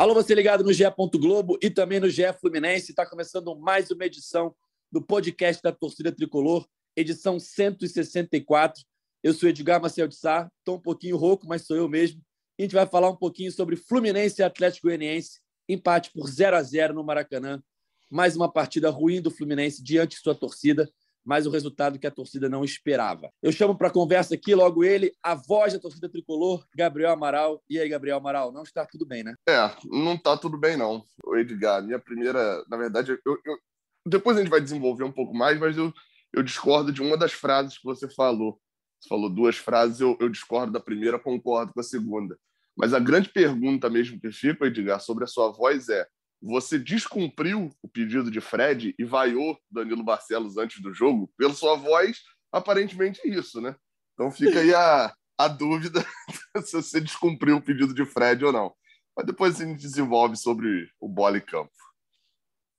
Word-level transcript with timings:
Alô, 0.00 0.14
você 0.14 0.34
ligado 0.34 0.64
no 0.64 0.72
GE. 0.72 0.84
Globo 1.18 1.58
e 1.60 1.68
também 1.68 2.00
no 2.00 2.08
GE 2.08 2.22
Fluminense. 2.40 2.90
Está 2.90 3.04
começando 3.04 3.54
mais 3.54 3.90
uma 3.90 4.06
edição 4.06 4.56
do 4.90 5.02
podcast 5.02 5.62
da 5.62 5.72
Torcida 5.72 6.10
Tricolor, 6.10 6.66
edição 6.96 7.38
164. 7.38 8.82
Eu 9.22 9.34
sou 9.34 9.46
Edgar 9.46 9.78
Marcel 9.78 10.08
de 10.08 10.16
Sá, 10.16 10.50
estou 10.58 10.76
um 10.76 10.80
pouquinho 10.80 11.18
rouco, 11.18 11.46
mas 11.46 11.66
sou 11.66 11.76
eu 11.76 11.86
mesmo. 11.86 12.22
A 12.58 12.62
gente 12.62 12.74
vai 12.74 12.86
falar 12.86 13.10
um 13.10 13.14
pouquinho 13.14 13.52
sobre 13.52 13.76
Fluminense 13.76 14.40
e 14.40 14.42
Atlético 14.42 14.86
Goianiense, 14.86 15.38
empate 15.68 16.10
por 16.14 16.26
0 16.30 16.56
a 16.56 16.62
0 16.62 16.94
no 16.94 17.04
Maracanã. 17.04 17.62
Mais 18.10 18.34
uma 18.34 18.50
partida 18.50 18.88
ruim 18.88 19.20
do 19.20 19.30
Fluminense 19.30 19.82
diante 19.82 20.16
de 20.16 20.22
sua 20.22 20.34
torcida 20.34 20.90
mas 21.24 21.46
o 21.46 21.50
resultado 21.50 21.98
que 21.98 22.06
a 22.06 22.10
torcida 22.10 22.48
não 22.48 22.64
esperava. 22.64 23.30
Eu 23.42 23.52
chamo 23.52 23.76
para 23.76 23.90
conversa 23.90 24.34
aqui 24.34 24.54
logo 24.54 24.84
ele, 24.84 25.12
a 25.22 25.34
voz 25.34 25.72
da 25.72 25.78
torcida 25.78 26.08
tricolor, 26.08 26.64
Gabriel 26.74 27.12
Amaral. 27.12 27.62
E 27.68 27.78
aí, 27.78 27.88
Gabriel 27.88 28.16
Amaral, 28.16 28.52
não 28.52 28.62
está 28.62 28.86
tudo 28.86 29.06
bem, 29.06 29.22
né? 29.22 29.34
É, 29.48 29.70
não 29.84 30.14
está 30.14 30.36
tudo 30.36 30.58
bem, 30.58 30.76
não. 30.76 31.04
O 31.24 31.36
Edgar, 31.36 31.82
minha 31.82 31.98
primeira. 31.98 32.64
Na 32.68 32.76
verdade, 32.76 33.12
eu, 33.24 33.38
eu, 33.44 33.58
depois 34.06 34.36
a 34.36 34.40
gente 34.40 34.50
vai 34.50 34.60
desenvolver 34.60 35.04
um 35.04 35.12
pouco 35.12 35.34
mais, 35.34 35.58
mas 35.58 35.76
eu, 35.76 35.92
eu 36.32 36.42
discordo 36.42 36.92
de 36.92 37.02
uma 37.02 37.16
das 37.16 37.32
frases 37.32 37.78
que 37.78 37.84
você 37.84 38.08
falou. 38.08 38.60
Você 39.00 39.08
falou 39.08 39.30
duas 39.30 39.56
frases, 39.56 40.00
eu, 40.00 40.16
eu 40.20 40.28
discordo 40.28 40.72
da 40.72 40.80
primeira, 40.80 41.18
concordo 41.18 41.72
com 41.72 41.80
a 41.80 41.84
segunda. 41.84 42.38
Mas 42.76 42.94
a 42.94 42.98
grande 42.98 43.30
pergunta 43.30 43.90
mesmo 43.90 44.20
que 44.20 44.30
fica, 44.30 44.66
Edgar, 44.66 45.00
sobre 45.00 45.24
a 45.24 45.26
sua 45.26 45.50
voz 45.50 45.88
é: 45.88 46.06
você 46.42 46.78
descumpriu 46.78 47.70
o 47.82 47.88
pedido 47.88 48.30
de 48.30 48.40
Fred 48.40 48.94
e 48.98 49.04
vaiou 49.04 49.58
Danilo 49.70 50.02
Barcelos 50.02 50.56
antes 50.56 50.80
do 50.80 50.92
jogo, 50.92 51.30
pela 51.36 51.52
sua 51.52 51.76
voz, 51.76 52.18
aparentemente 52.50 53.20
é 53.24 53.28
isso, 53.28 53.60
né? 53.60 53.76
Então 54.14 54.30
fica 54.30 54.60
aí 54.60 54.74
a, 54.74 55.14
a 55.38 55.48
dúvida 55.48 56.04
se 56.64 56.72
você 56.72 57.00
descumpriu 57.00 57.56
o 57.56 57.62
pedido 57.62 57.94
de 57.94 58.04
Fred 58.04 58.44
ou 58.44 58.52
não. 58.52 58.74
Mas 59.16 59.26
depois 59.26 59.60
a 59.60 59.64
gente 59.64 59.80
desenvolve 59.80 60.36
sobre 60.36 60.88
o 60.98 61.08
bola 61.08 61.36
e 61.36 61.40
campo. 61.40 61.72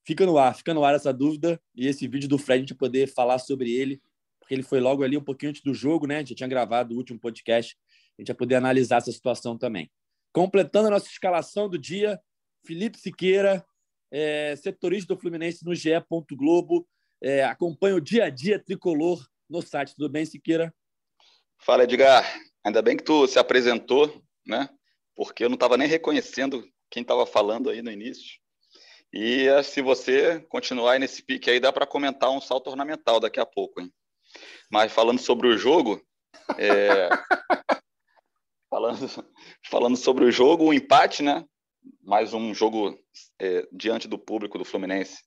Fica 0.05 0.25
no 0.25 0.37
ar, 0.37 0.55
fica 0.55 0.73
no 0.73 0.83
ar 0.83 0.95
essa 0.95 1.13
dúvida 1.13 1.61
e 1.75 1.87
esse 1.87 2.07
vídeo 2.07 2.27
do 2.27 2.39
Fred 2.39 2.59
a 2.59 2.61
gente 2.61 2.75
poder 2.75 3.07
falar 3.07 3.37
sobre 3.37 3.71
ele, 3.71 4.01
porque 4.39 4.55
ele 4.55 4.63
foi 4.63 4.79
logo 4.79 5.03
ali 5.03 5.15
um 5.15 5.23
pouquinho 5.23 5.51
antes 5.51 5.61
do 5.61 5.73
jogo, 5.73 6.07
né? 6.07 6.15
A 6.15 6.19
gente 6.19 6.33
tinha 6.33 6.49
gravado 6.49 6.95
o 6.95 6.97
último 6.97 7.19
podcast, 7.19 7.77
a 8.17 8.21
gente 8.21 8.29
vai 8.29 8.35
poder 8.35 8.55
analisar 8.55 8.97
essa 8.97 9.11
situação 9.11 9.55
também. 9.55 9.91
Completando 10.33 10.87
a 10.87 10.91
nossa 10.91 11.07
escalação 11.07 11.69
do 11.69 11.77
dia, 11.77 12.19
Felipe 12.65 12.97
Siqueira, 12.97 13.65
é, 14.11 14.55
setorista 14.55 15.13
do 15.13 15.19
Fluminense 15.19 15.65
no 15.65 15.73
GE. 15.73 15.91
Globo, 16.33 16.87
é, 17.21 17.43
acompanha 17.43 17.95
o 17.95 18.01
dia 18.01 18.25
a 18.25 18.29
dia 18.29 18.59
tricolor 18.59 19.25
no 19.49 19.61
site. 19.61 19.95
Tudo 19.95 20.09
bem, 20.09 20.25
Siqueira? 20.25 20.73
Fala, 21.57 21.83
Edgar. 21.83 22.25
Ainda 22.63 22.81
bem 22.81 22.97
que 22.97 23.03
tu 23.03 23.27
se 23.27 23.39
apresentou, 23.39 24.23
né? 24.45 24.69
Porque 25.15 25.43
eu 25.43 25.49
não 25.49 25.55
estava 25.55 25.77
nem 25.77 25.87
reconhecendo 25.87 26.67
quem 26.89 27.01
estava 27.01 27.25
falando 27.25 27.69
aí 27.69 27.81
no 27.81 27.91
início. 27.91 28.39
E 29.13 29.47
se 29.63 29.81
você 29.81 30.39
continuar 30.41 30.99
nesse 30.99 31.21
pique 31.21 31.49
aí, 31.49 31.59
dá 31.59 31.71
para 31.71 31.87
comentar 31.87 32.29
um 32.29 32.39
salto 32.39 32.69
ornamental 32.69 33.19
daqui 33.19 33.39
a 33.39 33.45
pouco, 33.45 33.81
hein? 33.81 33.91
Mas 34.71 34.91
falando 34.91 35.19
sobre 35.19 35.47
o 35.47 35.57
jogo, 35.57 36.01
é... 36.57 37.09
falando, 38.69 39.27
falando 39.69 39.97
sobre 39.97 40.23
o 40.23 40.31
jogo, 40.31 40.65
o 40.65 40.73
empate, 40.73 41.21
né? 41.21 41.45
Mais 42.03 42.33
um 42.33 42.53
jogo 42.53 42.97
é, 43.39 43.67
diante 43.71 44.07
do 44.07 44.17
público 44.17 44.57
do 44.57 44.65
Fluminense, 44.65 45.23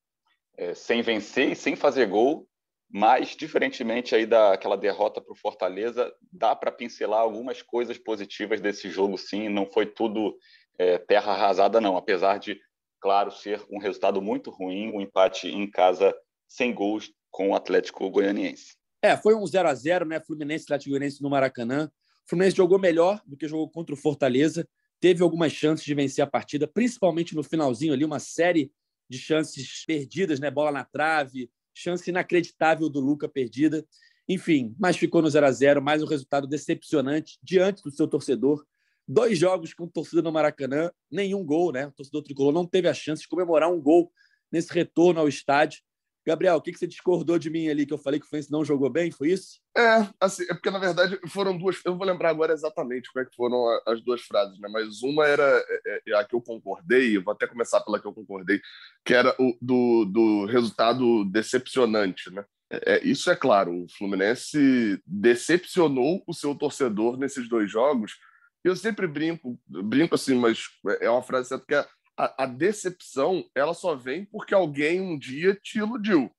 é, 0.57 0.75
sem 0.75 1.03
vencer 1.03 1.53
e 1.53 1.57
sem 1.57 1.75
fazer 1.75 2.07
gol, 2.07 2.49
mas 2.91 3.31
diferentemente 3.37 4.15
aí 4.15 4.27
daquela 4.27 4.77
derrota 4.77 5.21
para 5.21 5.33
o 5.33 5.37
Fortaleza, 5.37 6.13
dá 6.33 6.55
para 6.55 6.71
pincelar 6.71 7.21
algumas 7.21 7.61
coisas 7.63 7.99
positivas 7.99 8.61
desse 8.61 8.89
jogo, 8.91 9.19
sim. 9.19 9.49
Não 9.49 9.67
foi 9.67 9.87
tudo 9.87 10.37
é, 10.79 10.99
terra 10.99 11.33
arrasada, 11.33 11.81
não. 11.81 11.97
Apesar 11.97 12.39
de, 12.39 12.61
claro, 13.01 13.33
ser 13.33 13.65
um 13.71 13.79
resultado 13.79 14.23
muito 14.23 14.51
ruim, 14.51 14.91
o 14.91 14.99
um 14.99 15.01
empate 15.01 15.49
em 15.49 15.69
casa 15.69 16.15
sem 16.47 16.73
gols 16.73 17.11
com 17.31 17.51
o 17.51 17.55
Atlético 17.57 18.09
Goianiense. 18.11 18.77
É, 19.03 19.17
foi 19.17 19.35
um 19.35 19.45
0 19.45 19.69
a 19.69 19.75
0 19.75 20.07
né? 20.07 20.21
Fluminense 20.21 20.65
Atlético 20.65 20.91
Goianiense 20.91 21.23
no 21.23 21.29
Maracanã. 21.29 21.91
O 22.25 22.29
Fluminense 22.31 22.57
jogou 22.57 22.79
melhor 22.79 23.21
do 23.27 23.37
que 23.37 23.49
jogou 23.49 23.69
contra 23.69 23.95
o 23.95 23.99
Fortaleza 23.99 24.67
teve 25.05 25.23
algumas 25.23 25.53
chances 25.53 25.85
de 25.85 25.93
vencer 25.93 26.25
a 26.25 26.27
partida, 26.27 26.67
principalmente 26.67 27.35
no 27.35 27.43
finalzinho 27.43 27.93
ali, 27.93 28.07
uma 28.07 28.19
série 28.19 28.73
de 29.07 29.19
chances 29.19 29.85
perdidas, 29.85 30.41
né? 30.41 30.51
Bola 30.51 30.73
na 30.73 30.83
trave, 30.83 31.51
chance 31.75 32.09
inacreditável 32.09 32.89
do 32.89 33.01
Luca 33.01 33.29
perdida. 33.29 33.87
Enfim, 34.27 34.75
mas 34.79 34.97
ficou 34.97 35.21
no 35.21 35.29
0 35.29 35.45
a 35.45 35.53
0 35.53 35.83
mais 35.83 36.03
um 36.03 36.07
resultado 36.07 36.47
decepcionante 36.47 37.39
diante 37.43 37.83
do 37.83 37.91
seu 37.91 38.09
torcedor. 38.09 38.65
Dois 39.07 39.39
jogos 39.39 39.75
com 39.75 39.87
torcida 39.87 40.23
no 40.23 40.33
Maracanã, 40.33 40.91
nenhum 41.11 41.45
gol, 41.45 41.71
né? 41.71 41.87
O 41.87 41.93
torcedor 41.93 42.23
tricolor 42.23 42.55
não 42.55 42.65
teve 42.65 42.89
a 42.89 42.95
chance 42.95 43.21
de 43.21 43.29
comemorar 43.29 43.71
um 43.71 43.83
gol 43.83 44.11
nesse 44.51 44.73
retorno 44.73 45.21
ao 45.21 45.29
estádio. 45.29 45.83
Gabriel, 46.27 46.57
o 46.57 46.61
que, 46.61 46.73
que 46.73 46.79
você 46.79 46.87
discordou 46.87 47.39
de 47.39 47.51
mim 47.51 47.69
ali 47.69 47.85
que 47.85 47.93
eu 47.93 47.99
falei 47.99 48.19
que 48.19 48.25
o 48.25 48.29
Fluminense 48.29 48.51
não 48.51 48.65
jogou 48.65 48.89
bem? 48.89 49.11
Foi 49.11 49.29
isso? 49.29 49.61
É, 49.77 50.09
assim, 50.19 50.45
é 50.45 50.55
porque 50.55 50.71
na 50.71 50.79
verdade 50.79 51.19
foram 51.29 51.57
duas. 51.57 51.81
Eu 51.85 51.97
vou 51.97 52.07
lembrar 52.07 52.31
agora 52.31 52.53
exatamente 52.53 53.13
como 53.13 53.25
é 53.25 53.29
que 53.29 53.37
foram 53.37 53.67
as 53.87 54.03
duas 54.03 54.23
frases, 54.23 54.59
né? 54.59 54.69
Mas 54.73 55.03
uma 55.03 55.27
era 55.27 55.43
é, 55.87 56.03
é, 56.09 56.17
a 56.17 56.25
que 56.25 56.35
eu 56.35 56.41
concordei, 56.41 57.17
eu 57.17 57.23
vou 57.23 57.33
até 57.33 57.47
começar 57.47 57.81
pela 57.81 58.01
que 58.01 58.07
eu 58.07 58.15
concordei, 58.15 58.61
que 59.05 59.13
era 59.13 59.35
o 59.39 59.57
do, 59.61 60.05
do 60.07 60.47
resultado 60.47 61.25
decepcionante, 61.27 62.31
né? 62.31 62.45
É, 62.71 62.95
é 62.95 63.05
isso 63.05 63.31
é 63.31 63.37
claro, 63.37 63.85
o 63.85 63.87
Fluminense 63.99 65.01
decepcionou 65.07 66.23
o 66.27 66.33
seu 66.33 66.55
torcedor 66.55 67.19
nesses 67.19 67.49
dois 67.49 67.71
jogos. 67.71 68.17
Eu 68.65 68.75
sempre 68.75 69.07
brinco, 69.07 69.61
brinco 69.69 70.15
assim, 70.15 70.37
mas 70.37 70.63
é 71.01 71.11
uma 71.11 71.23
frase 71.23 71.49
certa 71.49 71.67
que 71.67 71.75
é 71.75 71.87
a, 72.17 72.45
a, 72.45 72.47
decepção 72.47 73.49
ela 73.55 73.75
só 73.75 73.95
vem 73.95 74.25
porque 74.27 74.55
alguém 74.55 75.01
um 75.01 75.19
dia 75.19 75.55
te 75.55 75.79
iludiu. 75.79 76.31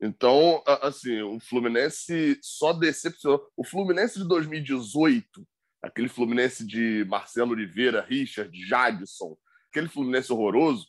Então, 0.00 0.62
assim, 0.82 1.22
o 1.22 1.40
Fluminense 1.40 2.38
só 2.42 2.72
decepcionou. 2.72 3.46
O 3.56 3.64
Fluminense 3.64 4.18
de 4.18 4.28
2018, 4.28 5.46
aquele 5.82 6.08
Fluminense 6.08 6.66
de 6.66 7.04
Marcelo 7.08 7.52
Oliveira, 7.52 8.02
Richard, 8.02 8.50
Jadson, 8.66 9.36
aquele 9.70 9.88
Fluminense 9.88 10.32
horroroso, 10.32 10.86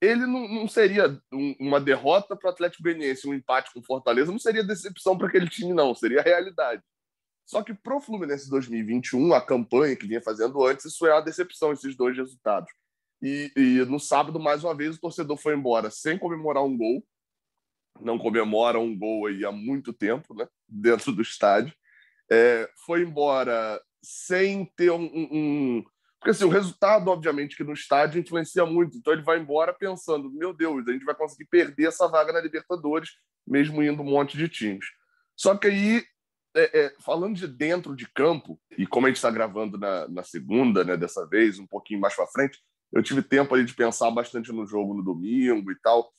ele 0.00 0.26
não, 0.26 0.48
não 0.48 0.68
seria 0.68 1.20
um, 1.32 1.54
uma 1.60 1.80
derrota 1.80 2.34
para 2.34 2.48
o 2.48 2.52
Atlético 2.52 2.82
Goianiense, 2.82 3.28
um 3.28 3.34
empate 3.34 3.72
com 3.72 3.82
Fortaleza, 3.82 4.32
não 4.32 4.38
seria 4.38 4.64
decepção 4.64 5.16
para 5.16 5.28
aquele 5.28 5.48
time, 5.48 5.74
não, 5.74 5.94
seria 5.94 6.22
realidade. 6.22 6.82
Só 7.46 7.62
que 7.62 7.74
para 7.74 7.96
o 7.96 8.00
Fluminense 8.00 8.48
2021, 8.48 9.34
a 9.34 9.44
campanha 9.44 9.96
que 9.96 10.06
vinha 10.06 10.22
fazendo 10.22 10.64
antes, 10.64 10.86
isso 10.86 11.06
é 11.06 11.12
uma 11.12 11.20
decepção, 11.20 11.72
esses 11.72 11.96
dois 11.96 12.16
resultados. 12.16 12.70
E, 13.22 13.52
e, 13.56 13.84
no 13.84 14.00
sábado, 14.00 14.40
mais 14.40 14.64
uma 14.64 14.74
vez, 14.74 14.96
o 14.96 15.00
torcedor 15.00 15.36
foi 15.36 15.54
embora 15.54 15.90
sem 15.90 16.18
comemorar 16.18 16.64
um 16.64 16.76
gol. 16.76 17.04
Não 18.00 18.18
comemora 18.18 18.78
um 18.78 18.96
gol 18.96 19.26
aí 19.26 19.44
há 19.44 19.52
muito 19.52 19.92
tempo, 19.92 20.34
né? 20.34 20.48
Dentro 20.68 21.12
do 21.12 21.20
estádio. 21.20 21.74
É, 22.30 22.70
foi 22.86 23.02
embora 23.02 23.80
sem 24.02 24.64
ter 24.76 24.90
um, 24.90 25.04
um, 25.04 25.84
Porque 26.18 26.30
assim, 26.30 26.44
o 26.44 26.48
resultado, 26.48 27.08
obviamente, 27.08 27.56
que 27.56 27.64
no 27.64 27.74
estádio 27.74 28.20
influencia 28.20 28.64
muito. 28.64 28.96
Então 28.96 29.12
ele 29.12 29.22
vai 29.22 29.38
embora 29.38 29.74
pensando: 29.74 30.32
meu 30.32 30.54
Deus, 30.54 30.86
a 30.88 30.92
gente 30.92 31.04
vai 31.04 31.14
conseguir 31.14 31.46
perder 31.46 31.88
essa 31.88 32.08
vaga 32.08 32.32
na 32.32 32.40
Libertadores, 32.40 33.10
mesmo 33.46 33.82
indo 33.82 34.02
um 34.02 34.06
monte 34.10 34.38
de 34.38 34.48
times. 34.48 34.86
Só 35.36 35.56
que 35.56 35.66
aí 35.66 36.04
é, 36.54 36.80
é, 36.80 36.94
falando 37.00 37.36
de 37.36 37.46
dentro 37.46 37.94
de 37.94 38.08
campo, 38.12 38.60
e 38.76 38.86
como 38.86 39.06
a 39.06 39.08
gente 39.10 39.16
está 39.16 39.30
gravando 39.30 39.78
na, 39.78 40.08
na, 40.08 40.22
segunda, 40.22 40.84
né, 40.84 40.96
dessa 40.96 41.26
vez, 41.26 41.58
um 41.58 41.66
pouquinho 41.66 42.00
mais 42.00 42.14
para 42.14 42.26
frente, 42.26 42.58
eu 42.92 43.02
tive 43.02 43.22
tempo 43.22 43.54
ali 43.54 43.64
de 43.64 43.74
pensar 43.74 44.10
bastante 44.10 44.52
no 44.52 44.66
jogo 44.66 44.94
no 44.94 45.02
domingo 45.02 45.70
e 45.70 45.76
tal. 45.76 46.12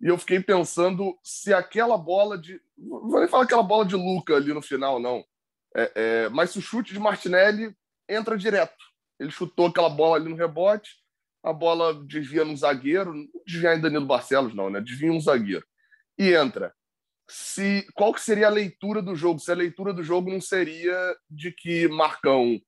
E 0.00 0.06
eu 0.06 0.18
fiquei 0.18 0.40
pensando 0.40 1.18
se 1.22 1.52
aquela 1.52 1.96
bola 1.96 2.38
de. 2.38 2.60
Não 2.76 3.08
vou 3.08 3.20
nem 3.20 3.28
falar 3.28 3.44
aquela 3.44 3.62
bola 3.62 3.84
de 3.84 3.96
Luca 3.96 4.36
ali 4.36 4.52
no 4.52 4.62
final, 4.62 5.00
não. 5.00 5.24
É, 5.76 5.92
é, 5.94 6.28
mas 6.28 6.50
se 6.50 6.58
o 6.58 6.62
chute 6.62 6.92
de 6.92 7.00
Martinelli 7.00 7.74
entra 8.08 8.38
direto. 8.38 8.76
Ele 9.18 9.30
chutou 9.30 9.66
aquela 9.66 9.90
bola 9.90 10.16
ali 10.16 10.28
no 10.28 10.36
rebote, 10.36 10.90
a 11.42 11.52
bola 11.52 11.92
desvia 12.06 12.44
no 12.44 12.56
zagueiro, 12.56 13.12
não 13.12 13.26
desvia 13.44 13.74
em 13.74 13.80
Danilo 13.80 14.06
Barcelos, 14.06 14.54
não, 14.54 14.70
né? 14.70 14.80
Desvia 14.80 15.12
um 15.12 15.20
zagueiro. 15.20 15.66
E 16.16 16.32
entra. 16.34 16.72
Se, 17.28 17.86
qual 17.94 18.14
que 18.14 18.20
seria 18.20 18.46
a 18.46 18.50
leitura 18.50 19.02
do 19.02 19.14
jogo? 19.14 19.40
Se 19.40 19.50
a 19.50 19.56
leitura 19.56 19.92
do 19.92 20.02
jogo 20.02 20.30
não 20.30 20.40
seria 20.40 21.16
de 21.28 21.52
que 21.52 21.88
Marcão 21.88 22.60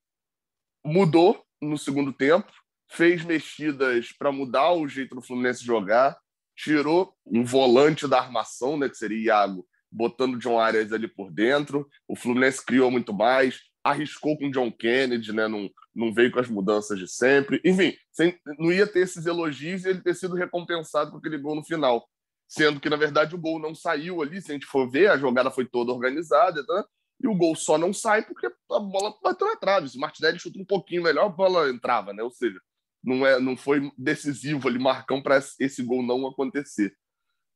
mudou 0.85 1.43
no 1.61 1.79
segundo 1.79 2.13
tempo, 2.13 2.53
fez 2.91 3.25
mexidas 3.25 4.13
para 4.13 4.33
mudar 4.33 4.73
o 4.73 4.89
jeito 4.89 5.15
do 5.15 5.23
Fluminense 5.23 5.65
jogar, 5.65 6.19
tirou 6.57 7.15
um 7.25 7.45
volante 7.45 8.07
da 8.07 8.19
armação, 8.19 8.77
né, 8.77 8.89
que 8.89 8.97
seria 8.97 9.25
Iago, 9.25 9.67
botando 9.91 10.39
John 10.39 10.59
Arias 10.59 10.93
ali 10.93 11.09
por 11.09 11.31
dentro. 11.31 11.89
O 12.07 12.17
Fluminense 12.17 12.65
criou 12.65 12.91
muito 12.91 13.15
mais, 13.15 13.61
arriscou 13.83 14.37
com 14.37 14.51
John 14.51 14.71
Kennedy, 14.71 15.33
né, 15.33 15.49
não, 15.49 15.71
não 15.95 16.13
veio 16.13 16.31
com 16.31 16.41
as 16.41 16.49
mudanças 16.49 16.99
de 16.99 17.09
sempre. 17.09 17.61
Enfim, 17.65 17.95
sem, 18.13 18.39
não 18.59 18.73
ia 18.73 18.87
ter 18.87 19.01
esses 19.01 19.25
elogios 19.25 19.85
e 19.85 19.89
ele 19.89 20.03
ter 20.03 20.15
sido 20.15 20.35
recompensado 20.35 21.13
com 21.13 21.19
aquele 21.19 21.39
gol 21.39 21.55
no 21.55 21.65
final. 21.65 22.07
Sendo 22.49 22.81
que, 22.81 22.91
na 22.91 22.97
verdade, 22.97 23.35
o 23.37 23.39
gol 23.39 23.61
não 23.61 23.77
saiu 23.77 24.21
ali. 24.21 24.43
Se 24.43 24.51
a 24.51 24.55
gente 24.55 24.67
for 24.67 24.91
ver, 24.91 25.09
a 25.09 25.17
jogada 25.17 25.53
foi 25.53 25.65
toda 25.65 25.93
organizada. 25.93 26.65
Né? 26.69 26.85
E 27.23 27.29
o 27.29 27.35
gol 27.37 27.55
só 27.55 27.79
não 27.79 27.93
sai 27.93 28.23
porque 28.23 28.49
a 28.49 28.81
bola 28.81 29.15
bateu 29.23 29.47
na 29.47 29.55
trave. 29.55 29.89
Se 29.89 29.97
o 29.97 30.01
Martinelli 30.01 30.41
chuta 30.41 30.59
um 30.59 30.65
pouquinho 30.65 31.05
melhor, 31.05 31.27
a 31.27 31.29
bola 31.29 31.71
entrava, 31.71 32.13
né? 32.13 32.25
Ou 32.25 32.31
seja, 32.33 32.61
não, 33.03 33.27
é, 33.27 33.41
não 33.41 33.57
foi 33.57 33.91
decisivo 33.97 34.69
ali, 34.69 34.79
Marcão, 34.79 35.23
para 35.23 35.39
esse 35.59 35.83
gol 35.83 36.03
não 36.03 36.27
acontecer. 36.27 36.95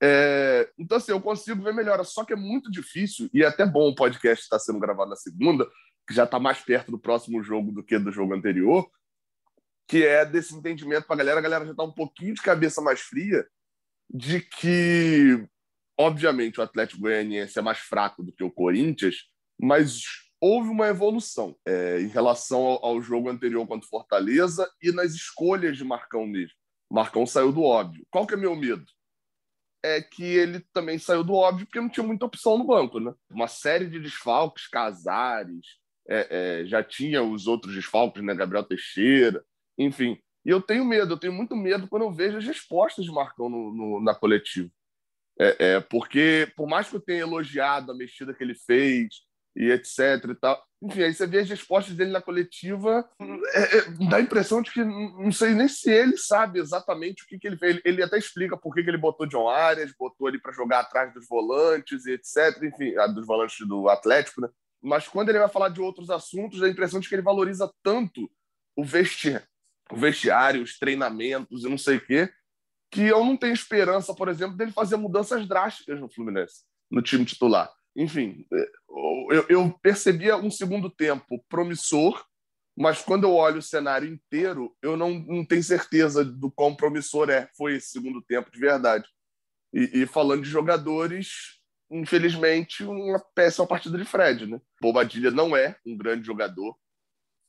É, 0.02 0.70
então, 0.78 0.98
assim, 0.98 1.12
eu 1.12 1.20
consigo 1.20 1.62
ver 1.62 1.72
melhor, 1.72 2.04
só 2.04 2.24
que 2.24 2.32
é 2.32 2.36
muito 2.36 2.70
difícil, 2.70 3.28
e 3.32 3.42
é 3.42 3.46
até 3.46 3.64
bom 3.64 3.88
o 3.88 3.94
podcast 3.94 4.42
estar 4.42 4.58
sendo 4.58 4.78
gravado 4.78 5.10
na 5.10 5.16
segunda, 5.16 5.66
que 6.06 6.14
já 6.14 6.24
está 6.24 6.38
mais 6.38 6.60
perto 6.60 6.90
do 6.90 6.98
próximo 6.98 7.42
jogo 7.42 7.72
do 7.72 7.82
que 7.82 7.98
do 7.98 8.12
jogo 8.12 8.34
anterior, 8.34 8.88
que 9.88 10.04
é 10.04 10.24
desse 10.24 10.54
entendimento 10.54 11.06
para 11.06 11.14
a 11.14 11.18
galera. 11.18 11.38
A 11.38 11.42
galera 11.42 11.64
já 11.64 11.70
está 11.70 11.82
um 11.82 11.92
pouquinho 11.92 12.34
de 12.34 12.42
cabeça 12.42 12.80
mais 12.80 13.00
fria 13.00 13.46
de 14.10 14.40
que, 14.40 15.46
obviamente, 15.98 16.60
o 16.60 16.62
Atlético 16.62 17.02
Goianiense 17.02 17.58
é 17.58 17.62
mais 17.62 17.78
fraco 17.78 18.22
do 18.22 18.32
que 18.32 18.44
o 18.44 18.50
Corinthians, 18.50 19.16
mas 19.58 20.02
houve 20.44 20.68
uma 20.68 20.88
evolução 20.88 21.56
é, 21.66 22.02
em 22.02 22.08
relação 22.08 22.60
ao, 22.66 22.84
ao, 22.84 23.00
jogo 23.00 23.30
anterior 23.30 23.66
contra 23.66 23.86
o 23.86 23.88
Fortaleza 23.88 24.70
e 24.82 24.92
nas 24.92 25.14
escolhas 25.14 25.74
de 25.74 25.84
Marcão 25.84 26.26
mesmo. 26.26 26.54
Marcão 26.92 27.24
saiu 27.24 27.50
do 27.50 27.62
óbvio. 27.62 28.06
Qual 28.10 28.26
que 28.26 28.34
é 28.34 28.36
meu 28.36 28.54
medo? 28.54 28.84
É 29.82 30.02
que 30.02 30.22
ele 30.22 30.60
também 30.70 30.98
saiu 30.98 31.24
do 31.24 31.32
óbvio 31.32 31.64
porque 31.64 31.80
não 31.80 31.88
tinha 31.88 32.06
muita 32.06 32.26
opção 32.26 32.58
no 32.58 32.66
banco, 32.66 33.00
né? 33.00 33.14
Uma 33.30 33.48
série 33.48 33.86
de 33.86 33.98
desfalques, 33.98 34.68
Casares, 34.68 35.78
é, 36.06 36.60
é, 36.60 36.66
já 36.66 36.84
tinha 36.84 37.22
os 37.22 37.46
outros 37.46 37.74
desfalques, 37.74 38.22
né? 38.22 38.34
Gabriel 38.34 38.64
Teixeira, 38.64 39.42
enfim. 39.78 40.20
E 40.44 40.50
eu 40.50 40.60
tenho 40.60 40.84
medo, 40.84 41.14
eu 41.14 41.18
tenho 41.18 41.32
muito 41.32 41.56
medo 41.56 41.88
quando 41.88 42.02
eu 42.02 42.12
vejo 42.12 42.36
as 42.36 42.44
respostas 42.44 43.06
de 43.06 43.10
Marcão 43.10 43.48
no, 43.48 43.72
no, 43.72 44.00
na 44.02 44.14
coletiva. 44.14 44.70
É, 45.40 45.56
é, 45.58 45.80
porque, 45.80 46.52
por 46.54 46.68
mais 46.68 46.90
que 46.90 46.96
eu 46.96 47.00
tenha 47.00 47.20
elogiado 47.20 47.90
a 47.90 47.96
mexida 47.96 48.34
que 48.34 48.44
ele 48.44 48.54
fez 48.54 49.24
e 49.56 49.70
etc 49.70 50.24
e 50.30 50.34
tal, 50.34 50.62
enfim, 50.84 51.02
aí 51.02 51.14
você 51.14 51.26
vê 51.26 51.38
as 51.38 51.48
respostas 51.48 51.96
dele 51.96 52.10
na 52.10 52.20
coletiva, 52.20 53.08
é, 53.54 53.78
é, 53.78 53.90
dá 54.10 54.18
a 54.18 54.20
impressão 54.20 54.60
de 54.60 54.70
que 54.70 54.84
não 54.84 55.32
sei 55.32 55.54
nem 55.54 55.66
se 55.66 55.90
ele 55.90 56.18
sabe 56.18 56.58
exatamente 56.58 57.22
o 57.22 57.26
que, 57.26 57.38
que 57.38 57.46
ele 57.46 57.56
fez. 57.56 57.76
Ele, 57.76 57.82
ele 57.86 58.02
até 58.02 58.18
explica 58.18 58.54
por 58.54 58.74
que, 58.74 58.82
que 58.82 58.90
ele 58.90 58.98
botou 58.98 59.26
John 59.26 59.48
Arias, 59.48 59.94
botou 59.98 60.28
ele 60.28 60.38
para 60.38 60.52
jogar 60.52 60.80
atrás 60.80 61.14
dos 61.14 61.26
volantes 61.26 62.04
e 62.04 62.12
etc, 62.12 62.62
enfim, 62.62 62.92
dos 63.14 63.26
volantes 63.26 63.66
do 63.66 63.88
Atlético, 63.88 64.42
né? 64.42 64.48
Mas 64.82 65.08
quando 65.08 65.30
ele 65.30 65.38
vai 65.38 65.48
falar 65.48 65.70
de 65.70 65.80
outros 65.80 66.10
assuntos, 66.10 66.60
dá 66.60 66.66
a 66.66 66.70
impressão 66.70 67.00
de 67.00 67.08
que 67.08 67.14
ele 67.14 67.22
valoriza 67.22 67.72
tanto 67.82 68.30
o 68.76 68.84
vestiário, 68.84 69.46
o 69.90 69.96
vestiário, 69.96 70.62
os 70.62 70.78
treinamentos 70.78 71.64
e 71.64 71.68
não 71.70 71.78
sei 71.78 71.96
o 71.96 72.04
quê, 72.04 72.30
que 72.90 73.06
eu 73.06 73.24
não 73.24 73.38
tenho 73.38 73.54
esperança, 73.54 74.14
por 74.14 74.28
exemplo, 74.28 74.54
dele 74.54 74.70
fazer 74.70 74.96
mudanças 74.96 75.48
drásticas 75.48 75.98
no 75.98 76.10
Fluminense, 76.10 76.64
no 76.90 77.00
time 77.00 77.24
titular. 77.24 77.72
Enfim, 77.96 78.46
é, 78.52 78.70
eu, 79.30 79.46
eu 79.48 79.78
percebia 79.82 80.36
um 80.36 80.50
segundo 80.50 80.90
tempo 80.90 81.44
promissor, 81.48 82.24
mas 82.76 83.00
quando 83.02 83.24
eu 83.24 83.34
olho 83.34 83.58
o 83.58 83.62
cenário 83.62 84.08
inteiro, 84.08 84.76
eu 84.82 84.96
não, 84.96 85.14
não 85.20 85.44
tenho 85.44 85.62
certeza 85.62 86.24
do 86.24 86.50
quão 86.50 86.74
promissor 86.74 87.30
é, 87.30 87.48
foi 87.56 87.76
esse 87.76 87.90
segundo 87.90 88.20
tempo 88.22 88.50
de 88.50 88.58
verdade. 88.58 89.08
E, 89.72 90.02
e 90.02 90.06
falando 90.06 90.42
de 90.42 90.48
jogadores, 90.48 91.60
infelizmente, 91.90 92.82
uma 92.82 93.20
péssima 93.34 93.66
partida 93.66 93.96
de 93.96 94.04
Fred. 94.04 94.46
Né? 94.46 94.60
Bobadilha 94.80 95.30
não 95.30 95.56
é 95.56 95.76
um 95.86 95.96
grande 95.96 96.26
jogador, 96.26 96.76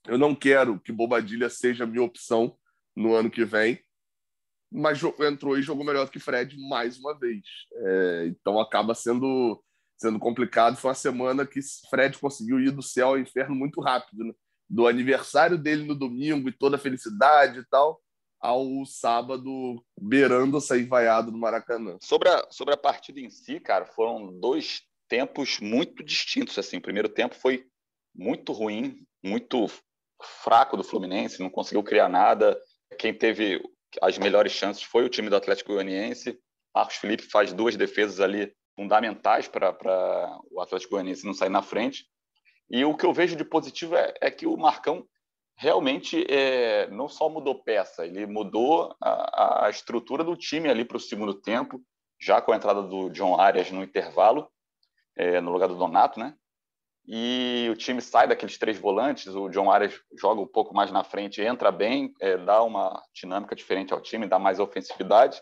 eu 0.08 0.18
não 0.18 0.36
quero 0.36 0.80
que 0.80 0.92
Bobadilha 0.92 1.50
seja 1.50 1.84
a 1.84 1.88
minha 1.88 2.04
opção 2.04 2.56
no 2.96 3.16
ano 3.16 3.30
que 3.30 3.44
vem, 3.44 3.84
mas 4.72 5.02
entrou 5.22 5.58
e 5.58 5.64
jogou 5.64 5.86
melhor 5.86 6.06
do 6.06 6.12
que 6.12 6.20
Fred 6.20 6.58
mais 6.70 7.00
uma 7.00 7.18
vez. 7.18 7.44
É, 7.74 8.26
então 8.28 8.60
acaba 8.60 8.94
sendo, 8.94 9.64
sendo 9.98 10.20
complicado. 10.20 10.78
Foi 10.78 10.90
uma 10.90 10.96
semana 10.96 11.46
que 11.46 11.60
Fred 11.90 12.18
conseguiu 12.18 12.60
ir 12.60 12.72
do 12.72 12.82
céu 12.82 13.10
ao 13.10 13.20
inferno 13.20 13.56
muito 13.56 13.82
rápido. 13.82 14.24
Né? 14.24 14.34
Do 14.70 14.88
aniversário 14.88 15.58
dele 15.58 15.84
no 15.84 15.96
domingo 15.96 16.50
e 16.50 16.58
toda 16.58 16.76
a 16.76 16.80
felicidade 16.80 17.60
e 17.60 17.66
tal, 17.66 18.02
ao 18.40 18.86
sábado 18.86 19.84
beirando 20.00 20.60
sair 20.60 20.86
vaiado 20.86 21.32
no 21.32 21.38
Maracanã. 21.38 21.98
Sobre 22.02 22.30
a, 22.30 22.48
sobre 22.50 22.74
a 22.74 22.78
partida 22.78 23.20
em 23.20 23.30
si, 23.30 23.60
cara, 23.60 23.86
foram 23.86 24.40
dois 24.40 24.82
tempos 25.08 25.60
muito 25.60 26.04
distintos. 26.04 26.58
Assim, 26.58 26.78
o 26.78 26.82
primeiro 26.82 27.10
tempo 27.10 27.36
foi 27.36 27.66
muito 28.14 28.52
ruim, 28.52 29.06
muito 29.24 29.68
fraco 30.44 30.78
do 30.78 30.84
Fluminense, 30.84 31.42
não 31.42 31.50
conseguiu 31.50 31.84
criar 31.84 32.10
nada. 32.10 32.60
Quem 32.98 33.14
teve 33.14 33.62
as 34.02 34.18
melhores 34.18 34.52
chances 34.52 34.84
foi 34.84 35.06
o 35.06 35.10
time 35.10 35.30
do 35.30 35.36
Atlético 35.36 35.74
Goianiense. 35.74 36.40
Marcos 36.74 36.98
Felipe 36.98 37.24
faz 37.24 37.54
duas 37.54 37.76
defesas 37.76 38.20
ali 38.20 38.54
fundamentais 38.76 39.48
para 39.48 40.40
o 40.52 40.62
Atlético 40.62 40.92
Goianiense 40.92 41.26
não 41.26 41.34
sair 41.34 41.50
na 41.50 41.62
frente. 41.62 42.06
E 42.70 42.84
o 42.84 42.96
que 42.96 43.06
eu 43.06 43.14
vejo 43.14 43.36
de 43.36 43.46
positivo 43.46 43.96
é, 43.96 44.14
é 44.22 44.32
que 44.32 44.46
o 44.46 44.58
Marcão 44.58 45.06
realmente 45.58 46.26
é, 46.30 46.88
não 46.88 47.08
só 47.08 47.30
mudou 47.30 47.64
peça, 47.64 48.06
ele 48.06 48.26
mudou 48.26 48.94
a, 49.02 49.68
a 49.68 49.70
estrutura 49.70 50.24
do 50.24 50.36
time 50.36 50.70
ali 50.70 50.84
para 50.84 50.98
o 50.98 51.00
segundo 51.00 51.34
tempo, 51.34 51.82
já 52.20 52.42
com 52.42 52.52
a 52.52 52.56
entrada 52.56 52.82
do 52.84 53.10
John 53.10 53.40
Arias 53.40 53.72
no 53.72 53.84
intervalo, 53.84 54.52
é, 55.16 55.40
no 55.40 55.52
lugar 55.52 55.70
do 55.70 55.76
Donato, 55.76 56.20
né? 56.20 56.36
e 57.08 57.68
o 57.72 57.76
time 57.76 58.02
sai 58.02 58.28
daqueles 58.28 58.58
três 58.58 58.80
volantes, 58.80 59.28
o 59.28 59.48
John 59.50 59.70
Arias 59.70 60.00
joga 60.18 60.42
um 60.42 60.48
pouco 60.48 60.74
mais 60.74 60.92
na 60.92 61.04
frente, 61.04 61.42
entra 61.42 61.72
bem, 61.72 62.14
é, 62.20 62.36
dá 62.38 62.64
uma 62.64 63.02
dinâmica 63.14 63.56
diferente 63.56 63.94
ao 63.94 64.02
time, 64.02 64.28
dá 64.28 64.40
mais 64.40 64.60
ofensividade, 64.60 65.42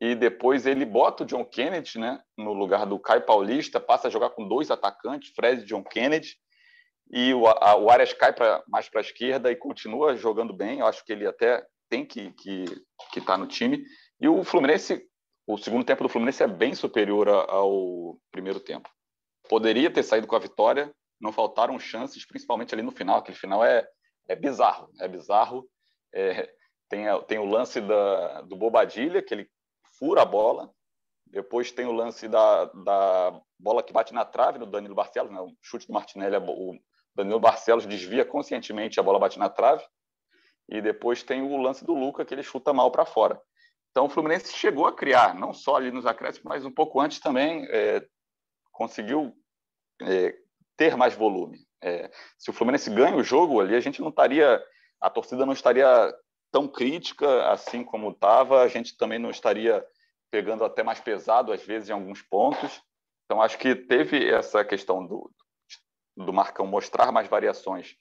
e 0.00 0.14
depois 0.14 0.66
ele 0.66 0.84
bota 0.84 1.24
o 1.24 1.26
John 1.26 1.44
Kennedy 1.44 1.98
né, 1.98 2.20
no 2.36 2.52
lugar 2.52 2.86
do 2.86 2.98
Caio 2.98 3.24
Paulista, 3.24 3.80
passa 3.80 4.08
a 4.08 4.10
jogar 4.10 4.30
com 4.30 4.46
dois 4.46 4.70
atacantes, 4.70 5.32
Fred 5.34 5.62
e 5.62 5.64
John 5.64 5.82
Kennedy, 5.82 6.36
e 7.10 7.32
o, 7.34 7.46
a, 7.46 7.76
o 7.76 7.90
Arias 7.90 8.12
cai 8.12 8.32
pra, 8.32 8.62
mais 8.68 8.88
para 8.88 9.00
a 9.00 9.02
esquerda 9.02 9.50
e 9.50 9.56
continua 9.56 10.16
jogando 10.16 10.52
bem, 10.52 10.80
eu 10.80 10.86
acho 10.86 11.04
que 11.04 11.12
ele 11.12 11.26
até 11.26 11.64
tem 11.88 12.04
que 12.04 12.20
estar 12.20 12.34
que, 12.42 12.64
que 13.12 13.20
tá 13.20 13.36
no 13.36 13.46
time, 13.46 13.82
e 14.20 14.28
o 14.28 14.44
Fluminense, 14.44 15.02
o 15.46 15.56
segundo 15.56 15.84
tempo 15.84 16.02
do 16.02 16.08
Fluminense 16.08 16.42
é 16.42 16.46
bem 16.46 16.74
superior 16.74 17.28
ao 17.28 18.18
primeiro 18.30 18.60
tempo 18.60 18.88
poderia 19.48 19.90
ter 19.90 20.02
saído 20.02 20.26
com 20.26 20.36
a 20.36 20.40
vitória, 20.40 20.94
não 21.20 21.32
faltaram 21.32 21.78
chances, 21.78 22.26
principalmente 22.26 22.74
ali 22.74 22.82
no 22.82 22.92
final. 22.92 23.18
Aquele 23.18 23.36
final 23.36 23.64
é, 23.64 23.88
é 24.28 24.36
bizarro, 24.36 24.90
é 25.00 25.08
bizarro. 25.08 25.68
É, 26.14 26.48
tem, 26.88 27.04
tem 27.26 27.38
o 27.38 27.46
lance 27.46 27.80
da, 27.80 28.42
do 28.42 28.56
Bobadilha, 28.56 29.22
que 29.22 29.34
ele 29.34 29.50
fura 29.98 30.22
a 30.22 30.24
bola. 30.24 30.70
Depois 31.26 31.70
tem 31.70 31.86
o 31.86 31.92
lance 31.92 32.26
da, 32.26 32.64
da 32.66 33.40
bola 33.58 33.82
que 33.82 33.92
bate 33.92 34.14
na 34.14 34.24
trave 34.24 34.58
do 34.58 34.66
Danilo 34.66 34.94
Barcelos, 34.94 35.30
né? 35.30 35.40
o 35.40 35.52
chute 35.60 35.86
do 35.86 35.92
Martinelli, 35.92 36.36
o 36.36 36.78
Danilo 37.14 37.40
Barcelos 37.40 37.86
desvia 37.86 38.24
conscientemente, 38.24 38.98
a 38.98 39.02
bola 39.02 39.18
bate 39.18 39.38
na 39.38 39.48
trave. 39.48 39.84
E 40.68 40.80
depois 40.80 41.22
tem 41.22 41.42
o 41.42 41.56
lance 41.56 41.84
do 41.84 41.94
Luca, 41.94 42.24
que 42.24 42.34
ele 42.34 42.42
chuta 42.42 42.72
mal 42.72 42.90
para 42.90 43.04
fora. 43.04 43.40
Então 43.90 44.06
o 44.06 44.08
Fluminense 44.08 44.52
chegou 44.52 44.86
a 44.86 44.92
criar, 44.92 45.34
não 45.34 45.52
só 45.52 45.76
ali 45.76 45.90
nos 45.90 46.06
acréscimos, 46.06 46.44
mas 46.44 46.64
um 46.64 46.70
pouco 46.70 47.00
antes 47.00 47.20
também, 47.20 47.66
é, 47.70 48.06
conseguiu 48.70 49.34
é, 50.02 50.34
ter 50.76 50.96
mais 50.96 51.14
volume. 51.14 51.58
É, 51.82 52.10
se 52.38 52.50
o 52.50 52.52
Fluminense 52.52 52.90
ganha 52.90 53.16
o 53.16 53.24
jogo 53.24 53.60
ali, 53.60 53.74
a 53.74 53.80
gente 53.80 54.00
não 54.00 54.10
estaria, 54.10 54.62
a 55.00 55.10
torcida 55.10 55.44
não 55.44 55.52
estaria 55.52 56.14
tão 56.50 56.66
crítica 56.68 57.50
assim 57.50 57.84
como 57.84 58.10
estava, 58.10 58.62
a 58.62 58.68
gente 58.68 58.96
também 58.96 59.18
não 59.18 59.30
estaria 59.30 59.84
pegando 60.30 60.64
até 60.64 60.82
mais 60.82 61.00
pesado 61.00 61.52
às 61.52 61.62
vezes 61.62 61.88
em 61.88 61.92
alguns 61.92 62.22
pontos. 62.22 62.82
Então 63.24 63.42
acho 63.42 63.58
que 63.58 63.74
teve 63.74 64.28
essa 64.28 64.64
questão 64.64 65.06
do, 65.06 65.30
do 66.16 66.32
Marcão 66.32 66.66
mostrar 66.66 67.12
mais 67.12 67.28
variações 67.28 67.96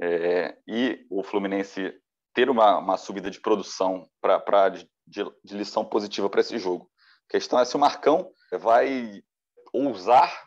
é, 0.00 0.56
e 0.66 1.06
o 1.10 1.22
Fluminense 1.22 1.94
ter 2.34 2.50
uma, 2.50 2.78
uma 2.78 2.96
subida 2.96 3.30
de 3.30 3.40
produção 3.40 4.08
para 4.20 4.68
de, 4.68 4.88
de 5.06 5.56
lição 5.56 5.84
positiva 5.84 6.28
para 6.28 6.40
esse 6.40 6.58
jogo. 6.58 6.90
A 7.28 7.32
questão 7.32 7.58
é 7.58 7.64
se 7.64 7.74
o 7.74 7.78
Marcão 7.78 8.30
vai 8.52 9.22
ousar 9.72 10.46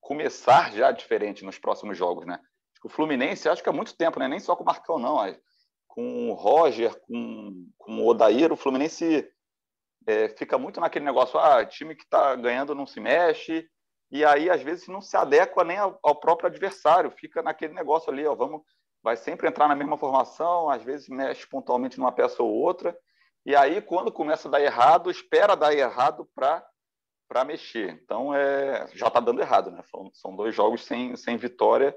começar 0.00 0.72
já 0.72 0.90
diferente 0.90 1.44
nos 1.44 1.58
próximos 1.58 1.96
jogos, 1.96 2.26
né? 2.26 2.40
O 2.82 2.88
Fluminense, 2.88 3.48
acho 3.48 3.62
que 3.62 3.68
há 3.68 3.72
muito 3.72 3.96
tempo, 3.96 4.18
né? 4.18 4.26
Nem 4.26 4.40
só 4.40 4.56
com 4.56 4.64
o 4.64 4.66
Marcão, 4.66 4.98
não. 4.98 5.18
Com 5.90 6.30
o 6.30 6.34
Roger, 6.34 6.98
com, 7.00 7.68
com 7.76 7.98
o 7.98 8.06
Odair, 8.06 8.52
o 8.52 8.56
Fluminense 8.56 9.28
é, 10.06 10.28
fica 10.30 10.56
muito 10.56 10.80
naquele 10.80 11.04
negócio, 11.04 11.38
ah, 11.38 11.64
time 11.64 11.94
que 11.94 12.04
está 12.04 12.34
ganhando 12.36 12.74
não 12.74 12.86
se 12.86 13.00
mexe, 13.00 13.68
e 14.10 14.24
aí 14.24 14.48
às 14.48 14.62
vezes 14.62 14.88
não 14.88 15.00
se 15.00 15.16
adequa 15.16 15.62
nem 15.64 15.76
ao, 15.76 15.98
ao, 16.02 16.18
próprio 16.18 16.48
adversário, 16.48 17.10
fica 17.10 17.42
naquele 17.42 17.74
negócio 17.74 18.10
ali, 18.10 18.26
ó, 18.26 18.34
vamos, 18.34 18.62
vai 19.02 19.16
sempre 19.16 19.48
entrar 19.48 19.68
na 19.68 19.76
mesma 19.76 19.98
formação, 19.98 20.70
às 20.70 20.82
vezes 20.82 21.08
mexe 21.08 21.46
pontualmente 21.46 21.98
numa 21.98 22.12
peça 22.12 22.42
ou 22.42 22.50
outra, 22.50 22.96
e 23.44 23.54
aí 23.54 23.82
quando 23.82 24.12
começa 24.12 24.48
a 24.48 24.50
dar 24.50 24.62
errado, 24.62 25.10
espera 25.10 25.56
dar 25.56 25.74
errado 25.74 26.28
para 26.34 26.64
para 27.30 27.44
mexer. 27.44 27.90
Então, 28.02 28.34
é, 28.34 28.88
já 28.92 29.06
está 29.06 29.20
dando 29.20 29.40
errado, 29.40 29.70
né? 29.70 29.80
São, 29.88 30.10
são, 30.12 30.34
dois 30.34 30.52
jogos 30.52 30.84
sem, 30.84 31.14
sem 31.14 31.36
vitória 31.36 31.96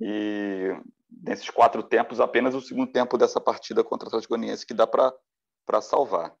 e 0.00 0.74
nesses 1.20 1.50
quatro 1.50 1.82
tempos, 1.82 2.20
apenas 2.20 2.54
o 2.54 2.60
segundo 2.60 2.90
tempo 2.90 3.18
dessa 3.18 3.40
partida 3.40 3.84
contra 3.84 4.06
o 4.06 4.08
Atlético 4.08 4.34
Goianiense 4.34 4.66
que 4.66 4.74
dá 4.74 4.86
para 4.86 5.80
salvar. 5.80 6.34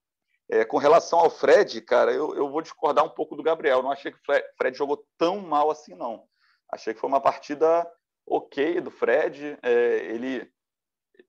É, 0.48 0.64
com 0.64 0.76
relação 0.76 1.18
ao 1.18 1.30
Fred, 1.30 1.80
cara, 1.82 2.12
eu, 2.12 2.34
eu 2.34 2.50
vou 2.50 2.62
discordar 2.62 3.04
um 3.04 3.10
pouco 3.10 3.36
do 3.36 3.42
Gabriel. 3.42 3.82
Não 3.82 3.90
achei 3.90 4.12
que 4.12 4.18
o 4.18 4.24
Fred, 4.24 4.44
Fred 4.56 4.76
jogou 4.76 5.04
tão 5.16 5.40
mal 5.40 5.70
assim, 5.70 5.94
não. 5.94 6.24
Achei 6.70 6.94
que 6.94 7.00
foi 7.00 7.08
uma 7.08 7.20
partida 7.20 7.90
ok 8.26 8.80
do 8.80 8.90
Fred. 8.90 9.58
É, 9.62 9.96
ele 10.12 10.50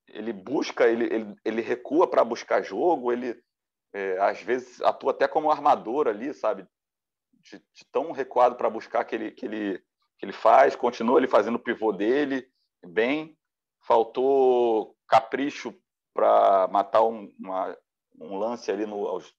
ele 0.08 0.32
busca, 0.32 0.88
ele, 0.88 1.06
ele, 1.06 1.36
ele 1.44 1.62
recua 1.62 2.08
para 2.08 2.24
buscar 2.24 2.62
jogo, 2.62 3.12
ele 3.12 3.42
é, 3.94 4.18
às 4.20 4.42
vezes 4.42 4.82
atua 4.82 5.12
até 5.12 5.28
como 5.28 5.50
armador 5.50 6.08
ali, 6.08 6.34
sabe? 6.34 6.68
De, 7.34 7.58
de 7.58 7.86
tão 7.92 8.12
recuado 8.12 8.56
para 8.56 8.70
buscar 8.70 9.04
que 9.06 9.16
ele, 9.16 9.32
que, 9.32 9.46
ele, 9.46 9.80
que 10.18 10.26
ele 10.26 10.34
faz, 10.34 10.76
continua 10.76 11.20
ele 11.20 11.28
fazendo 11.28 11.56
o 11.56 11.64
pivô 11.64 11.92
dele 11.92 12.48
bem. 12.86 13.38
Faltou 13.86 14.96
capricho 15.08 15.74
para 16.14 16.68
matar 16.70 17.04
um, 17.04 17.32
uma, 17.40 17.78
um 18.20 18.38
lance 18.38 18.72
ali 18.72 18.86
no, 18.86 19.08
aos, 19.08 19.34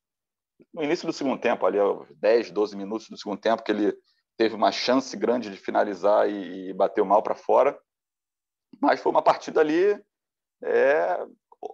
no 0.73 0.83
início 0.83 1.07
do 1.07 1.13
segundo 1.13 1.41
tempo, 1.41 1.65
ali 1.65 1.79
aos 1.79 2.09
10, 2.17 2.51
12 2.51 2.77
minutos 2.77 3.09
do 3.09 3.17
segundo 3.17 3.41
tempo, 3.41 3.63
que 3.63 3.73
ele 3.73 3.97
teve 4.37 4.55
uma 4.55 4.73
chance 4.73 5.17
grande 5.17 5.51
de 5.51 5.57
finalizar 5.57 6.29
e, 6.29 6.71
e 6.71 6.73
bateu 6.73 7.05
mal 7.05 7.23
para 7.23 7.35
fora. 7.35 7.79
Mas 8.81 9.01
foi 9.01 9.13
uma 9.13 9.23
partida 9.23 9.61
ali 9.61 9.99
é, 10.63 11.25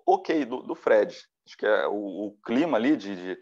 ok 0.07 0.45
do, 0.45 0.63
do 0.63 0.75
Fred. 0.75 1.17
Acho 1.47 1.57
que 1.57 1.67
é 1.67 1.87
o, 1.87 2.27
o 2.27 2.39
clima 2.45 2.77
ali 2.77 2.97
de, 2.97 3.17
de 3.17 3.39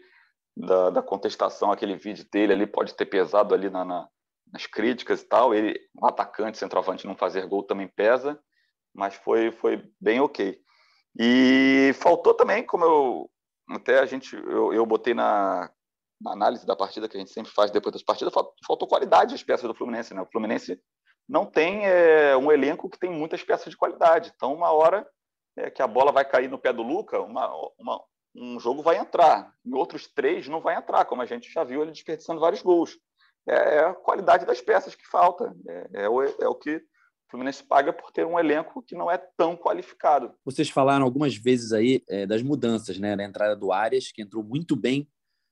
da, 0.55 0.89
da, 0.89 1.01
contestação, 1.01 1.71
aquele 1.71 1.95
vídeo 1.95 2.25
dele 2.31 2.53
ali 2.53 2.67
pode 2.67 2.93
ter 2.95 3.05
pesado 3.05 3.53
ali 3.53 3.69
na, 3.69 3.85
na, 3.85 4.09
nas 4.51 4.65
críticas 4.65 5.21
e 5.21 5.25
tal. 5.25 5.53
Ele, 5.53 5.79
um 6.01 6.05
atacante, 6.05 6.57
centroavante, 6.57 7.07
não 7.07 7.15
fazer 7.15 7.45
gol 7.47 7.63
também 7.63 7.87
pesa, 7.87 8.39
mas 8.93 9.15
foi, 9.15 9.51
foi 9.51 9.83
bem 9.99 10.19
ok. 10.19 10.59
E 11.17 11.91
faltou 11.95 12.33
também, 12.33 12.63
como 12.63 12.85
eu 12.85 13.29
até 13.71 13.99
a 13.99 14.05
gente 14.05 14.35
eu, 14.35 14.73
eu 14.73 14.85
botei 14.85 15.13
na, 15.13 15.71
na 16.21 16.33
análise 16.33 16.65
da 16.65 16.75
partida 16.75 17.07
que 17.07 17.15
a 17.15 17.19
gente 17.19 17.31
sempre 17.31 17.51
faz 17.51 17.71
depois 17.71 17.93
das 17.93 18.03
partidas, 18.03 18.33
faltou 18.65 18.87
qualidade 18.87 19.35
as 19.35 19.43
peças 19.43 19.67
do 19.67 19.75
Fluminense, 19.75 20.13
né? 20.13 20.21
O 20.21 20.29
Fluminense 20.31 20.79
não 21.27 21.45
tem 21.45 21.85
é, 21.85 22.35
um 22.35 22.51
elenco 22.51 22.89
que 22.89 22.97
tem 22.97 23.11
muitas 23.11 23.43
peças 23.43 23.69
de 23.69 23.77
qualidade. 23.77 24.31
Então, 24.35 24.53
uma 24.53 24.71
hora 24.71 25.07
é, 25.55 25.69
que 25.69 25.81
a 25.81 25.87
bola 25.87 26.11
vai 26.11 26.25
cair 26.25 26.49
no 26.49 26.57
pé 26.57 26.73
do 26.73 26.81
Luca, 26.81 27.21
uma, 27.21 27.47
uma, 27.77 28.03
um 28.35 28.59
jogo 28.59 28.81
vai 28.81 28.97
entrar. 28.97 29.53
Em 29.63 29.75
outros 29.75 30.07
três 30.07 30.47
não 30.47 30.59
vai 30.59 30.75
entrar, 30.75 31.05
como 31.05 31.21
a 31.21 31.25
gente 31.25 31.51
já 31.51 31.63
viu 31.63 31.83
ele 31.83 31.91
desperdiçando 31.91 32.41
vários 32.41 32.63
gols. 32.63 32.97
É, 33.49 33.77
é 33.77 33.85
a 33.85 33.93
qualidade 33.93 34.45
das 34.45 34.61
peças 34.61 34.93
que 34.93 35.07
falta. 35.07 35.55
É, 35.67 36.03
é, 36.03 36.09
o, 36.09 36.21
é 36.21 36.47
o 36.47 36.53
que 36.53 36.75
o 36.75 37.31
Fluminense 37.31 37.63
paga 37.63 37.91
por 37.91 38.11
ter 38.11 38.25
um 38.25 38.39
elenco 38.39 38.83
que 38.83 38.95
não 38.95 39.09
é 39.09 39.17
tão 39.17 39.57
qualificado. 39.57 40.33
Vocês 40.45 40.69
falaram 40.69 41.03
algumas 41.03 41.35
vezes 41.35 41.73
aí 41.73 42.03
é, 42.07 42.27
das 42.27 42.43
mudanças, 42.43 42.99
né? 42.99 43.15
Da 43.15 43.23
entrada 43.23 43.55
do 43.55 43.71
Arias, 43.71 44.11
que 44.11 44.21
entrou 44.21 44.43
muito 44.43 44.75
bem 44.75 45.09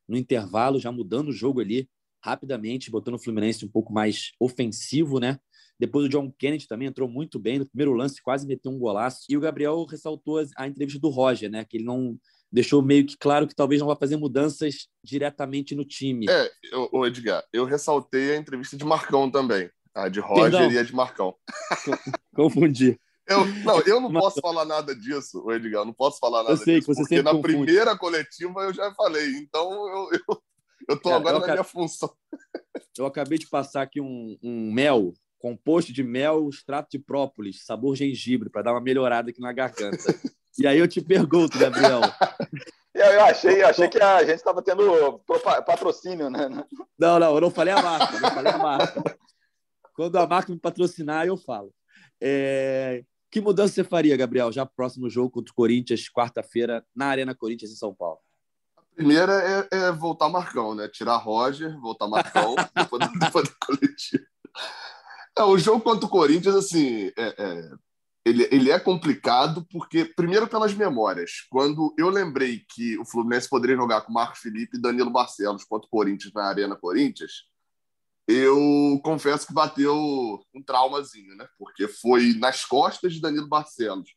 no 0.07 0.15
intervalo, 0.15 0.79
já 0.79 0.91
mudando 0.91 1.29
o 1.29 1.33
jogo 1.33 1.59
ali 1.59 1.89
rapidamente, 2.23 2.91
botando 2.91 3.15
o 3.15 3.19
Fluminense 3.19 3.65
um 3.65 3.69
pouco 3.69 3.91
mais 3.91 4.31
ofensivo, 4.39 5.19
né? 5.19 5.39
Depois 5.79 6.05
o 6.05 6.09
John 6.09 6.31
Kennedy 6.31 6.67
também 6.67 6.87
entrou 6.87 7.07
muito 7.07 7.39
bem. 7.39 7.59
No 7.59 7.65
primeiro 7.65 7.93
lance, 7.93 8.21
quase 8.21 8.47
meteu 8.47 8.71
um 8.71 8.79
golaço. 8.79 9.25
E 9.29 9.37
o 9.37 9.39
Gabriel 9.39 9.85
ressaltou 9.85 10.43
a 10.55 10.67
entrevista 10.67 10.99
do 10.99 11.09
Roger, 11.09 11.49
né? 11.49 11.63
Que 11.65 11.77
ele 11.77 11.85
não 11.85 12.19
deixou 12.51 12.81
meio 12.81 13.05
que 13.05 13.17
claro 13.17 13.47
que 13.47 13.55
talvez 13.55 13.79
não 13.79 13.87
vá 13.87 13.95
fazer 13.95 14.17
mudanças 14.17 14.87
diretamente 15.03 15.75
no 15.75 15.85
time. 15.85 16.25
É, 16.29 16.49
o 16.91 17.05
Edgar, 17.05 17.43
eu 17.51 17.65
ressaltei 17.65 18.33
a 18.33 18.37
entrevista 18.37 18.77
de 18.77 18.85
Marcão 18.85 19.29
também. 19.29 19.69
A 19.93 20.09
de 20.09 20.19
Roger 20.19 20.51
Perdão. 20.51 20.71
e 20.71 20.77
a 20.77 20.83
de 20.83 20.93
Marcão. 20.93 21.35
Confundi. 22.35 22.99
Eu, 23.27 23.45
não, 23.45 23.81
eu 23.81 23.99
não 23.99 24.13
posso 24.13 24.39
falar 24.39 24.63
nada 24.63 24.95
disso, 24.95 25.51
Edgar. 25.51 25.81
Eu 25.81 25.85
não 25.85 25.93
posso 25.93 26.19
falar 26.19 26.43
nada 26.43 26.53
eu 26.53 26.57
sei, 26.57 26.79
disso. 26.79 26.93
Você 26.93 27.01
porque 27.01 27.21
na 27.21 27.31
confunde. 27.31 27.55
primeira 27.55 27.97
coletiva 27.97 28.61
eu 28.61 28.73
já 28.73 28.93
falei. 28.93 29.27
Então 29.37 29.69
eu, 29.71 30.09
eu, 30.13 30.41
eu 30.89 30.97
tô 30.97 31.09
Cara, 31.09 31.15
agora 31.15 31.35
eu 31.37 31.41
na 31.41 31.47
minha 31.47 31.63
função. 31.63 32.13
Eu 32.97 33.05
acabei 33.05 33.37
de 33.37 33.47
passar 33.47 33.81
aqui 33.81 33.99
um, 33.99 34.37
um 34.41 34.71
mel 34.71 35.13
composto 35.39 35.93
de 35.93 36.03
mel, 36.03 36.49
extrato 36.49 36.89
de 36.91 36.99
própolis, 36.99 37.63
sabor 37.63 37.95
gengibre, 37.95 38.49
para 38.49 38.63
dar 38.63 38.73
uma 38.73 38.81
melhorada 38.81 39.29
aqui 39.29 39.39
na 39.39 39.53
garganta. 39.53 39.97
e 40.57 40.67
aí 40.67 40.79
eu 40.79 40.87
te 40.87 41.01
pergunto, 41.01 41.57
Gabriel. 41.57 42.01
Eu 42.97 43.21
achei, 43.25 43.61
eu 43.61 43.67
achei 43.67 43.87
que 43.87 44.01
a 44.01 44.23
gente 44.23 44.37
estava 44.37 44.59
tendo 44.59 45.21
patrocínio, 45.67 46.31
né? 46.31 46.49
Não, 46.97 47.19
não, 47.19 47.35
eu 47.35 47.41
não 47.41 47.51
falei 47.51 47.71
a 47.71 47.79
marca, 47.79 48.19
não 48.19 48.31
falei 48.31 48.51
a 48.51 48.57
marca. 48.57 49.17
Quando 49.93 50.15
a 50.15 50.25
marca 50.25 50.51
me 50.51 50.59
patrocinar, 50.59 51.27
eu 51.27 51.37
falo. 51.37 51.71
É... 52.19 53.03
Que 53.29 53.39
mudança 53.39 53.73
você 53.73 53.83
faria, 53.83 54.17
Gabriel, 54.17 54.51
já 54.51 54.65
próximo 54.65 55.09
jogo 55.11 55.29
contra 55.29 55.51
o 55.51 55.55
Corinthians, 55.55 56.09
quarta-feira, 56.09 56.83
na 56.95 57.05
Arena 57.05 57.35
Corinthians, 57.35 57.71
em 57.71 57.75
São 57.75 57.93
Paulo? 57.93 58.17
A 58.75 58.81
primeira 58.95 59.67
é, 59.71 59.77
é 59.77 59.91
voltar 59.91 60.27
Marcão, 60.27 60.73
né? 60.73 60.87
Tirar 60.87 61.17
Roger, 61.17 61.79
voltar 61.79 62.07
Marcão, 62.07 62.55
depois, 62.75 63.07
depois 63.19 63.47
da 63.47 63.55
coletiva. 63.63 64.25
É, 65.37 65.43
o 65.43 65.57
jogo 65.57 65.81
contra 65.81 66.07
o 66.07 66.09
Corinthians, 66.09 66.55
assim, 66.55 67.11
é, 67.15 67.35
é, 67.37 67.71
ele, 68.27 68.47
ele 68.51 68.71
é 68.71 68.79
complicado 68.79 69.65
porque, 69.71 70.05
primeiro, 70.05 70.47
pelas 70.47 70.73
memórias. 70.73 71.45
Quando 71.49 71.93
eu 71.97 72.09
lembrei 72.09 72.65
que 72.69 72.97
o 72.97 73.05
Fluminense 73.05 73.49
poderia 73.49 73.75
jogar 73.77 74.01
com 74.01 74.11
Marcos 74.11 74.39
Felipe 74.39 74.77
e 74.77 74.81
Danilo 74.81 75.09
Barcelos 75.09 75.63
contra 75.63 75.87
o 75.87 75.89
Corinthians 75.89 76.33
na 76.33 76.43
Arena 76.43 76.75
Corinthians, 76.75 77.45
eu 78.27 78.99
confesso 79.03 79.47
que 79.47 79.53
bateu 79.53 79.95
um 80.53 80.61
traumazinho, 80.61 81.35
né? 81.37 81.47
Porque 81.57 81.87
foi 81.87 82.33
nas 82.33 82.65
costas 82.65 83.13
de 83.13 83.21
Danilo 83.21 83.47
Barcelos 83.47 84.09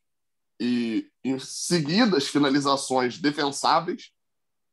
e 0.59 1.07
em 1.23 1.39
seguidas 1.39 2.27
finalizações 2.27 3.17
defensáveis 3.17 4.11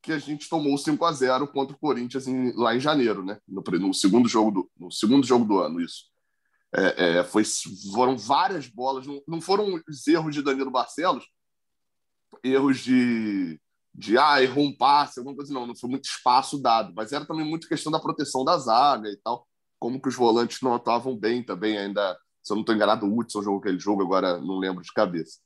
que 0.02 0.10
a 0.10 0.18
gente 0.18 0.48
tomou 0.48 0.76
5 0.76 1.04
a 1.04 1.12
0 1.12 1.48
contra 1.48 1.76
o 1.76 1.78
Corinthians 1.78 2.26
em, 2.26 2.52
lá 2.56 2.74
em 2.74 2.80
janeiro, 2.80 3.24
né? 3.24 3.38
No, 3.46 3.62
no, 3.62 3.94
segundo 3.94 4.28
jogo 4.28 4.50
do, 4.50 4.70
no 4.76 4.90
segundo 4.90 5.24
jogo 5.24 5.44
do 5.44 5.60
ano, 5.60 5.80
isso. 5.80 6.06
É, 6.74 7.18
é, 7.18 7.24
foi, 7.24 7.44
foram 7.92 8.16
várias 8.16 8.66
bolas, 8.68 9.06
não, 9.06 9.22
não 9.26 9.40
foram 9.40 9.80
os 9.88 10.06
erros 10.06 10.34
de 10.34 10.42
Danilo 10.42 10.70
Barcelos, 10.70 11.24
erros 12.44 12.78
de, 12.80 13.58
de 13.94 14.18
ah, 14.18 14.42
errou 14.42 14.64
um 14.64 14.76
passe, 14.76 15.18
alguma 15.18 15.34
coisa, 15.34 15.52
não, 15.52 15.66
não 15.66 15.74
foi 15.74 15.88
muito 15.88 16.04
espaço 16.04 16.60
dado, 16.60 16.92
mas 16.94 17.12
era 17.12 17.24
também 17.24 17.44
muito 17.44 17.68
questão 17.68 17.90
da 17.90 17.98
proteção 17.98 18.44
da 18.44 18.58
zaga 18.58 19.08
e 19.08 19.16
tal, 19.16 19.46
como 19.78 20.00
que 20.00 20.08
os 20.08 20.14
volantes 20.14 20.60
não 20.60 20.74
atuavam 20.74 21.16
bem 21.16 21.42
também, 21.42 21.78
ainda, 21.78 22.18
se 22.42 22.52
eu 22.52 22.56
não 22.56 22.62
estou 22.62 22.74
enganado, 22.74 23.06
o 23.06 23.18
Hudson 23.18 23.42
jogou 23.42 23.60
aquele 23.60 23.78
jogo, 23.78 24.02
agora 24.02 24.38
não 24.38 24.58
lembro 24.58 24.82
de 24.82 24.92
cabeça. 24.92 25.38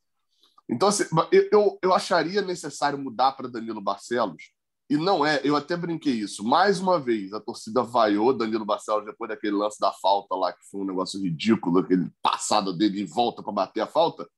Então, 0.68 0.88
assim, 0.88 1.04
eu, 1.52 1.78
eu 1.82 1.94
acharia 1.94 2.42
necessário 2.42 2.98
mudar 2.98 3.32
para 3.32 3.48
Danilo 3.48 3.80
Barcelos, 3.80 4.52
e 4.92 4.96
não 4.98 5.24
é, 5.24 5.40
eu 5.42 5.56
até 5.56 5.74
brinquei 5.74 6.12
isso. 6.12 6.44
Mais 6.44 6.78
uma 6.78 7.00
vez, 7.00 7.32
a 7.32 7.40
torcida 7.40 7.82
vaiou 7.82 8.36
Danilo 8.36 8.62
Barcelos 8.62 9.06
depois 9.06 9.30
daquele 9.30 9.56
lance 9.56 9.80
da 9.80 9.90
falta 9.90 10.34
lá, 10.34 10.52
que 10.52 10.68
foi 10.70 10.82
um 10.82 10.84
negócio 10.84 11.18
ridículo, 11.18 11.78
aquele 11.78 12.12
passado 12.20 12.76
dele 12.76 13.00
em 13.00 13.06
volta 13.06 13.42
para 13.42 13.54
bater 13.54 13.80
a 13.80 13.86
falta, 13.86 14.28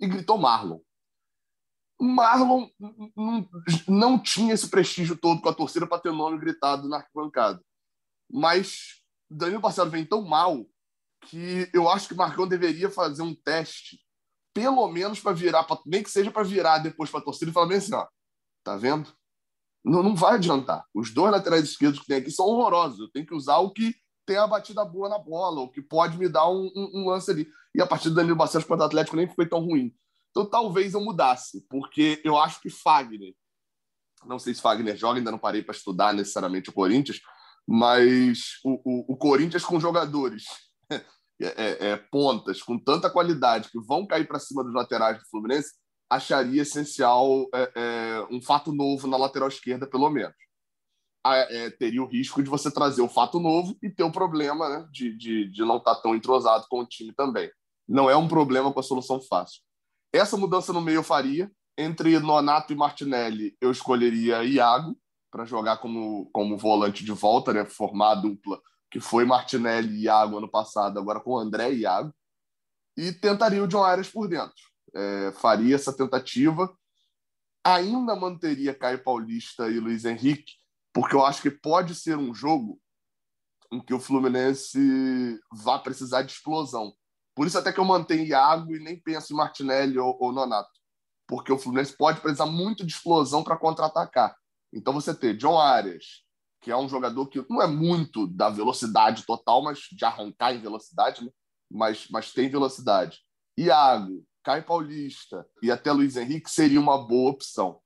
e 0.00 0.08
gritou 0.08 0.36
Marlon. 0.36 0.80
Marlon 2.00 2.68
não, 3.16 3.48
não 3.86 4.18
tinha 4.20 4.52
esse 4.52 4.68
prestígio 4.68 5.16
todo 5.16 5.40
com 5.40 5.48
a 5.48 5.54
torcida 5.54 5.86
para 5.86 6.00
ter 6.00 6.08
o 6.08 6.16
nome 6.16 6.38
gritado 6.38 6.88
na 6.88 6.96
arquibancada. 6.96 7.62
Mas 8.28 9.04
Danilo 9.30 9.60
Barcelos 9.60 9.92
vem 9.92 10.04
tão 10.04 10.22
mal 10.22 10.66
que 11.20 11.70
eu 11.72 11.88
acho 11.88 12.08
que 12.08 12.14
Marcão 12.16 12.48
deveria 12.48 12.90
fazer 12.90 13.22
um 13.22 13.32
teste, 13.32 14.00
pelo 14.52 14.88
menos 14.88 15.20
para 15.20 15.30
virar, 15.30 15.62
pra, 15.62 15.78
nem 15.86 16.02
que 16.02 16.10
seja 16.10 16.32
para 16.32 16.42
virar 16.42 16.78
depois 16.78 17.08
para 17.08 17.20
a 17.20 17.24
torcida 17.24 17.52
e 17.52 17.54
falar 17.54 17.68
bem 17.68 17.78
assim: 17.78 17.94
ó, 17.94 18.08
tá 18.64 18.76
vendo? 18.76 19.19
Não, 19.84 20.02
não 20.02 20.14
vai 20.14 20.34
adiantar. 20.34 20.84
Os 20.94 21.12
dois 21.12 21.32
laterais 21.32 21.64
esquerdos 21.64 22.00
que 22.00 22.06
tem 22.06 22.18
aqui 22.18 22.30
são 22.30 22.46
horrorosos. 22.46 23.00
Eu 23.00 23.10
tenho 23.10 23.26
que 23.26 23.34
usar 23.34 23.58
o 23.58 23.70
que 23.70 23.94
tem 24.26 24.36
a 24.36 24.46
batida 24.46 24.84
boa 24.84 25.08
na 25.08 25.18
bola, 25.18 25.60
o 25.60 25.68
que 25.68 25.82
pode 25.82 26.16
me 26.18 26.28
dar 26.28 26.48
um, 26.48 26.70
um, 26.76 27.00
um 27.00 27.08
lance 27.08 27.30
ali. 27.30 27.48
E 27.74 27.80
a 27.80 27.86
partida 27.86 28.10
do 28.10 28.16
Danilo 28.16 28.36
Barcelos 28.36 28.66
contra 28.66 28.84
o 28.84 28.86
Atlético 28.86 29.16
nem 29.16 29.28
foi 29.28 29.48
tão 29.48 29.60
ruim. 29.60 29.94
Então 30.30 30.48
talvez 30.48 30.94
eu 30.94 31.00
mudasse, 31.00 31.66
porque 31.68 32.20
eu 32.24 32.38
acho 32.38 32.60
que 32.60 32.70
Fagner, 32.70 33.34
não 34.24 34.38
sei 34.38 34.54
se 34.54 34.60
Fagner 34.60 34.96
joga, 34.96 35.18
ainda 35.18 35.30
não 35.30 35.38
parei 35.38 35.62
para 35.62 35.74
estudar 35.74 36.14
necessariamente 36.14 36.70
o 36.70 36.72
Corinthians, 36.72 37.20
mas 37.66 38.60
o, 38.64 38.80
o, 38.84 39.14
o 39.14 39.16
Corinthians 39.16 39.64
com 39.64 39.80
jogadores 39.80 40.44
é, 40.90 41.00
é, 41.40 41.90
é, 41.90 41.96
pontas 41.96 42.62
com 42.62 42.78
tanta 42.78 43.10
qualidade 43.10 43.70
que 43.70 43.80
vão 43.80 44.06
cair 44.06 44.26
para 44.28 44.38
cima 44.38 44.62
dos 44.62 44.74
laterais 44.74 45.18
do 45.18 45.28
Fluminense, 45.28 45.72
acharia 46.10 46.62
essencial 46.62 47.48
é, 47.54 47.72
é, 47.74 48.26
um 48.34 48.42
fato 48.42 48.72
novo 48.72 49.06
na 49.06 49.16
lateral 49.16 49.48
esquerda, 49.48 49.86
pelo 49.86 50.10
menos. 50.10 50.34
Ah, 51.24 51.36
é, 51.36 51.70
teria 51.70 52.02
o 52.02 52.06
risco 52.06 52.42
de 52.42 52.50
você 52.50 52.70
trazer 52.70 53.02
o 53.02 53.08
fato 53.08 53.38
novo 53.38 53.76
e 53.80 53.88
ter 53.88 54.02
o 54.02 54.10
problema 54.10 54.68
né, 54.68 54.88
de, 54.90 55.16
de, 55.16 55.50
de 55.50 55.60
não 55.60 55.76
estar 55.76 55.94
tá 55.94 56.02
tão 56.02 56.14
entrosado 56.14 56.66
com 56.68 56.80
o 56.80 56.86
time 56.86 57.12
também. 57.12 57.48
Não 57.86 58.10
é 58.10 58.16
um 58.16 58.26
problema 58.26 58.72
com 58.72 58.80
a 58.80 58.82
solução 58.82 59.20
fácil. 59.20 59.60
Essa 60.12 60.36
mudança 60.36 60.72
no 60.72 60.80
meio 60.80 60.96
eu 60.96 61.04
faria. 61.04 61.50
Entre 61.78 62.18
Nonato 62.18 62.72
e 62.72 62.76
Martinelli, 62.76 63.56
eu 63.60 63.70
escolheria 63.70 64.44
Iago 64.44 64.98
para 65.30 65.44
jogar 65.44 65.78
como, 65.78 66.28
como 66.32 66.58
volante 66.58 67.04
de 67.04 67.12
volta, 67.12 67.52
né, 67.52 67.64
formar 67.64 68.12
a 68.12 68.14
dupla 68.16 68.60
que 68.90 68.98
foi 68.98 69.24
Martinelli 69.24 69.94
e 69.94 70.02
Iago 70.02 70.38
ano 70.38 70.50
passado, 70.50 70.98
agora 70.98 71.20
com 71.20 71.38
André 71.38 71.72
e 71.72 71.80
Iago. 71.80 72.12
E 72.96 73.12
tentaria 73.12 73.62
o 73.62 73.68
John 73.68 73.84
Arias 73.84 74.10
por 74.10 74.26
dentro 74.26 74.69
é, 74.94 75.32
faria 75.32 75.74
essa 75.74 75.92
tentativa. 75.96 76.74
Ainda 77.64 78.16
manteria 78.16 78.74
Caio 78.74 79.02
Paulista 79.02 79.68
e 79.68 79.78
Luiz 79.78 80.04
Henrique, 80.04 80.54
porque 80.92 81.14
eu 81.14 81.24
acho 81.24 81.42
que 81.42 81.50
pode 81.50 81.94
ser 81.94 82.16
um 82.16 82.34
jogo 82.34 82.80
em 83.72 83.80
que 83.80 83.94
o 83.94 84.00
Fluminense 84.00 85.38
vai 85.52 85.80
precisar 85.82 86.22
de 86.22 86.32
explosão. 86.32 86.92
Por 87.34 87.46
isso 87.46 87.58
até 87.58 87.72
que 87.72 87.78
eu 87.78 87.84
mantenho 87.84 88.26
Iago 88.26 88.74
e 88.74 88.80
nem 88.80 89.00
penso 89.00 89.32
em 89.32 89.36
Martinelli 89.36 89.98
ou, 89.98 90.16
ou 90.20 90.32
Nonato. 90.32 90.70
porque 91.26 91.52
o 91.52 91.58
Fluminense 91.58 91.96
pode 91.96 92.20
precisar 92.20 92.46
muito 92.46 92.84
de 92.84 92.92
explosão 92.92 93.44
para 93.44 93.56
contra-atacar. 93.56 94.34
Então 94.72 94.92
você 94.92 95.14
ter 95.14 95.36
John 95.36 95.58
Arias, 95.58 96.24
que 96.60 96.70
é 96.70 96.76
um 96.76 96.88
jogador 96.88 97.28
que 97.28 97.44
não 97.48 97.62
é 97.62 97.66
muito 97.66 98.26
da 98.26 98.50
velocidade 98.50 99.24
total, 99.24 99.62
mas 99.62 99.78
de 99.92 100.04
arrancar 100.04 100.52
em 100.52 100.60
velocidade, 100.60 101.24
né? 101.24 101.30
mas, 101.70 102.08
mas 102.10 102.32
tem 102.32 102.48
velocidade. 102.48 103.20
Iago, 103.56 104.24
Caio 104.50 104.64
Paulista 104.64 105.46
e 105.62 105.70
até 105.70 105.92
Luiz 105.92 106.16
Henrique 106.16 106.50
seria 106.50 106.80
uma 106.80 106.98
boa 107.06 107.30
opção. 107.30 107.78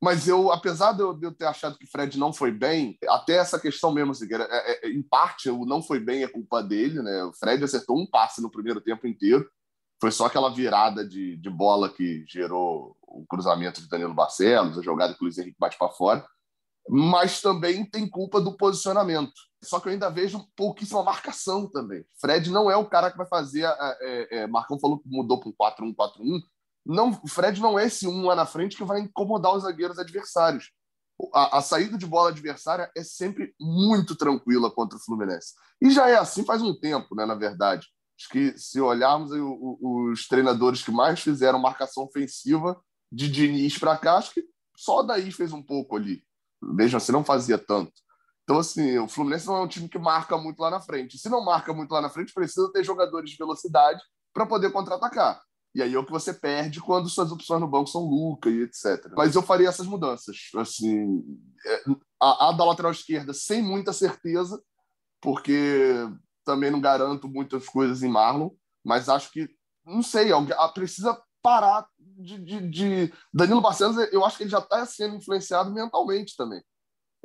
Mas 0.00 0.28
eu, 0.28 0.52
apesar 0.52 0.92
de 0.92 1.00
eu, 1.00 1.34
ter 1.34 1.46
achado 1.46 1.76
que 1.76 1.86
Fred 1.86 2.16
não 2.16 2.32
foi 2.32 2.52
bem, 2.52 2.96
até 3.08 3.32
essa 3.32 3.58
questão 3.58 3.92
mesmo, 3.92 4.12
assim, 4.12 4.28
é, 4.32 4.86
é, 4.86 4.90
em 4.90 5.02
parte, 5.02 5.50
o 5.50 5.64
não 5.64 5.82
foi 5.82 5.98
bem 5.98 6.22
é 6.22 6.28
culpa 6.28 6.62
dele, 6.62 7.02
né? 7.02 7.24
O 7.24 7.32
Fred 7.32 7.64
acertou 7.64 7.98
um 7.98 8.06
passe 8.06 8.40
no 8.40 8.50
primeiro 8.50 8.80
tempo 8.80 9.08
inteiro. 9.08 9.50
Foi 10.00 10.12
só 10.12 10.26
aquela 10.26 10.50
virada 10.50 11.04
de, 11.04 11.36
de 11.38 11.50
bola 11.50 11.88
que 11.88 12.24
gerou 12.28 12.96
o 13.02 13.26
cruzamento 13.26 13.80
de 13.80 13.88
Danilo 13.88 14.14
Barcelos, 14.14 14.78
a 14.78 14.82
jogada 14.82 15.14
que 15.14 15.20
o 15.20 15.24
Luiz 15.24 15.38
Henrique 15.38 15.56
bate 15.58 15.78
para 15.78 15.88
fora. 15.90 16.24
Mas 16.88 17.40
também 17.40 17.84
tem 17.84 18.08
culpa 18.08 18.40
do 18.40 18.56
posicionamento. 18.56 19.32
Só 19.66 19.80
que 19.80 19.88
eu 19.88 19.92
ainda 19.92 20.10
vejo 20.10 20.46
pouquíssima 20.56 21.02
marcação 21.02 21.68
também. 21.68 22.04
Fred 22.20 22.50
não 22.50 22.70
é 22.70 22.76
o 22.76 22.88
cara 22.88 23.10
que 23.10 23.18
vai 23.18 23.26
fazer. 23.26 23.64
É, 23.64 24.38
é, 24.38 24.46
Marcão 24.46 24.78
falou 24.78 24.98
que 24.98 25.08
mudou 25.08 25.40
para 25.40 25.84
um 25.84 25.92
4-1-4-1 25.92 26.40
não, 26.86 27.10
o 27.22 27.28
Fred 27.28 27.60
não 27.60 27.76
é 27.76 27.86
esse 27.86 28.06
um 28.06 28.26
lá 28.26 28.36
na 28.36 28.46
frente 28.46 28.76
que 28.76 28.84
vai 28.84 29.00
incomodar 29.00 29.52
os 29.54 29.64
zagueiros 29.64 29.98
adversários. 29.98 30.70
A, 31.34 31.58
a, 31.58 31.62
saída 31.62 31.98
de 31.98 32.06
bola 32.06 32.28
adversária 32.28 32.90
é 32.96 33.02
sempre 33.02 33.54
muito 33.58 34.14
tranquila 34.14 34.70
contra 34.70 34.96
o 34.96 35.00
Fluminense. 35.02 35.54
E 35.80 35.90
já 35.90 36.08
é 36.08 36.16
assim 36.16 36.44
faz 36.44 36.62
um 36.62 36.78
tempo, 36.78 37.16
né, 37.16 37.26
na 37.26 37.34
verdade. 37.34 37.88
Acho 38.18 38.28
que 38.28 38.56
se 38.56 38.80
olharmos 38.80 39.32
aí, 39.32 39.40
os 39.40 40.28
treinadores 40.28 40.82
que 40.82 40.90
mais 40.90 41.20
fizeram 41.20 41.58
marcação 41.58 42.04
ofensiva 42.04 42.80
de 43.10 43.28
Diniz 43.28 43.78
para 43.78 43.96
cá, 43.96 44.18
acho 44.18 44.32
que 44.32 44.44
só 44.76 45.02
daí 45.02 45.32
fez 45.32 45.52
um 45.52 45.62
pouco 45.62 45.96
ali. 45.96 46.22
Mesmo 46.62 46.98
assim, 46.98 47.12
não 47.12 47.24
fazia 47.24 47.58
tanto. 47.58 47.92
Então, 48.46 48.60
assim, 48.60 48.96
o 48.96 49.08
Fluminense 49.08 49.44
não 49.48 49.56
é 49.56 49.60
um 49.62 49.66
time 49.66 49.88
que 49.88 49.98
marca 49.98 50.38
muito 50.38 50.60
lá 50.60 50.70
na 50.70 50.80
frente. 50.80 51.18
Se 51.18 51.28
não 51.28 51.44
marca 51.44 51.72
muito 51.74 51.90
lá 51.90 52.00
na 52.00 52.08
frente, 52.08 52.32
precisa 52.32 52.70
ter 52.72 52.84
jogadores 52.84 53.28
de 53.28 53.36
velocidade 53.36 54.00
para 54.32 54.46
poder 54.46 54.70
contra-atacar. 54.70 55.42
E 55.74 55.82
aí 55.82 55.92
é 55.92 55.98
o 55.98 56.06
que 56.06 56.12
você 56.12 56.32
perde 56.32 56.80
quando 56.80 57.08
suas 57.08 57.32
opções 57.32 57.60
no 57.60 57.66
banco 57.66 57.90
são 57.90 58.02
Luca 58.02 58.48
e 58.48 58.62
etc. 58.62 59.12
Mas 59.16 59.34
eu 59.34 59.42
faria 59.42 59.68
essas 59.68 59.86
mudanças. 59.88 60.36
Assim, 60.54 61.24
é, 61.66 61.82
a, 62.22 62.48
a 62.48 62.52
da 62.52 62.64
lateral 62.64 62.92
esquerda, 62.92 63.34
sem 63.34 63.60
muita 63.60 63.92
certeza, 63.92 64.62
porque 65.20 65.92
também 66.44 66.70
não 66.70 66.80
garanto 66.80 67.28
muitas 67.28 67.66
coisas 67.66 68.04
em 68.04 68.08
Marlon, 68.08 68.50
mas 68.84 69.08
acho 69.08 69.32
que, 69.32 69.48
não 69.84 70.02
sei, 70.02 70.30
precisa 70.72 71.20
parar 71.42 71.84
de, 71.98 72.38
de, 72.38 72.70
de... 72.70 73.14
Danilo 73.34 73.60
Barcelos, 73.60 73.96
eu 74.12 74.24
acho 74.24 74.36
que 74.36 74.44
ele 74.44 74.50
já 74.50 74.60
está 74.60 74.86
sendo 74.86 75.16
influenciado 75.16 75.74
mentalmente 75.74 76.36
também. 76.36 76.62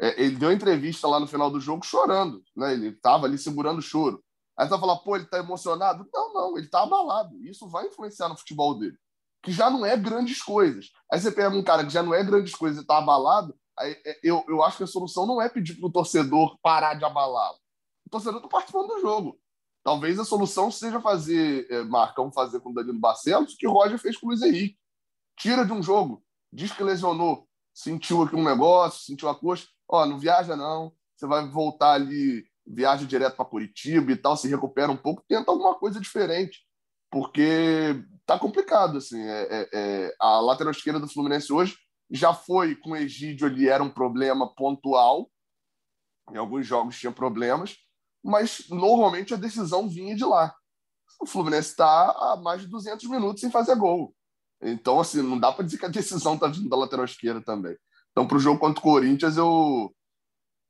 É, 0.01 0.24
ele 0.24 0.36
deu 0.36 0.51
entrevista 0.51 1.08
lá 1.08 1.20
no 1.20 1.27
final 1.27 1.51
do 1.51 1.60
jogo 1.60 1.86
chorando, 1.86 2.43
né? 2.55 2.74
ele 2.74 2.88
estava 2.88 3.27
ali 3.27 3.38
segurando 3.38 3.77
o 3.77 3.84
choro. 3.84 4.24
Aí 4.58 4.65
você 4.65 4.72
vai 4.72 4.79
falar, 4.79 4.98
pô, 4.98 5.15
ele 5.15 5.25
tá 5.25 5.38
emocionado? 5.38 6.08
Não, 6.12 6.34
não, 6.34 6.58
ele 6.58 6.67
tá 6.67 6.81
abalado. 6.81 7.38
Isso 7.46 7.70
vai 7.70 7.88
influenciar 7.88 8.27
no 8.27 8.38
futebol 8.38 8.77
dele. 8.77 8.98
Que 9.43 9.51
já 9.51 9.70
não 9.70 9.86
é 9.86 9.96
grandes 9.96 10.41
coisas. 10.41 10.91
Aí 11.12 11.20
você 11.20 11.31
pega 11.31 11.55
um 11.55 11.63
cara 11.63 11.86
que 11.86 11.93
já 11.93 12.01
não 12.01 12.13
é 12.13 12.24
grandes 12.24 12.55
coisas 12.55 12.84
e 12.84 12.86
tá 12.86 12.98
abalado, 12.98 13.55
aí 13.77 13.91
é, 14.05 14.20
eu, 14.24 14.43
eu 14.48 14.63
acho 14.63 14.77
que 14.77 14.84
a 14.84 14.88
solução 14.88 15.25
não 15.25 15.41
é 15.41 15.48
pedir 15.48 15.75
pro 15.75 15.91
torcedor 15.91 16.58
parar 16.62 16.96
de 16.96 17.05
abalá-lo. 17.05 17.58
O 18.05 18.10
torcedor 18.10 18.41
tá 18.41 18.48
participando 18.48 18.88
do 18.88 19.01
jogo. 19.01 19.39
Talvez 19.84 20.20
a 20.20 20.25
solução 20.25 20.70
seja 20.70 21.00
fazer, 21.00 21.67
é, 21.72 21.84
Marcão 21.84 22.31
fazer 22.31 22.60
com 22.60 22.70
o 22.70 22.74
Danilo 22.74 23.00
Barcelos, 23.00 23.53
o 23.53 23.58
que 23.58 23.67
o 23.67 23.72
Roger 23.72 23.98
fez 23.98 24.17
com 24.17 24.27
o 24.27 24.29
Luiz 24.29 24.41
Henrique. 24.41 24.77
Tira 25.38 25.65
de 25.65 25.74
um 25.74 25.81
jogo, 25.81 26.24
diz 26.53 26.72
que 26.72 26.84
lesionou, 26.84 27.48
sentiu 27.74 28.22
aqui 28.22 28.35
um 28.35 28.44
negócio, 28.44 29.03
sentiu 29.03 29.29
a 29.29 29.35
coxa. 29.35 29.68
Ó, 29.92 30.06
não 30.06 30.18
viaja 30.18 30.56
não, 30.56 30.94
você 31.16 31.27
vai 31.27 31.48
voltar 31.48 31.94
ali 31.94 32.50
viaja 32.66 33.06
direto 33.06 33.36
para 33.36 33.46
Curitiba 33.46 34.12
e 34.12 34.16
tal, 34.16 34.38
se 34.38 34.48
recupera 34.48 34.92
um 34.92 34.98
pouco, 34.98 35.24
tenta 35.27 35.51
alguma 35.51 35.75
coisa 35.75 36.00
diferente, 36.00 36.60
porque 37.12 38.01
tá 38.25 38.40
complicado 38.40 38.98
assim. 38.98 39.22
É, 39.22 39.48
é, 39.51 39.70
é, 39.74 40.16
a 40.20 40.40
lateral 40.40 40.72
esquerda 40.72 41.00
do 41.00 41.08
Fluminense 41.10 41.51
hoje 41.51 41.75
já 42.10 42.34
foi 42.34 42.75
com 42.75 42.92
o 42.92 42.96
Egídio 42.96 43.48
ali 43.48 43.68
era 43.68 43.84
um 43.84 43.90
problema 43.90 44.54
pontual. 44.56 45.30
Em 46.32 46.38
alguns 46.38 46.66
jogos 46.66 46.98
tinha 46.98 47.12
problemas, 47.12 47.75
mas 48.24 48.66
normalmente 48.70 49.34
a 49.34 49.38
decisão 49.38 49.90
vinha 49.90 50.16
de 50.16 50.24
lá. 50.24 50.54
O 51.20 51.25
Fluminense 51.25 51.70
está 51.70 52.12
há 52.12 52.40
mais 52.42 52.62
de 52.62 52.68
200 52.68 53.10
minutos 53.10 53.42
sem 53.42 53.51
fazer 53.51 53.75
gol. 53.75 54.16
Então, 54.62 55.00
assim, 55.00 55.22
não 55.22 55.40
dá 55.40 55.51
para 55.51 55.66
dizer 55.66 55.77
que 55.77 55.86
a 55.86 55.90
decisão 55.90 56.36
está 56.36 56.48
vindo 56.48 56.70
da 56.70 56.77
lateral 56.77 57.04
esquerda 57.04 57.42
também. 57.42 57.75
Então, 58.11 58.27
para 58.27 58.37
o 58.37 58.39
jogo 58.39 58.59
contra 58.59 58.79
o 58.79 58.83
Corinthians, 58.83 59.37
eu, 59.37 59.93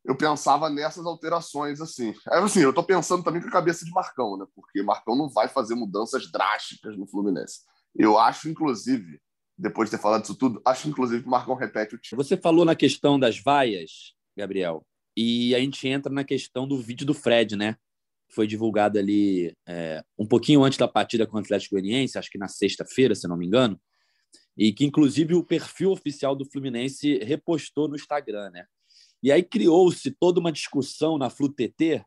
eu 0.06 0.15
pensava 0.15 0.69
nessas 0.69 1.06
alterações 1.06 1.82
assim. 1.82 2.13
É 2.32 2.38
assim, 2.38 2.62
eu 2.62 2.69
estou 2.69 2.84
pensando 2.84 3.23
também 3.23 3.41
com 3.41 3.47
a 3.47 3.51
cabeça 3.51 3.84
de 3.86 3.91
Marcão, 3.91 4.38
né? 4.38 4.45
Porque 4.56 4.82
Marcão 4.84 5.15
não 5.15 5.30
vai 5.30 5.47
fazer 5.47 5.75
mudanças 5.75 6.32
drásticas 6.32 6.97
no 6.97 7.08
Fluminense. 7.08 7.62
Eu 7.95 8.17
acho, 8.17 8.49
inclusive, 8.49 9.19
depois 9.58 9.89
de 9.89 9.97
ter 9.97 10.01
falado 10.01 10.23
isso 10.23 10.36
tudo, 10.36 10.62
acho 10.65 10.88
inclusive 10.88 11.21
que 11.21 11.27
o 11.27 11.32
Marcão 11.32 11.56
repete 11.56 11.95
o 11.95 11.97
time. 11.97 12.21
Você 12.21 12.38
falou 12.38 12.65
na 12.65 12.75
questão 12.75 13.19
das 13.19 13.39
vaias, 13.39 14.13
Gabriel, 14.36 14.86
e 15.15 15.54
a 15.54 15.60
gente 15.60 15.88
entra 15.88 16.12
na 16.12 16.23
questão 16.23 16.67
do 16.67 16.82
vídeo 16.82 17.06
do 17.06 17.13
Fred, 17.13 17.56
né? 17.56 17.75
Foi 18.34 18.47
divulgado 18.47 18.97
ali 18.97 19.54
é, 19.67 20.01
um 20.17 20.25
pouquinho 20.25 20.63
antes 20.63 20.80
da 20.80 20.88
partida 20.88 21.27
com 21.27 21.38
o 21.38 21.39
Atlético 21.39 21.75
Goianiense, 21.75 22.17
acho 22.17 22.30
que 22.30 22.38
na 22.38 22.47
sexta-feira, 22.47 23.13
se 23.13 23.27
não 23.27 23.38
me 23.38 23.45
engano, 23.45 23.80
e 24.58 24.74
que 24.74 24.86
inclusive 24.86 25.34
o 25.34 25.44
perfil 25.44 25.92
oficial 25.92 26.36
do 26.36 26.46
Fluminense 26.46 27.18
repostou 27.20 27.88
no 27.88 27.96
Instagram, 27.96 28.50
né? 28.52 28.66
E 29.24 29.32
aí 29.32 29.44
criou-se 29.44 30.10
toda 30.12 30.40
uma 30.40 30.52
discussão 30.52 31.18
na 31.18 31.30
FluTT 31.30 32.04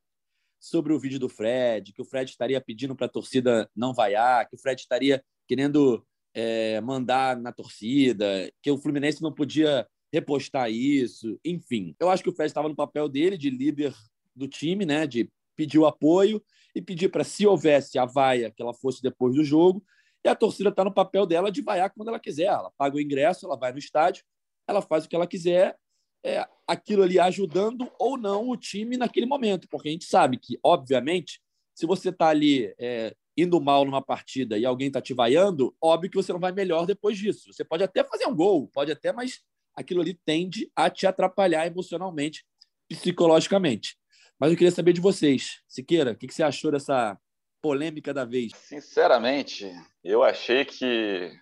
sobre 0.59 0.93
o 0.93 0.99
vídeo 0.99 1.19
do 1.19 1.29
Fred, 1.29 1.93
que 1.93 2.03
o 2.03 2.05
Fred 2.05 2.31
estaria 2.31 2.61
pedindo 2.61 2.97
para 2.97 3.07
a 3.07 3.11
torcida 3.11 3.71
não 3.77 3.95
vaiar, 3.95 4.49
que 4.49 4.57
o 4.57 4.59
Fred 4.59 4.81
estaria 4.81 5.23
querendo 5.47 6.05
é, 6.33 6.81
mandar 6.81 7.37
na 7.37 7.53
torcida, 7.53 8.51
que 8.63 8.71
o 8.71 8.79
Fluminense 8.79 9.23
não 9.23 9.33
podia 9.33 9.87
repostar 10.13 10.71
isso, 10.71 11.39
enfim. 11.45 11.95
Eu 12.01 12.09
acho 12.09 12.23
que 12.23 12.31
o 12.31 12.35
Fred 12.35 12.51
estava 12.51 12.69
no 12.69 12.75
papel 12.75 13.09
dele 13.09 13.37
de 13.37 13.51
líder 13.51 13.95
do 14.35 14.49
time, 14.49 14.85
né, 14.85 15.07
de 15.07 15.31
pedir 15.55 15.79
o 15.79 15.87
apoio 15.87 16.43
e 16.75 16.83
pedir 16.83 17.09
para, 17.09 17.25
se 17.25 17.47
houvesse 17.47 17.99
a 17.99 18.05
vaia, 18.05 18.51
que 18.51 18.63
ela 18.63 18.75
fosse 18.75 19.03
depois 19.03 19.35
do 19.35 19.45
jogo, 19.45 19.85
e 20.25 20.29
a 20.29 20.35
torcida 20.35 20.71
está 20.71 20.83
no 20.83 20.93
papel 20.93 21.27
dela 21.27 21.53
de 21.53 21.61
vaiar 21.61 21.91
quando 21.91 22.09
ela 22.09 22.19
quiser. 22.19 22.45
Ela 22.45 22.73
paga 22.77 22.97
o 22.97 23.01
ingresso, 23.01 23.47
ela 23.47 23.57
vai 23.57 23.73
no 23.73 23.79
estádio, 23.79 24.25
ela 24.67 24.81
faz 24.81 25.05
o 25.05 25.09
que 25.09 25.15
ela 25.15 25.27
quiser 25.27 25.77
é, 26.25 26.49
aquilo 26.67 27.03
ali 27.03 27.21
ajudando 27.21 27.91
ou 27.99 28.17
não 28.17 28.49
o 28.49 28.57
time 28.57 28.97
naquele 28.97 29.27
momento, 29.27 29.69
porque 29.69 29.89
a 29.89 29.93
gente 29.93 30.07
sabe 30.07 30.39
que, 30.39 30.59
obviamente, 30.65 31.41
se 31.75 31.85
você 31.85 32.09
está 32.09 32.29
ali 32.29 32.75
é, 32.79 33.15
indo 33.37 33.61
mal 33.61 33.85
numa 33.85 34.01
partida 34.01 34.57
e 34.57 34.65
alguém 34.65 34.89
está 34.89 35.03
te 35.03 35.13
vaiando, 35.13 35.77
óbvio 35.83 36.11
que 36.11 36.17
você 36.17 36.33
não 36.33 36.41
vai 36.41 36.53
melhor 36.53 36.87
depois 36.87 37.19
disso. 37.19 37.53
Você 37.53 37.63
pode 37.63 37.83
até 37.85 38.03
fazer 38.03 38.27
um 38.27 38.35
gol, 38.35 38.69
pode 38.69 38.91
até, 38.91 39.13
mas 39.13 39.43
aquilo 39.75 40.01
ali 40.01 40.15
tende 40.25 40.71
a 40.75 40.89
te 40.89 41.07
atrapalhar 41.07 41.67
emocionalmente, 41.67 42.47
psicologicamente. 42.89 43.99
Mas 44.39 44.51
eu 44.51 44.57
queria 44.57 44.71
saber 44.71 44.95
de 44.95 45.01
vocês. 45.01 45.61
Siqueira, 45.69 46.13
o 46.13 46.17
que 46.17 46.33
você 46.33 46.43
achou 46.43 46.71
dessa 46.71 47.19
polêmica 47.65 48.13
da 48.13 48.27
vez? 48.27 48.53
Sinceramente, 48.55 49.73
eu 50.05 50.23
achei 50.23 50.67
que 50.67 51.33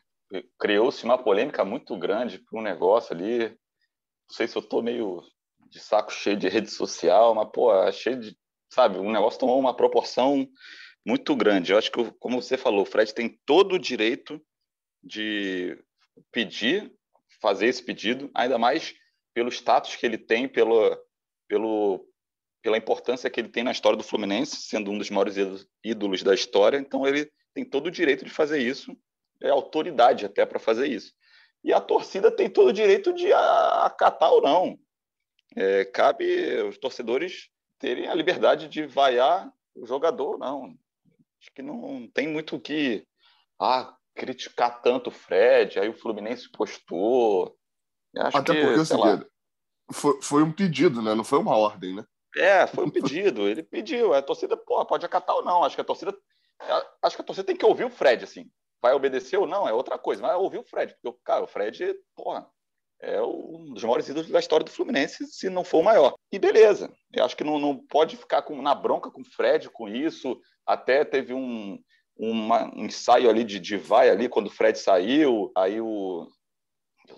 criou-se 0.57 1.05
uma 1.05 1.19
polêmica 1.19 1.65
muito 1.65 1.99
grande 1.99 2.39
para 2.39 2.59
um 2.59 2.63
negócio 2.63 3.13
ali 3.13 3.59
não 4.33 4.37
sei 4.37 4.49
se 4.49 4.57
eu 4.57 4.63
tô 4.63 4.81
meio 4.81 5.23
de 5.69 5.79
saco 5.79 6.11
cheio 6.11 6.39
de 6.39 6.49
rede 6.49 6.71
social, 6.71 7.35
mas, 7.35 7.51
pô, 7.53 7.71
achei 7.71 8.17
de, 8.17 8.35
sabe, 8.73 8.97
o 8.97 9.13
negócio 9.13 9.39
tomou 9.39 9.61
uma 9.61 9.77
proporção 9.77 10.49
muito 11.05 11.37
grande. 11.37 11.71
Eu 11.71 11.77
acho 11.77 11.93
que, 11.93 12.11
como 12.13 12.41
você 12.41 12.57
falou, 12.57 12.81
o 12.81 12.87
Fred 12.87 13.13
tem 13.13 13.39
todo 13.45 13.75
o 13.75 13.79
direito 13.79 14.41
de 15.03 15.79
pedir, 16.33 16.91
fazer 17.43 17.67
esse 17.67 17.85
pedido, 17.85 18.31
ainda 18.35 18.57
mais 18.57 18.95
pelo 19.35 19.51
status 19.51 19.97
que 19.97 20.07
ele 20.07 20.17
tem, 20.17 20.49
pelo, 20.49 20.97
pelo, 21.47 22.07
pela 22.63 22.79
importância 22.79 23.29
que 23.29 23.41
ele 23.41 23.49
tem 23.49 23.65
na 23.65 23.73
história 23.73 23.97
do 23.97 24.05
Fluminense, 24.05 24.57
sendo 24.57 24.91
um 24.91 24.99
dos 24.99 25.11
maiores 25.11 25.37
ídolos 25.85 26.23
da 26.23 26.35
história. 26.35 26.79
Então, 26.79 27.07
ele 27.07 27.31
tem 27.53 27.65
todo 27.65 27.87
o 27.89 27.91
direito 27.91 28.25
de 28.25 28.31
fazer 28.31 28.59
isso, 28.61 28.97
é 29.43 29.51
autoridade 29.51 30.25
até 30.25 30.47
para 30.47 30.59
fazer 30.59 30.87
isso 30.87 31.13
e 31.65 31.73
a 31.73 31.81
torcida 31.81 32.31
tem 32.31 32.51
todo 32.51 32.69
o 32.69 32.73
direito 32.73 33.13
de 33.13 33.33
acatar 33.33 34.33
ou 34.33 34.43
não. 34.43 34.79
É, 35.55 35.85
cabe 35.85 36.61
os 36.63 36.79
torcedores 36.79 37.51
terem 37.79 38.09
a 38.09 38.15
liberdade 38.15 38.69
de 38.69 38.87
vaiar 38.87 39.53
o 39.75 39.87
jogador, 39.87 40.39
não. 40.39 40.75
Acho 41.41 41.53
que 41.55 41.63
não 41.63 42.09
tem 42.13 42.27
muito 42.27 42.57
o 42.57 42.61
que 42.61 43.07
ah, 43.61 43.95
criticar 44.15 44.81
tanto 44.83 45.09
o 45.09 45.13
Fred, 45.13 45.79
aí 45.79 45.89
o 45.89 45.97
Fluminense 45.97 46.51
postou. 46.51 47.57
Acho 48.17 48.39
Até 48.39 48.55
que, 48.55 48.61
porque, 48.61 48.81
o 48.81 48.85
seguinte, 48.85 49.27
foi, 49.93 50.23
foi 50.23 50.43
um 50.43 50.53
pedido, 50.53 51.01
né? 51.01 51.15
Não 51.15 51.25
foi 51.25 51.39
uma 51.39 51.57
ordem, 51.57 51.95
né? 51.95 52.05
É, 52.37 52.67
foi 52.67 52.85
um 52.85 52.91
pedido. 52.91 53.49
Ele 53.49 53.63
pediu. 53.63 54.15
A 54.15 54.23
torcida 54.23 54.57
pô, 54.57 54.85
pode 54.87 55.05
acatar 55.05 55.37
ou 55.37 55.45
não. 55.45 55.65
Acho 55.65 55.75
que 55.75 55.81
a 55.81 55.85
torcida. 55.85 56.17
Acho 57.03 57.17
que 57.17 57.23
a 57.23 57.25
torcida 57.25 57.47
tem 57.47 57.57
que 57.57 57.67
ouvir 57.67 57.85
o 57.85 57.91
Fred, 57.91 58.25
assim. 58.25 58.51
vai 58.81 58.95
obedecer 58.95 59.37
ou 59.37 59.47
não, 59.47 59.69
é 59.69 59.73
outra 59.73 59.99
coisa. 59.99 60.23
Mas 60.23 60.37
ouvir 60.37 60.59
o 60.59 60.65
Fred, 60.65 60.95
porque, 61.03 61.19
cara, 61.25 61.45
o 61.45 61.49
Fred, 61.49 61.95
porra, 62.15 62.49
é 63.01 63.21
um 63.21 63.73
dos 63.73 63.83
maiores 63.83 64.09
ídolos 64.09 64.31
da 64.31 64.39
história 64.39 64.65
do 64.65 64.71
Fluminense, 64.71 65.27
se 65.27 65.51
não 65.51 65.65
for 65.65 65.79
o 65.81 65.85
maior. 65.85 66.15
E 66.31 66.39
beleza, 66.39 66.89
eu 67.13 67.25
acho 67.25 67.37
que 67.37 67.43
não, 67.43 67.59
não 67.59 67.77
pode 67.77 68.17
ficar 68.17 68.43
com, 68.43 68.63
na 68.63 68.75
bronca 68.75 69.11
com 69.11 69.23
o 69.23 69.25
Fred 69.25 69.69
com 69.71 69.89
isso. 69.89 70.41
Até 70.65 71.05
teve 71.05 71.35
um, 71.35 71.79
uma, 72.17 72.73
um 72.75 72.85
ensaio 72.85 73.29
ali 73.29 73.43
de, 73.43 73.59
de 73.59 73.77
vai 73.77 74.09
ali, 74.09 74.29
quando 74.29 74.47
o 74.47 74.51
Fred 74.51 74.79
saiu, 74.79 75.51
aí 75.57 75.81
o, 75.81 76.29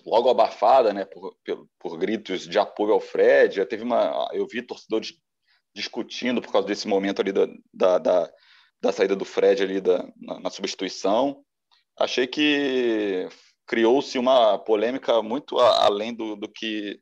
logo 0.04 0.28
abafada, 0.28 0.92
né, 0.92 1.04
por, 1.04 1.34
por, 1.44 1.68
por, 1.78 1.98
gritos 1.98 2.46
de 2.46 2.58
apoio 2.58 2.92
ao 2.92 3.00
Fred. 3.00 3.56
Já 3.56 3.66
teve 3.66 3.82
uma, 3.82 4.28
eu 4.32 4.46
vi 4.46 4.62
torcedores 4.62 5.14
discutindo 5.74 6.40
por 6.40 6.52
causa 6.52 6.66
desse 6.66 6.86
momento 6.86 7.20
ali 7.20 7.32
da, 7.32 7.46
da, 7.72 7.98
da, 7.98 8.32
da 8.80 8.92
saída 8.92 9.16
do 9.16 9.24
Fred 9.24 9.62
ali 9.62 9.80
da, 9.80 10.06
na, 10.16 10.40
na 10.40 10.50
substituição. 10.50 11.44
Achei 11.98 12.26
que 12.26 13.28
criou-se 13.66 14.18
uma 14.18 14.58
polêmica 14.58 15.22
muito 15.22 15.58
além 15.58 16.12
do, 16.12 16.36
do 16.36 16.48
que 16.48 17.00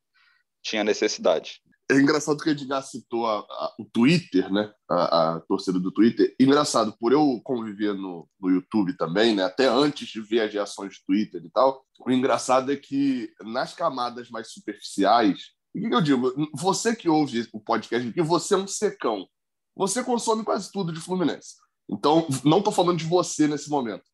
tinha 0.62 0.84
necessidade. 0.84 1.61
É 1.92 2.00
engraçado 2.00 2.42
que 2.42 2.48
o 2.48 2.52
Edgar 2.52 2.82
citou 2.82 3.26
a, 3.26 3.40
a, 3.40 3.74
o 3.78 3.84
Twitter, 3.84 4.50
né? 4.50 4.72
A, 4.88 5.34
a, 5.34 5.40
torcida 5.40 5.78
do 5.78 5.92
Twitter. 5.92 6.34
Engraçado, 6.40 6.96
por 6.98 7.12
eu 7.12 7.38
conviver 7.44 7.92
no, 7.92 8.26
no 8.40 8.48
YouTube 8.48 8.96
também, 8.96 9.34
né? 9.34 9.44
Até 9.44 9.68
antes 9.68 10.08
de 10.08 10.18
ver 10.22 10.40
as 10.40 10.54
reações 10.54 10.94
do 10.94 11.04
Twitter 11.06 11.44
e 11.44 11.50
tal, 11.50 11.84
o 12.00 12.10
engraçado 12.10 12.72
é 12.72 12.76
que 12.76 13.30
nas 13.42 13.74
camadas 13.74 14.30
mais 14.30 14.50
superficiais, 14.50 15.50
o 15.76 15.80
que 15.80 15.94
eu 15.94 16.00
digo? 16.00 16.32
Você 16.54 16.96
que 16.96 17.10
ouve 17.10 17.46
o 17.52 17.60
podcast 17.60 18.08
aqui, 18.08 18.22
você 18.22 18.54
é 18.54 18.58
um 18.58 18.66
secão. 18.66 19.28
Você 19.76 20.02
consome 20.02 20.44
quase 20.44 20.72
tudo 20.72 20.94
de 20.94 21.00
Fluminense. 21.00 21.56
Então, 21.90 22.26
não 22.42 22.58
estou 22.58 22.72
falando 22.72 22.98
de 22.98 23.04
você 23.04 23.46
nesse 23.46 23.68
momento. 23.68 24.04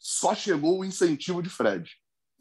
Só 0.00 0.34
chegou 0.34 0.80
o 0.80 0.84
incentivo 0.84 1.40
de 1.40 1.48
Fred. 1.48 1.88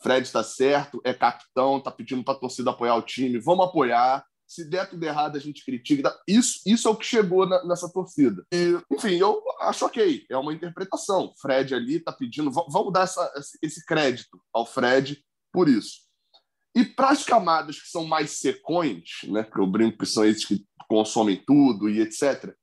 Fred 0.01 0.25
está 0.25 0.43
certo, 0.43 0.99
é 1.03 1.13
capitão, 1.13 1.77
está 1.77 1.91
pedindo 1.91 2.23
para 2.23 2.33
a 2.33 2.39
torcida 2.39 2.71
apoiar 2.71 2.95
o 2.95 3.03
time, 3.03 3.39
vamos 3.39 3.67
apoiar 3.67 4.25
se 4.53 4.69
der 4.69 4.89
tudo 4.89 5.03
errado, 5.03 5.35
a 5.35 5.39
gente 5.39 5.65
critica. 5.65 6.15
Isso, 6.27 6.61
isso 6.65 6.87
é 6.87 6.91
o 6.91 6.95
que 6.95 7.05
chegou 7.05 7.47
na, 7.47 7.65
nessa 7.65 7.91
torcida. 7.91 8.45
E, 8.53 8.77
enfim, 8.91 9.15
eu 9.15 9.41
acho 9.61 9.85
ok, 9.85 10.25
é 10.29 10.37
uma 10.37 10.53
interpretação. 10.53 11.33
Fred 11.41 11.73
ali 11.73 11.95
está 11.95 12.11
pedindo, 12.11 12.51
vamos 12.51 12.93
dar 12.93 13.03
essa, 13.03 13.31
esse 13.61 13.85
crédito 13.85 14.39
ao 14.53 14.65
Fred 14.65 15.23
por 15.51 15.67
isso. 15.67 16.03
E 16.75 16.83
para 16.83 17.09
as 17.09 17.23
camadas 17.23 17.79
que 17.79 17.87
são 17.87 18.05
mais 18.05 18.31
secões, 18.39 19.21
né, 19.25 19.43
que 19.43 19.59
eu 19.59 19.67
brinco 19.67 19.99
que 19.99 20.05
são 20.05 20.25
esses 20.25 20.45
que 20.45 20.65
consomem 20.87 21.41
tudo 21.45 21.89
e 21.89 22.01
etc., 22.01 22.53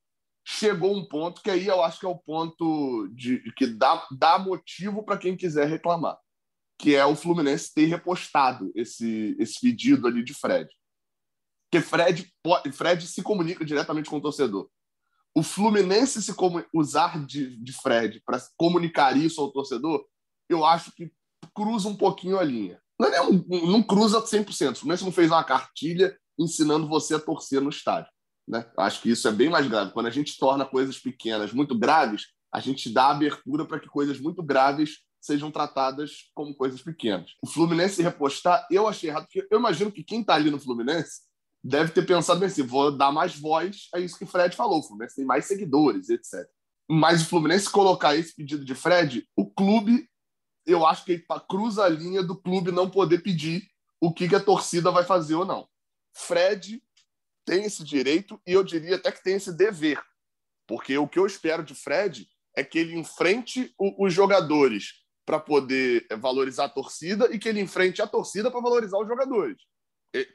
chegou 0.45 0.95
um 0.95 1.07
ponto 1.07 1.41
que 1.41 1.49
aí 1.49 1.67
eu 1.67 1.83
acho 1.83 1.99
que 1.99 2.05
é 2.05 2.09
o 2.09 2.17
ponto 2.17 3.07
de, 3.13 3.39
que 3.55 3.67
dá, 3.67 4.05
dá 4.17 4.39
motivo 4.39 5.03
para 5.03 5.17
quem 5.17 5.37
quiser 5.37 5.67
reclamar, 5.67 6.17
que 6.77 6.95
é 6.95 7.05
o 7.05 7.15
Fluminense 7.15 7.73
ter 7.73 7.85
repostado 7.85 8.71
esse, 8.75 9.35
esse 9.39 9.59
pedido 9.61 10.07
ali 10.07 10.23
de 10.23 10.33
Fred. 10.33 10.69
Porque 11.71 11.85
Fred, 11.85 12.29
Fred 12.73 13.07
se 13.07 13.23
comunica 13.23 13.63
diretamente 13.63 14.09
com 14.09 14.17
o 14.17 14.21
torcedor. 14.21 14.69
O 15.33 15.41
Fluminense 15.41 16.21
se 16.21 16.35
usar 16.73 17.25
de, 17.25 17.55
de 17.55 17.71
Fred 17.71 18.21
para 18.25 18.41
comunicar 18.57 19.15
isso 19.15 19.39
ao 19.39 19.51
torcedor, 19.51 20.05
eu 20.49 20.65
acho 20.65 20.91
que 20.91 21.09
cruza 21.55 21.87
um 21.87 21.95
pouquinho 21.95 22.37
a 22.37 22.43
linha. 22.43 22.81
Não, 22.99 23.07
é 23.07 23.21
um, 23.21 23.45
não 23.71 23.81
cruza 23.81 24.21
100%. 24.21 24.73
O 24.73 24.75
Fluminense 24.75 25.05
não 25.05 25.13
fez 25.13 25.31
uma 25.31 25.43
cartilha 25.45 26.17
ensinando 26.37 26.89
você 26.89 27.15
a 27.15 27.19
torcer 27.19 27.61
no 27.61 27.69
estádio. 27.69 28.11
Né? 28.45 28.69
Acho 28.77 29.01
que 29.01 29.09
isso 29.09 29.25
é 29.29 29.31
bem 29.31 29.49
mais 29.49 29.65
grave. 29.65 29.93
Quando 29.93 30.07
a 30.07 30.11
gente 30.11 30.37
torna 30.37 30.65
coisas 30.65 30.99
pequenas 30.99 31.53
muito 31.53 31.77
graves, 31.77 32.27
a 32.53 32.59
gente 32.59 32.89
dá 32.89 33.11
abertura 33.11 33.65
para 33.65 33.79
que 33.79 33.87
coisas 33.87 34.19
muito 34.19 34.43
graves 34.43 34.97
sejam 35.21 35.49
tratadas 35.49 36.29
como 36.33 36.53
coisas 36.53 36.81
pequenas. 36.81 37.31
O 37.41 37.47
Fluminense 37.47 38.01
repostar, 38.01 38.67
eu 38.69 38.89
achei 38.89 39.09
errado, 39.09 39.23
porque 39.23 39.47
eu 39.49 39.59
imagino 39.59 39.91
que 39.91 40.03
quem 40.03 40.19
está 40.19 40.33
ali 40.33 40.51
no 40.51 40.59
Fluminense 40.59 41.30
deve 41.63 41.91
ter 41.91 42.05
pensado 42.05 42.43
assim: 42.43 42.63
vou 42.63 42.91
dar 42.91 43.11
mais 43.11 43.35
voz 43.35 43.87
a 43.93 43.99
isso 43.99 44.17
que 44.17 44.23
o 44.23 44.27
Fred 44.27 44.55
falou. 44.55 44.79
O 44.79 44.83
Fluminense 44.83 45.15
tem 45.15 45.25
mais 45.25 45.45
seguidores, 45.45 46.09
etc. 46.09 46.47
Mas 46.89 47.21
o 47.21 47.25
Fluminense 47.25 47.69
colocar 47.69 48.15
esse 48.15 48.35
pedido 48.35 48.65
de 48.65 48.75
Fred, 48.75 49.27
o 49.35 49.49
clube, 49.49 50.09
eu 50.65 50.85
acho 50.85 51.05
que 51.05 51.13
ele 51.13 51.25
cruza 51.47 51.85
a 51.85 51.89
linha 51.89 52.23
do 52.23 52.35
clube 52.35 52.71
não 52.71 52.89
poder 52.89 53.19
pedir 53.19 53.63
o 53.99 54.11
que, 54.11 54.35
a 54.35 54.39
torcida 54.39 54.91
vai 54.91 55.03
fazer 55.03 55.35
ou 55.35 55.45
não. 55.45 55.67
Fred 56.13 56.83
tem 57.45 57.63
esse 57.63 57.83
direito 57.83 58.39
e 58.45 58.53
eu 58.53 58.63
diria 58.63 58.95
até 58.95 59.11
que 59.11 59.23
tem 59.23 59.35
esse 59.35 59.53
dever, 59.53 60.01
porque 60.67 60.97
o 60.97 61.07
que 61.07 61.19
eu 61.19 61.25
espero 61.25 61.63
de 61.63 61.73
Fred 61.73 62.27
é 62.55 62.63
que 62.63 62.79
ele 62.79 62.97
enfrente 62.97 63.73
os 63.79 64.13
jogadores 64.13 65.01
para 65.25 65.39
poder 65.39 66.05
valorizar 66.19 66.65
a 66.65 66.69
torcida 66.69 67.33
e 67.33 67.39
que 67.39 67.47
ele 67.47 67.61
enfrente 67.61 68.01
a 68.01 68.07
torcida 68.07 68.51
para 68.51 68.59
valorizar 68.59 68.97
os 68.97 69.07
jogadores 69.07 69.61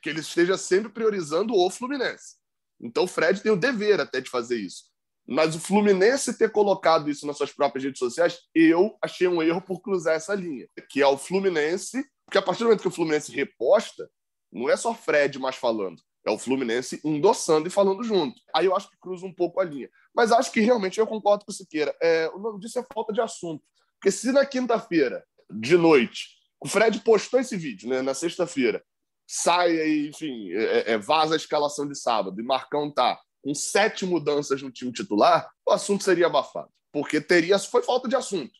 que 0.02 0.08
ele 0.08 0.20
esteja 0.20 0.56
sempre 0.56 0.90
priorizando 0.90 1.54
o 1.54 1.70
Fluminense. 1.70 2.36
Então 2.80 3.04
o 3.04 3.08
Fred 3.08 3.42
tem 3.42 3.52
o 3.52 3.56
dever 3.56 4.00
até 4.00 4.20
de 4.20 4.30
fazer 4.30 4.58
isso. 4.58 4.84
Mas 5.26 5.56
o 5.56 5.60
Fluminense 5.60 6.38
ter 6.38 6.50
colocado 6.52 7.10
isso 7.10 7.26
nas 7.26 7.36
suas 7.36 7.52
próprias 7.52 7.84
redes 7.84 7.98
sociais, 7.98 8.38
eu 8.54 8.96
achei 9.02 9.26
um 9.26 9.42
erro 9.42 9.60
por 9.60 9.80
cruzar 9.80 10.14
essa 10.14 10.34
linha, 10.34 10.68
que 10.88 11.02
é 11.02 11.06
o 11.06 11.18
Fluminense, 11.18 12.04
porque 12.24 12.38
a 12.38 12.42
partir 12.42 12.60
do 12.60 12.66
momento 12.66 12.82
que 12.82 12.88
o 12.88 12.92
Fluminense 12.92 13.32
reposta, 13.32 14.08
não 14.52 14.70
é 14.70 14.76
só 14.76 14.94
Fred 14.94 15.38
mais 15.38 15.56
falando, 15.56 16.00
é 16.24 16.30
o 16.30 16.38
Fluminense 16.38 17.00
endossando 17.04 17.68
e 17.68 17.70
falando 17.70 18.02
junto. 18.04 18.40
Aí 18.54 18.66
eu 18.66 18.76
acho 18.76 18.88
que 18.90 18.96
cruza 19.00 19.26
um 19.26 19.32
pouco 19.32 19.60
a 19.60 19.64
linha. 19.64 19.88
Mas 20.14 20.32
acho 20.32 20.50
que 20.50 20.60
realmente 20.60 20.98
eu 20.98 21.06
concordo 21.06 21.44
com 21.44 21.52
o 21.52 21.54
Siqueira. 21.54 21.94
É, 22.02 22.28
o 22.30 22.38
nome 22.38 22.58
disso 22.58 22.78
é 22.78 22.86
falta 22.92 23.12
de 23.12 23.20
assunto. 23.20 23.62
Porque 23.98 24.10
se 24.10 24.32
na 24.32 24.44
quinta-feira, 24.44 25.24
de 25.50 25.76
noite, 25.76 26.30
o 26.60 26.66
Fred 26.66 26.98
postou 27.00 27.38
esse 27.38 27.56
vídeo, 27.56 27.88
né, 27.88 28.02
na 28.02 28.12
sexta-feira, 28.12 28.82
sai 29.26 29.80
aí, 29.80 30.08
enfim, 30.08 30.50
é, 30.52 30.92
é, 30.92 30.98
vaza 30.98 31.34
a 31.34 31.36
escalação 31.36 31.86
de 31.86 31.98
sábado 31.98 32.40
e 32.40 32.44
Marcão 32.44 32.90
tá 32.90 33.18
com 33.42 33.54
sete 33.54 34.04
mudanças 34.04 34.60
no 34.60 34.70
time 34.70 34.92
titular, 34.92 35.48
o 35.66 35.72
assunto 35.72 36.02
seria 36.02 36.26
abafado. 36.26 36.68
Porque 36.92 37.20
teria, 37.20 37.58
foi 37.58 37.82
falta 37.82 38.08
de 38.08 38.16
assunto. 38.16 38.52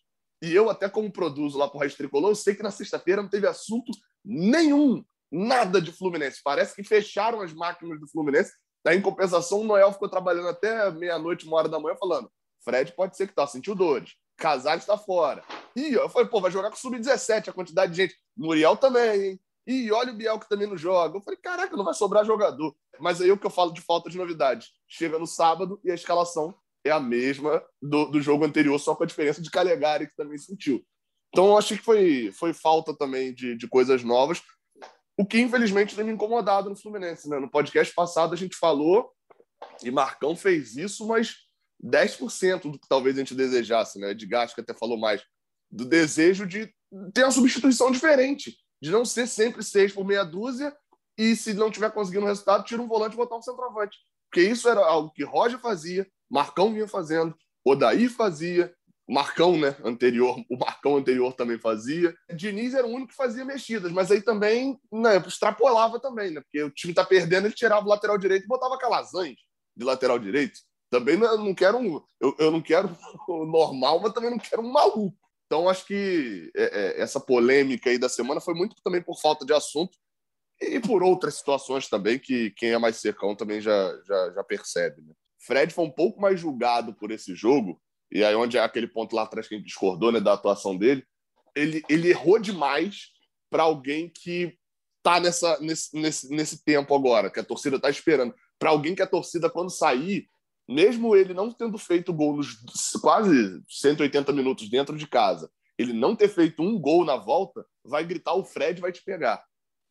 E 0.43 0.55
eu, 0.55 0.69
até 0.69 0.89
como 0.89 1.11
produzo 1.11 1.59
lá 1.59 1.69
pro 1.69 1.79
Raiz 1.79 1.95
Tricolor, 1.95 2.31
eu 2.31 2.35
sei 2.37 2.55
que 2.55 2.63
na 2.63 2.71
sexta-feira 2.71 3.23
não 3.23 3.29
teve 3.29 3.47
assunto 3.47 3.91
nenhum, 4.25 5.05
nada 5.33 5.81
de 5.81 5.91
Fluminense. 5.91 6.41
Parece 6.45 6.75
que 6.75 6.85
fecharam 6.85 7.41
as 7.41 7.53
máquinas 7.53 7.99
do 7.99 8.09
Fluminense. 8.09 8.53
Daí, 8.85 8.99
em 8.99 9.03
compensação, 9.03 9.61
o 9.61 9.65
Noel 9.65 9.93
ficou 9.93 10.09
trabalhando 10.09 10.49
até 10.49 10.91
meia-noite, 10.93 11.47
uma 11.47 11.57
hora 11.57 11.69
da 11.69 11.81
manhã, 11.81 11.97
falando: 11.99 12.31
Fred 12.63 12.93
pode 12.93 13.17
ser 13.17 13.27
que 13.27 13.35
tá, 13.35 13.47
sentiu 13.47 13.75
dores. 13.75 14.13
Casares 14.37 14.83
está 14.83 14.99
fora. 14.99 15.43
E 15.75 15.95
eu 15.95 16.09
falei, 16.09 16.29
pô, 16.29 16.41
vai 16.41 16.51
jogar 16.51 16.71
com 16.71 16.77
sub-17, 16.77 17.49
a 17.49 17.53
quantidade 17.53 17.93
de 17.93 18.03
gente. 18.03 18.17
Muriel 18.37 18.77
também, 18.77 19.23
hein? 19.23 19.41
E 19.67 19.91
olha 19.91 20.13
o 20.13 20.17
Biel 20.17 20.39
que 20.39 20.49
também 20.49 20.69
não 20.69 20.77
joga. 20.77 21.17
Eu 21.17 21.23
falei, 21.23 21.39
caraca, 21.41 21.77
não 21.77 21.85
vai 21.85 21.95
sobrar 21.95 22.25
jogador. 22.25 22.75
Mas 23.01 23.21
aí 23.21 23.33
o 23.33 23.39
que 23.39 23.47
eu 23.47 23.51
falo 23.51 23.73
de 23.73 23.81
falta 23.81 24.09
de 24.09 24.17
novidade. 24.17 24.69
Chega 24.89 25.19
no 25.19 25.27
sábado 25.27 25.81
e 25.83 25.91
a 25.91 25.95
escalação 25.95 26.55
é 26.85 26.91
a 26.91 27.01
mesma 27.01 27.63
do, 27.83 28.07
do 28.07 28.21
jogo 28.21 28.45
anterior, 28.45 28.79
só 28.79 28.95
com 28.95 29.03
a 29.03 29.07
diferença 29.07 29.43
de 29.43 29.51
Calegari, 29.51 30.07
que 30.07 30.15
também 30.15 30.39
sentiu. 30.39 30.85
Então 31.31 31.49
eu 31.49 31.59
achei 31.59 31.77
que 31.77 31.83
foi, 31.83 32.31
foi 32.33 32.55
falta 32.55 32.97
também 32.97 33.35
de, 33.35 33.57
de 33.57 33.69
coisas 33.69 34.05
novas. 34.05 34.41
O 35.19 35.27
que 35.27 35.41
infelizmente 35.41 35.97
tem 35.97 36.05
me 36.05 36.13
incomodado 36.13 36.71
no 36.71 36.77
Fluminense. 36.77 37.29
Né? 37.29 37.41
No 37.41 37.51
podcast 37.51 37.93
passado 37.93 38.35
a 38.35 38.37
gente 38.37 38.57
falou, 38.57 39.11
e 39.83 39.91
Marcão 39.91 40.37
fez 40.37 40.77
isso, 40.77 41.07
mas 41.09 41.35
10% 41.85 42.71
do 42.71 42.79
que 42.79 42.89
talvez 42.89 43.17
a 43.17 43.19
gente 43.19 43.35
desejasse, 43.35 43.99
né? 43.99 44.13
Edgar 44.13 44.45
acho 44.45 44.55
que 44.55 44.61
até 44.61 44.73
falou 44.73 44.97
mais, 44.97 45.23
do 45.71 45.85
desejo 45.85 46.47
de 46.47 46.73
ter 47.13 47.25
uma 47.25 47.33
substituição 47.33 47.91
diferente 47.91 48.57
de 48.81 48.91
não 48.91 49.05
ser 49.05 49.27
sempre 49.27 49.63
seis 49.63 49.93
por 49.93 50.05
meia 50.05 50.25
dúzia 50.25 50.77
e 51.19 51.35
se 51.35 51.55
não 51.55 51.71
tiver 51.71 51.91
conseguindo 51.91 52.27
resultado, 52.27 52.65
tira 52.65 52.83
um 52.83 52.89
volante 52.89 53.15
e 53.15 53.17
botar 53.17 53.37
um 53.37 53.43
centroavante. 53.43 53.97
Porque 54.31 54.43
isso 54.43 54.69
era 54.69 54.81
algo 54.81 55.11
que 55.13 55.25
Roger 55.25 55.59
fazia, 55.59 56.07
Marcão 56.31 56.73
vinha 56.73 56.87
fazendo, 56.87 57.35
Odaí 57.65 58.09
fazia, 58.09 58.75
Marcão, 59.09 59.57
né, 59.57 59.77
anterior, 59.85 60.37
o 60.51 60.59
Marcão 60.59 60.97
anterior 60.97 61.33
também 61.33 61.59
fazia. 61.59 62.15
Diniz 62.35 62.75
era 62.75 62.87
o 62.87 62.91
único 62.91 63.11
que 63.11 63.17
fazia 63.17 63.45
mexidas, 63.45 63.93
mas 63.93 64.11
aí 64.11 64.21
também 64.21 64.79
né, 64.93 65.17
extrapolava 65.19 66.01
também, 66.01 66.33
né? 66.33 66.41
Porque 66.41 66.63
o 66.63 66.71
time 66.71 66.93
tá 66.93 67.05
perdendo, 67.05 67.47
ele 67.47 67.55
tirava 67.55 67.87
o 67.87 67.89
lateral 67.89 68.19
direito 68.19 68.45
e 68.45 68.49
botava 68.49 68.79
Calazans 68.79 69.37
de 69.77 69.85
lateral 69.85 70.19
direito. 70.19 70.59
Também 70.91 71.17
não, 71.17 71.55
quero 71.55 71.79
um, 71.79 72.03
eu, 72.21 72.35
eu 72.39 72.51
não 72.51 72.61
quero 72.61 72.89
o 73.29 73.45
normal, 73.45 74.01
mas 74.01 74.13
também 74.13 74.31
não 74.31 74.39
quero 74.39 74.63
um 74.63 74.73
maluco. 74.73 75.17
Então, 75.47 75.69
acho 75.69 75.87
que 75.87 76.51
é, 76.57 76.65
é, 76.65 77.01
essa 77.01 77.21
polêmica 77.21 77.89
aí 77.89 77.99
da 77.99 78.09
semana 78.09 78.41
foi 78.41 78.55
muito 78.55 78.77
também 78.83 79.01
por 79.01 79.19
falta 79.21 79.47
de 79.47 79.53
assunto 79.53 79.97
e 80.61 80.81
por 80.81 81.03
outras 81.03 81.35
situações 81.35 81.89
também 81.89 82.19
que 82.19 82.51
quem 82.53 82.71
é 82.71 82.79
mais 82.79 82.97
secão 82.97 83.37
também 83.37 83.61
já, 83.61 83.97
já, 84.05 84.33
já 84.33 84.45
percebe. 84.45 85.03
Né? 85.03 85.15
Fred 85.39 85.73
foi 85.73 85.85
um 85.85 85.91
pouco 85.91 86.21
mais 86.21 86.41
julgado 86.41 86.95
por 86.95 87.13
esse 87.13 87.35
jogo, 87.35 87.81
e 88.11 88.25
aí 88.25 88.35
onde 88.35 88.57
é 88.57 88.61
aquele 88.61 88.89
ponto 88.89 89.15
lá 89.15 89.23
atrás 89.23 89.47
que 89.47 89.55
a 89.55 89.59
gente 89.59 89.67
discordou 89.67 90.11
né, 90.11 90.21
da 90.21 90.33
atuação 90.33 90.77
dele, 90.77 91.05
ele, 91.55 91.83
ele 91.89 92.09
errou 92.09 92.39
demais 92.39 93.13
para 93.49 93.63
alguém 93.63 94.09
que 94.09 94.57
está 94.99 95.21
nesse, 95.21 95.95
nesse, 95.95 96.29
nesse 96.29 96.65
tempo 96.65 96.95
agora, 96.95 97.31
que 97.31 97.39
a 97.39 97.45
torcida 97.45 97.77
está 97.77 97.89
esperando. 97.89 98.35
Para 98.59 98.71
alguém 98.71 98.95
que 98.95 99.03
a 99.03 99.07
torcida, 99.07 99.49
quando 99.49 99.71
sair, 99.71 100.27
mesmo 100.69 101.15
ele 101.15 101.33
não 101.33 101.51
tendo 101.53 101.79
feito 101.79 102.13
gol 102.13 102.37
nos 102.37 102.57
quase 103.01 103.63
180 103.69 104.33
minutos 104.33 104.69
dentro 104.69 104.97
de 104.97 105.07
casa 105.07 105.51
ele 105.79 105.93
não 105.93 106.17
ter 106.17 106.29
feito 106.29 106.63
um 106.63 106.79
gol 106.79 107.05
na 107.05 107.17
volta, 107.17 107.65
vai 107.85 108.05
gritar 108.05 108.35
o 108.35 108.45
Fred 108.45 108.81
vai 108.81 108.93
te 108.93 109.03
pegar. 109.03 109.45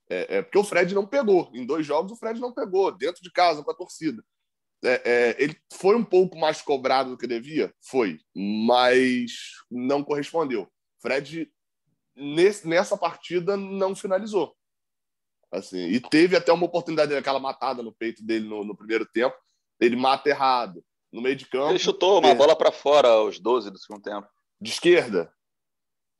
É, 0.09 0.37
é, 0.37 0.41
porque 0.41 0.57
o 0.57 0.63
Fred 0.63 0.93
não 0.93 1.05
pegou. 1.05 1.49
Em 1.53 1.65
dois 1.65 1.85
jogos, 1.85 2.11
o 2.11 2.15
Fred 2.15 2.39
não 2.39 2.53
pegou, 2.53 2.91
dentro 2.91 3.21
de 3.21 3.31
casa, 3.31 3.63
com 3.63 3.71
a 3.71 3.75
torcida. 3.75 4.23
É, 4.83 5.01
é, 5.05 5.43
ele 5.43 5.57
foi 5.73 5.95
um 5.95 6.03
pouco 6.03 6.37
mais 6.37 6.61
cobrado 6.61 7.11
do 7.11 7.17
que 7.17 7.27
devia? 7.27 7.73
Foi, 7.81 8.19
mas 8.35 9.31
não 9.69 10.03
correspondeu. 10.03 10.67
Fred, 11.01 11.51
nesse, 12.15 12.67
nessa 12.67 12.97
partida, 12.97 13.55
não 13.55 13.95
finalizou. 13.95 14.55
Assim, 15.51 15.87
e 15.87 15.99
teve 15.99 16.35
até 16.35 16.51
uma 16.51 16.65
oportunidade 16.65 17.13
daquela 17.13 17.39
matada 17.39 17.81
no 17.81 17.93
peito 17.93 18.23
dele 18.23 18.47
no, 18.47 18.63
no, 18.63 18.75
primeiro 18.75 19.05
tempo. 19.05 19.35
Ele 19.79 19.95
mata 19.95 20.29
errado, 20.29 20.83
no 21.11 21.21
meio 21.21 21.35
de 21.35 21.45
campo. 21.45 21.69
Ele 21.69 21.79
chutou 21.79 22.19
uma 22.19 22.29
é. 22.29 22.35
bola 22.35 22.55
para 22.55 22.71
fora 22.71 23.09
aos 23.09 23.39
12 23.39 23.71
do 23.71 23.77
segundo 23.77 24.01
tempo. 24.01 24.27
De 24.59 24.71
esquerda? 24.71 25.31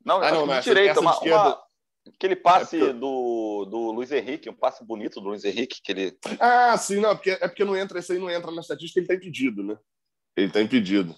Não, 0.04 0.22
ah, 0.22 0.32
não, 0.32 0.46
não, 0.46 0.60
de 0.60 0.64
direita. 0.64 1.00
Uma, 1.00 1.20
de 1.20 1.32
uma, 1.32 1.62
aquele 2.08 2.36
passe 2.36 2.82
é 2.82 2.94
do, 2.94 3.66
do 3.66 3.92
Luiz 3.92 4.12
Henrique, 4.12 4.50
um 4.50 4.56
passe 4.56 4.86
bonito 4.86 5.20
do 5.20 5.30
Luiz 5.30 5.44
Henrique. 5.44 5.82
Que 5.82 5.92
ele... 5.92 6.18
Ah, 6.40 6.78
sim, 6.78 7.00
não, 7.00 7.16
porque, 7.16 7.32
é 7.32 7.48
porque 7.48 7.66
não 7.66 7.76
entra, 7.76 8.00
esse 8.00 8.14
aí 8.14 8.20
não 8.20 8.30
entra 8.30 8.52
na 8.52 8.62
estatística, 8.62 9.00
ele 9.00 9.06
está 9.06 9.16
impedido, 9.16 9.64
né? 9.64 9.78
Ele 10.36 10.48
está 10.48 10.62
impedido. 10.62 11.16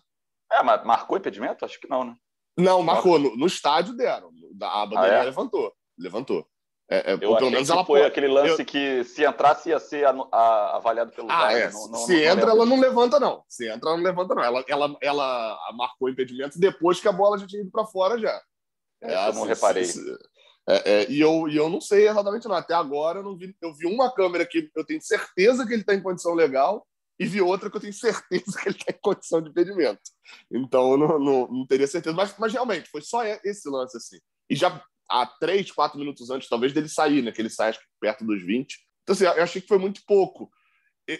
É, 0.51 0.63
mas 0.63 0.83
marcou 0.85 1.17
impedimento? 1.17 1.65
Acho 1.65 1.79
que 1.79 1.89
não, 1.89 2.05
né? 2.05 2.15
Não, 2.57 2.81
marcou. 2.81 3.19
No, 3.19 3.35
no 3.35 3.45
estádio 3.45 3.95
deram. 3.95 4.31
A 4.61 4.85
bandeirinha 4.85 5.19
ah, 5.19 5.23
é? 5.23 5.25
levantou. 5.25 5.73
Levantou. 5.97 6.47
É, 6.89 7.11
é, 7.11 7.13
eu 7.15 7.35
pelo 7.35 7.51
menos 7.51 7.69
ela 7.69 7.83
foi 7.83 8.05
aquele 8.05 8.27
lance 8.27 8.61
eu... 8.61 8.65
que 8.65 9.03
se 9.03 9.25
entrasse 9.25 9.69
ia 9.69 9.79
ser 9.79 10.05
a, 10.05 10.11
a, 10.31 10.77
avaliado 10.77 11.11
pelo 11.11 11.29
ah. 11.29 11.51
É. 11.51 11.69
Não, 11.69 11.89
não, 11.89 11.99
se 11.99 12.13
não, 12.13 12.31
entra, 12.31 12.51
ela 12.51 12.65
não 12.65 12.79
levanta, 12.79 13.19
não. 13.19 13.43
Se 13.47 13.67
entra, 13.67 13.89
ela 13.89 13.97
não 13.97 14.03
levanta, 14.03 14.33
não. 14.33 14.43
Ela, 14.43 14.63
ela, 14.69 14.97
ela 15.01 15.59
marcou 15.75 16.09
impedimento 16.09 16.57
depois 16.57 17.01
que 17.01 17.07
a 17.07 17.11
bola 17.11 17.37
já 17.37 17.45
tinha 17.45 17.61
ido 17.61 17.71
para 17.71 17.85
fora 17.85 18.17
já. 18.17 18.41
É, 19.01 19.27
eu 19.27 19.33
não 19.33 19.43
reparei. 19.43 19.85
É, 20.69 20.91
é, 20.91 21.11
e, 21.11 21.19
eu, 21.19 21.49
e 21.49 21.57
eu 21.57 21.69
não 21.69 21.81
sei 21.81 22.07
exatamente 22.07 22.47
não. 22.47 22.55
Até 22.55 22.73
agora 22.73 23.19
eu 23.19 23.23
não 23.23 23.37
vi. 23.37 23.53
Eu 23.61 23.73
vi 23.73 23.85
uma 23.85 24.09
câmera 24.13 24.45
que 24.45 24.69
eu 24.73 24.85
tenho 24.85 25.01
certeza 25.01 25.67
que 25.67 25.73
ele 25.73 25.81
está 25.81 25.93
em 25.93 26.01
condição 26.01 26.33
legal 26.33 26.87
e 27.19 27.25
vi 27.25 27.41
outra 27.41 27.69
que 27.69 27.75
eu 27.75 27.81
tenho 27.81 27.93
certeza 27.93 28.57
que 28.61 28.69
ele 28.69 28.77
está 28.77 28.91
em 28.91 29.01
condição 29.01 29.41
de 29.41 29.49
impedimento. 29.49 30.01
Então 30.49 30.91
eu 30.91 30.97
não, 30.97 31.19
não, 31.19 31.47
não 31.49 31.67
teria 31.67 31.87
certeza. 31.87 32.15
Mas, 32.15 32.33
mas 32.37 32.53
realmente 32.53 32.89
foi 32.89 33.01
só 33.01 33.25
esse 33.25 33.69
lance 33.69 33.97
assim. 33.97 34.19
E 34.49 34.55
já 34.55 34.81
há 35.09 35.25
três, 35.25 35.71
quatro 35.71 35.97
minutos 35.99 36.29
antes, 36.29 36.49
talvez, 36.49 36.73
dele 36.73 36.89
sair, 36.89 37.21
né? 37.21 37.31
Que 37.31 37.41
ele 37.41 37.49
sai, 37.49 37.69
acho 37.69 37.79
que 37.79 37.85
perto 37.99 38.25
dos 38.25 38.41
20. 38.45 38.77
Então, 39.03 39.13
assim, 39.13 39.23
eu 39.23 39.43
achei 39.43 39.61
que 39.61 39.67
foi 39.67 39.77
muito 39.77 40.01
pouco. 40.05 40.49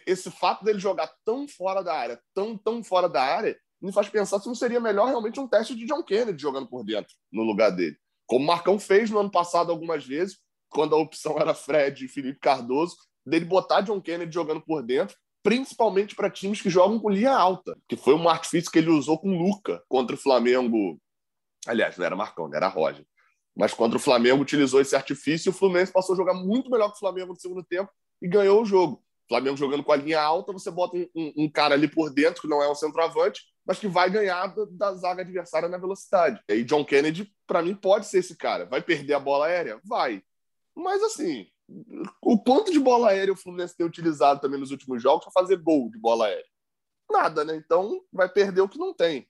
Esse 0.06 0.30
fato 0.30 0.66
dele 0.66 0.80
jogar 0.80 1.10
tão 1.24 1.48
fora 1.48 1.82
da 1.82 1.94
área, 1.94 2.22
tão, 2.34 2.58
tão 2.58 2.84
fora 2.84 3.08
da 3.08 3.24
área, 3.24 3.58
me 3.82 3.94
faz 3.94 4.10
pensar 4.10 4.40
se 4.40 4.48
não 4.48 4.56
seria 4.56 4.80
melhor 4.80 5.08
realmente 5.08 5.40
um 5.40 5.48
teste 5.48 5.76
de 5.76 5.86
John 5.86 6.04
Kennedy 6.04 6.42
jogando 6.42 6.68
por 6.68 6.84
dentro, 6.84 7.14
no 7.32 7.44
lugar 7.44 7.72
dele. 7.72 7.98
Como 8.26 8.44
o 8.44 8.48
Marcão 8.48 8.78
fez 8.78 9.10
no 9.10 9.20
ano 9.20 9.32
passado 9.32 9.72
algumas 9.72 10.06
vezes, 10.06 10.38
quando 10.70 10.94
a 10.94 10.98
opção 10.98 11.38
era 11.40 11.54
Fred 11.54 12.06
e 12.06 12.10
Felipe 12.10 12.40
Cardoso, 12.40 12.98
dele 13.26 13.46
botar 13.46 13.82
John 13.82 14.02
Kennedy 14.02 14.34
jogando 14.34 14.62
por 14.62 14.84
dentro, 14.84 15.16
principalmente 15.42 16.16
para 16.16 16.30
times 16.30 16.62
que 16.62 16.70
jogam 16.70 17.00
com 17.00 17.10
linha 17.10 17.32
alta, 17.32 17.78
que 17.88 17.96
foi 17.96 18.14
um 18.14 18.28
artifício 18.28 18.70
que 18.70 18.80
ele 18.80 18.90
usou 18.90 19.18
com 19.18 19.30
o 19.30 19.38
Luca 19.38 19.82
contra 19.88 20.16
o 20.16 20.20
Flamengo. 20.20 21.00
Aliás, 21.66 21.98
não 21.98 22.06
era 22.06 22.16
Marcão, 22.16 22.50
era 22.54 22.68
Roger. 22.68 23.06
Mas 23.58 23.74
contra 23.74 23.98
o 23.98 24.02
Flamengo 24.02 24.44
utilizou 24.44 24.80
esse 24.80 24.96
artifício 24.96 25.50
e 25.50 25.52
o 25.52 25.54
Fluminense 25.54 25.92
passou 25.92 26.14
a 26.14 26.18
jogar 26.18 26.36
muito 26.36 26.70
melhor 26.70 26.90
que 26.90 26.98
o 26.98 27.00
Flamengo 27.00 27.34
no 27.34 27.40
segundo 27.40 27.64
tempo 27.64 27.92
e 28.22 28.28
ganhou 28.28 28.62
o 28.62 28.66
jogo. 28.66 29.04
O 29.26 29.28
Flamengo 29.28 29.58
jogando 29.58 29.84
com 29.84 29.92
a 29.92 29.96
linha 29.96 30.22
alta, 30.22 30.54
você 30.54 30.70
bota 30.70 30.96
um, 30.96 31.08
um, 31.16 31.34
um 31.38 31.52
cara 31.52 31.74
ali 31.74 31.88
por 31.88 32.14
dentro, 32.14 32.42
que 32.42 32.48
não 32.48 32.62
é 32.62 32.70
um 32.70 32.76
centroavante, 32.76 33.42
mas 33.66 33.80
que 33.80 33.88
vai 33.88 34.10
ganhar 34.12 34.48
da, 34.48 34.66
da 34.70 34.94
zaga 34.94 35.24
adversária 35.24 35.68
na 35.68 35.78
velocidade. 35.78 36.40
E 36.48 36.64
John 36.64 36.86
Kennedy, 36.86 37.34
para 37.48 37.64
mim, 37.64 37.74
pode 37.74 38.06
ser 38.06 38.20
esse 38.20 38.38
cara. 38.38 38.66
Vai 38.66 38.82
perder 38.82 39.16
a 39.16 39.20
bola 39.20 39.48
aérea? 39.48 39.82
Vai. 39.84 40.22
Mas 40.76 41.02
assim, 41.02 41.48
o 42.22 42.38
quanto 42.40 42.72
de 42.72 42.80
bola 42.80 43.10
aérea 43.10 43.34
o 43.34 43.38
Fluminense 43.38 43.76
tem 43.76 43.86
utilizado 43.86 44.40
também 44.40 44.60
nos 44.60 44.72
últimos 44.72 45.02
jogos 45.02 45.26
para 45.26 45.34
fazer 45.34 45.58
gol 45.58 45.90
de 45.90 45.98
bola 45.98 46.28
aérea? 46.28 46.46
Nada, 47.12 47.44
né? 47.44 47.56
Então 47.56 48.02
vai 48.14 48.30
perder 48.30 48.62
o 48.62 48.70
que 48.70 48.78
não 48.78 48.94
tem. 48.94 49.28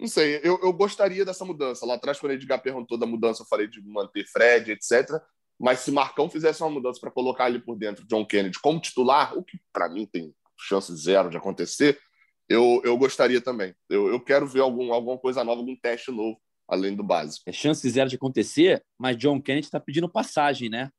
Não 0.00 0.08
sei, 0.08 0.40
eu, 0.42 0.58
eu 0.62 0.72
gostaria 0.72 1.26
dessa 1.26 1.44
mudança. 1.44 1.84
Lá 1.84 1.94
atrás, 1.94 2.18
quando 2.18 2.30
o 2.30 2.34
Edgar 2.34 2.62
perguntou 2.62 2.96
da 2.96 3.04
mudança, 3.04 3.42
eu 3.42 3.46
falei 3.46 3.68
de 3.68 3.82
manter 3.82 4.26
Fred, 4.26 4.72
etc. 4.72 5.20
Mas 5.58 5.80
se 5.80 5.92
Marcão 5.92 6.30
fizesse 6.30 6.62
uma 6.62 6.70
mudança 6.70 6.98
para 6.98 7.10
colocar 7.10 7.44
ali 7.44 7.60
por 7.60 7.76
dentro 7.76 8.06
John 8.06 8.24
Kennedy 8.24 8.58
como 8.60 8.80
titular, 8.80 9.36
o 9.36 9.44
que 9.44 9.60
para 9.70 9.90
mim 9.90 10.06
tem 10.10 10.34
chance 10.58 10.94
zero 10.96 11.28
de 11.28 11.36
acontecer, 11.36 12.00
eu, 12.48 12.80
eu 12.82 12.96
gostaria 12.96 13.42
também. 13.42 13.74
Eu, 13.90 14.08
eu 14.08 14.18
quero 14.18 14.46
ver 14.46 14.60
algum, 14.60 14.90
alguma 14.90 15.18
coisa 15.18 15.44
nova, 15.44 15.60
algum 15.60 15.76
teste 15.76 16.10
novo, 16.10 16.40
além 16.66 16.96
do 16.96 17.04
básico. 17.04 17.42
É 17.46 17.52
chance 17.52 17.88
zero 17.88 18.08
de 18.08 18.16
acontecer, 18.16 18.82
mas 18.98 19.18
John 19.18 19.40
Kennedy 19.40 19.66
está 19.66 19.78
pedindo 19.78 20.08
passagem, 20.08 20.70
né? 20.70 20.90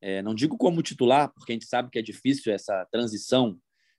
É, 0.00 0.20
não 0.20 0.34
digo 0.34 0.56
como 0.56 0.82
titular, 0.82 1.32
porque 1.32 1.52
a 1.52 1.54
gente 1.54 1.66
sabe 1.66 1.90
que 1.90 1.98
é 1.98 2.02
difícil 2.02 2.52
essa 2.52 2.84
transição 2.90 3.56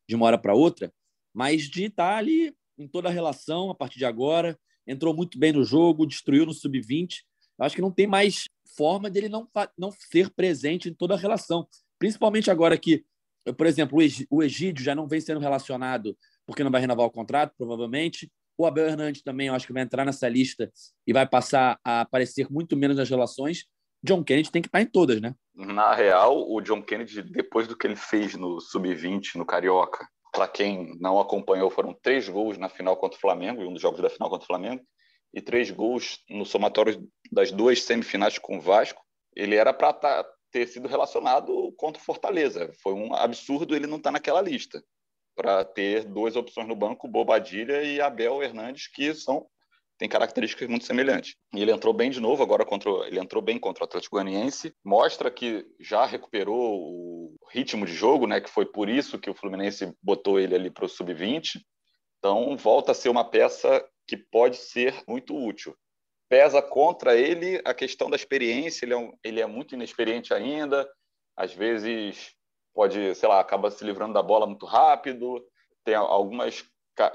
de 0.08 0.16
uma 0.16 0.26
hora 0.26 0.38
para 0.38 0.54
outra, 0.54 0.92
mas 1.34 1.64
de 1.64 1.86
estar 1.86 2.12
tá 2.12 2.18
ali 2.18 2.54
em 2.80 2.88
toda 2.88 3.10
a 3.10 3.12
relação 3.12 3.70
a 3.70 3.76
partir 3.76 4.00
de 4.00 4.06
agora. 4.06 4.58
Entrou 4.88 5.14
muito 5.14 5.38
bem 5.38 5.52
no 5.52 5.64
jogo, 5.64 6.08
destruiu 6.08 6.46
no 6.46 6.54
sub-20. 6.54 7.18
Acho 7.60 7.76
que 7.76 7.82
não 7.82 7.92
tem 7.92 8.08
mais 8.08 8.46
forma 8.76 9.10
dele 9.10 9.28
não, 9.28 9.48
não 9.78 9.92
ser 9.92 10.30
presente 10.30 10.90
em 10.90 10.94
toda 10.94 11.14
a 11.14 11.18
relação. 11.18 11.68
Principalmente 12.00 12.50
agora 12.50 12.78
que, 12.78 13.04
por 13.58 13.68
exemplo, 13.68 14.00
o 14.30 14.42
Egídio 14.42 14.84
já 14.84 14.96
não 14.96 15.08
vem 15.08 15.20
sendo 15.20 15.40
relacionado 15.40 16.18
porque 16.46 16.64
não 16.64 16.72
vai 16.72 16.82
renovar 16.82 17.06
o 17.06 17.12
contrato, 17.12 17.54
provavelmente. 17.58 18.32
O 18.58 18.66
Abel 18.66 18.88
Hernandes 18.88 19.22
também, 19.22 19.48
eu 19.48 19.54
acho 19.54 19.68
que 19.68 19.74
vai 19.74 19.84
entrar 19.84 20.06
nessa 20.06 20.28
lista 20.28 20.72
e 21.06 21.14
vai 21.14 21.28
passar 21.28 21.80
a 21.84 22.02
aparecer 22.02 22.50
muito 22.50 22.76
menos 22.76 22.98
nas 22.98 23.10
relações. 23.10 23.66
John 24.04 24.24
Kennedy 24.24 24.52
tem 24.52 24.62
que 24.62 24.68
estar 24.68 24.82
em 24.82 24.86
todas, 24.86 25.22
né? 25.22 25.36
Na 25.54 25.94
real, 25.94 26.50
o 26.50 26.62
John 26.62 26.82
Kennedy, 26.82 27.22
depois 27.22 27.68
do 27.68 27.78
que 27.78 27.86
ele 27.86 27.96
fez 27.96 28.36
no 28.36 28.60
Sub-20, 28.62 29.36
no 29.36 29.46
Carioca, 29.46 30.08
para 30.40 30.48
quem 30.48 30.98
não 31.02 31.20
acompanhou, 31.20 31.70
foram 31.70 31.94
três 31.94 32.30
gols 32.30 32.58
na 32.58 32.70
final 32.70 32.96
contra 32.96 33.18
o 33.18 33.20
Flamengo, 33.20 33.62
um 33.62 33.74
dos 33.74 33.82
jogos 33.82 34.00
da 34.00 34.10
final 34.10 34.30
contra 34.30 34.46
o 34.46 34.48
Flamengo, 34.48 34.82
e 35.34 35.42
três 35.42 35.70
gols 35.70 36.24
no 36.30 36.46
somatório 36.46 37.06
das 37.30 37.52
duas 37.52 37.84
semifinais 37.84 38.38
com 38.38 38.58
o 38.58 38.62
Vasco. 38.62 39.04
Ele 39.36 39.56
era 39.56 39.74
para 39.74 39.92
tá, 39.92 40.26
ter 40.50 40.66
sido 40.66 40.88
relacionado 40.88 41.74
contra 41.74 42.02
o 42.02 42.06
Fortaleza. 42.06 42.72
Foi 42.82 42.94
um 42.94 43.14
absurdo 43.14 43.76
ele 43.76 43.86
não 43.86 43.98
estar 43.98 44.12
tá 44.12 44.14
naquela 44.14 44.40
lista, 44.40 44.82
para 45.36 45.66
ter 45.66 46.06
duas 46.06 46.38
opções 46.38 46.70
no 46.70 46.76
banco, 46.76 47.06
Bobadilha 47.06 47.84
e 47.84 48.00
Abel 48.00 48.42
Hernandes, 48.42 48.88
que 48.88 49.14
são 49.14 49.46
tem 50.00 50.08
características 50.08 50.70
muito 50.70 50.86
semelhantes. 50.86 51.36
E 51.54 51.62
ele 51.62 51.72
entrou 51.72 51.94
bem 51.94 52.10
de 52.10 52.22
novo 52.22 52.42
agora 52.42 52.66
contra 52.66 52.90
ele 53.06 53.20
entrou 53.20 53.44
bem 53.44 53.60
contra 53.60 53.84
o 53.84 53.86
Atlético 53.86 54.16
Goianiense, 54.16 54.74
mostra 54.84 55.30
que 55.30 55.68
já 55.78 56.06
recuperou 56.06 56.56
o 56.58 57.36
ritmo 57.52 57.86
de 57.86 57.94
jogo, 57.94 58.26
né, 58.26 58.40
que 58.40 58.50
foi 58.50 58.66
por 58.66 58.88
isso 58.88 59.20
que 59.20 59.30
o 59.30 59.36
Fluminense 59.36 59.94
botou 60.02 60.40
ele 60.40 60.56
ali 60.56 60.72
para 60.72 60.86
o 60.86 60.90
sub-20. 60.90 61.60
Então 62.18 62.56
volta 62.56 62.94
a 62.94 62.96
ser 62.96 63.10
uma 63.10 63.30
peça 63.30 63.86
que 64.08 64.16
pode 64.16 64.56
ser 64.56 65.04
muito 65.06 65.36
útil. 65.36 65.76
Pesa 66.30 66.62
contra 66.62 67.18
ele 67.18 67.62
a 67.66 67.74
questão 67.74 68.10
da 68.10 68.16
experiência, 68.16 68.86
ele 68.86 68.94
é, 68.94 68.98
um, 68.98 69.12
ele 69.22 69.42
é 69.42 69.46
muito 69.46 69.76
inexperiente 69.76 70.34
ainda, 70.34 70.90
às 71.36 71.54
vezes 71.54 72.32
pode, 72.74 73.14
sei 73.16 73.28
lá, 73.28 73.42
acaba 73.42 73.70
se 73.70 73.84
livrando 73.84 74.14
da 74.14 74.24
bola 74.24 74.48
muito 74.48 74.66
rápido, 74.66 75.46
tem 75.84 75.96
algumas 75.96 76.64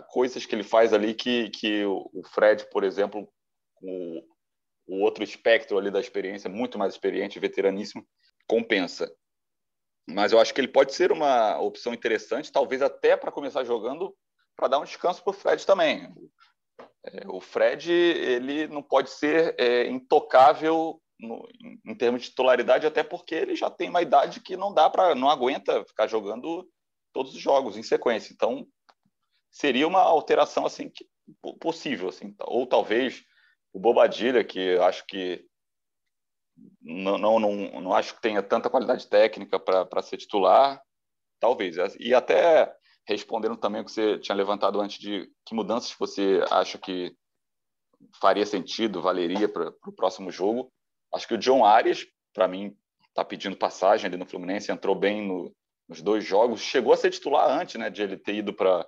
coisas 0.09 0.47
que 0.47 0.55
ele 0.55 0.62
faz 0.62 0.92
ali 0.92 1.14
que, 1.14 1.51
que 1.51 1.85
o 1.85 2.23
Fred, 2.33 2.68
por 2.70 2.85
exemplo, 2.85 3.29
com 3.75 4.25
o 4.87 5.03
outro 5.03 5.25
espectro 5.25 5.79
ali 5.79 5.90
da 5.90 6.01
experiência, 6.01 6.49
muito 6.49 6.79
mais 6.79 6.94
experiente, 6.94 7.40
veteraníssimo, 7.40 8.07
compensa. 8.47 9.11
Mas 10.09 10.33
eu 10.33 10.38
acho 10.38 10.53
que 10.53 10.61
ele 10.61 10.68
pode 10.68 10.94
ser 10.94 11.11
uma 11.11 11.59
opção 11.59 11.94
interessante, 11.94 12.53
talvez 12.53 12.83
até 12.83 13.16
para 13.16 13.33
começar 13.33 13.64
jogando, 13.64 14.14
para 14.57 14.68
dar 14.68 14.79
um 14.79 14.85
descanso 14.85 15.23
para 15.23 15.31
o 15.31 15.35
Fred 15.35 15.64
também. 15.66 16.12
É, 17.07 17.27
o 17.29 17.40
Fred 17.40 17.90
ele 17.90 18.66
não 18.68 18.83
pode 18.83 19.11
ser 19.11 19.55
é, 19.59 19.87
intocável 19.88 21.01
no, 21.18 21.49
em 21.87 21.94
termos 21.94 22.23
de 22.23 22.29
titularidade, 22.29 22.87
até 22.87 23.03
porque 23.03 23.35
ele 23.35 23.57
já 23.57 23.70
tem 23.70 23.88
uma 23.88 24.03
idade 24.03 24.40
que 24.40 24.57
não 24.57 24.73
dá 24.73 24.90
para, 24.90 25.14
não 25.14 25.31
aguenta 25.31 25.85
ficar 25.85 26.07
jogando 26.07 26.68
todos 27.12 27.35
os 27.35 27.40
jogos 27.40 27.77
em 27.77 27.83
sequência. 27.83 28.33
Então, 28.33 28.66
seria 29.55 29.87
uma 29.87 30.01
alteração 30.01 30.67
assim 30.67 30.90
que, 30.90 31.07
possível 31.61 32.09
assim 32.09 32.35
ou 32.40 32.67
talvez 32.67 33.25
o 33.73 33.79
Bobadilha 33.79 34.43
que 34.43 34.77
acho 34.79 35.07
que 35.07 35.47
não, 36.83 37.17
não, 37.17 37.38
não, 37.40 37.81
não 37.81 37.95
acho 37.95 38.14
que 38.14 38.21
tenha 38.21 38.43
tanta 38.43 38.69
qualidade 38.69 39.07
técnica 39.07 39.59
para 39.59 40.03
ser 40.03 40.17
titular 40.17 40.83
talvez. 41.40 41.77
E 41.99 42.14
até 42.14 42.75
respondendo 43.07 43.57
também 43.57 43.81
o 43.81 43.85
que 43.85 43.90
você 43.90 44.19
tinha 44.19 44.35
levantado 44.35 44.81
antes 44.81 44.99
de 44.99 45.31
que 45.45 45.55
mudanças 45.55 45.95
você 45.99 46.45
acha 46.51 46.79
que 46.79 47.14
faria 48.21 48.47
sentido 48.47 49.03
valeria 49.03 49.49
para 49.49 49.73
o 49.87 49.93
próximo 49.93 50.31
jogo. 50.31 50.73
Acho 51.12 51.29
que 51.29 51.35
o 51.35 51.38
John 51.38 51.64
Arias 51.64 52.07
para 52.33 52.49
mim 52.49 52.77
está 53.09 53.25
pedindo 53.25 53.57
passagem 53.57 54.07
ali 54.07 54.17
no 54.17 54.27
Fluminense 54.27 54.73
entrou 54.73 54.95
bem 54.95 55.27
no, 55.27 55.55
nos 55.88 56.03
dois 56.03 56.25
jogos 56.25 56.61
chegou 56.61 56.93
a 56.93 56.97
ser 56.97 57.11
titular 57.11 57.49
antes 57.49 57.77
né 57.77 57.88
de 57.88 58.03
ele 58.03 58.17
ter 58.17 58.35
ido 58.35 58.53
para 58.53 58.85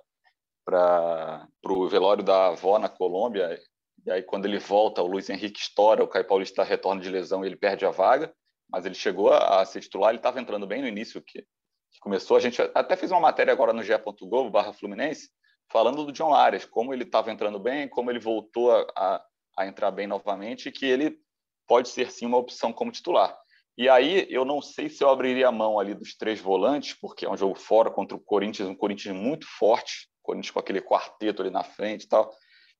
para 0.67 1.47
o 1.65 1.87
velório 1.87 2.21
da 2.21 2.47
avó 2.47 2.77
na 2.77 2.89
Colômbia, 2.89 3.57
E 4.05 4.11
aí, 4.11 4.21
quando 4.21 4.45
ele 4.45 4.59
volta, 4.59 5.01
o 5.01 5.07
Luiz 5.07 5.29
Henrique 5.29 5.61
estoura, 5.61 6.03
o 6.03 6.07
Caio 6.07 6.27
Paulista 6.27 6.61
retorna 6.61 7.01
de 7.01 7.09
lesão 7.09 7.43
e 7.43 7.47
ele 7.47 7.55
perde 7.55 7.85
a 7.85 7.89
vaga. 7.89 8.33
Mas 8.69 8.85
ele 8.85 8.95
chegou 8.95 9.31
a, 9.31 9.61
a 9.61 9.65
ser 9.65 9.79
titular, 9.79 10.09
ele 10.09 10.19
estava 10.19 10.41
entrando 10.41 10.67
bem 10.67 10.81
no 10.81 10.87
início, 10.87 11.21
que, 11.21 11.41
que, 11.41 11.99
começou. 12.01 12.35
A 12.35 12.39
gente 12.41 12.61
até 12.75 12.97
fez 12.97 13.11
uma 13.11 13.21
matéria 13.21 13.53
agora 13.53 13.71
no 13.71 13.81
ge.globo, 13.81 14.49
barra 14.49 14.73
Fluminense, 14.73 15.29
falando 15.71 16.05
do 16.05 16.11
John 16.11 16.33
Arias, 16.33 16.65
como 16.65 16.93
ele 16.93 17.03
estava 17.03 17.31
entrando 17.31 17.59
bem, 17.59 17.87
como 17.87 18.11
ele 18.11 18.19
voltou 18.19 18.73
a, 18.73 18.85
a, 18.93 19.25
a 19.59 19.67
entrar 19.67 19.89
bem 19.91 20.05
novamente, 20.05 20.67
e 20.67 20.71
que 20.71 20.85
ele 20.85 21.17
pode 21.65 21.87
ser 21.87 22.11
sim 22.11 22.25
uma 22.25 22.37
opção 22.37 22.73
como 22.73 22.91
titular. 22.91 23.37
E 23.77 23.87
aí 23.87 24.27
eu 24.29 24.43
não 24.43 24.61
sei 24.61 24.89
se 24.89 25.01
eu 25.01 25.09
abriria 25.09 25.47
a 25.47 25.51
mão 25.51 25.79
ali 25.79 25.93
dos 25.93 26.13
três 26.17 26.41
volantes, 26.41 26.93
porque 26.99 27.25
é 27.25 27.29
um 27.29 27.37
jogo 27.37 27.55
fora 27.55 27.89
contra 27.89 28.17
o 28.17 28.19
Corinthians, 28.19 28.67
um 28.67 28.75
Corinthians 28.75 29.15
muito 29.15 29.47
forte, 29.47 30.09
Corinthians 30.27 30.51
com 30.51 30.59
aquele 30.59 30.81
quarteto 30.81 31.41
ali 31.41 31.49
na 31.49 31.63
frente 31.63 32.03
e 32.03 32.07
tal. 32.07 32.35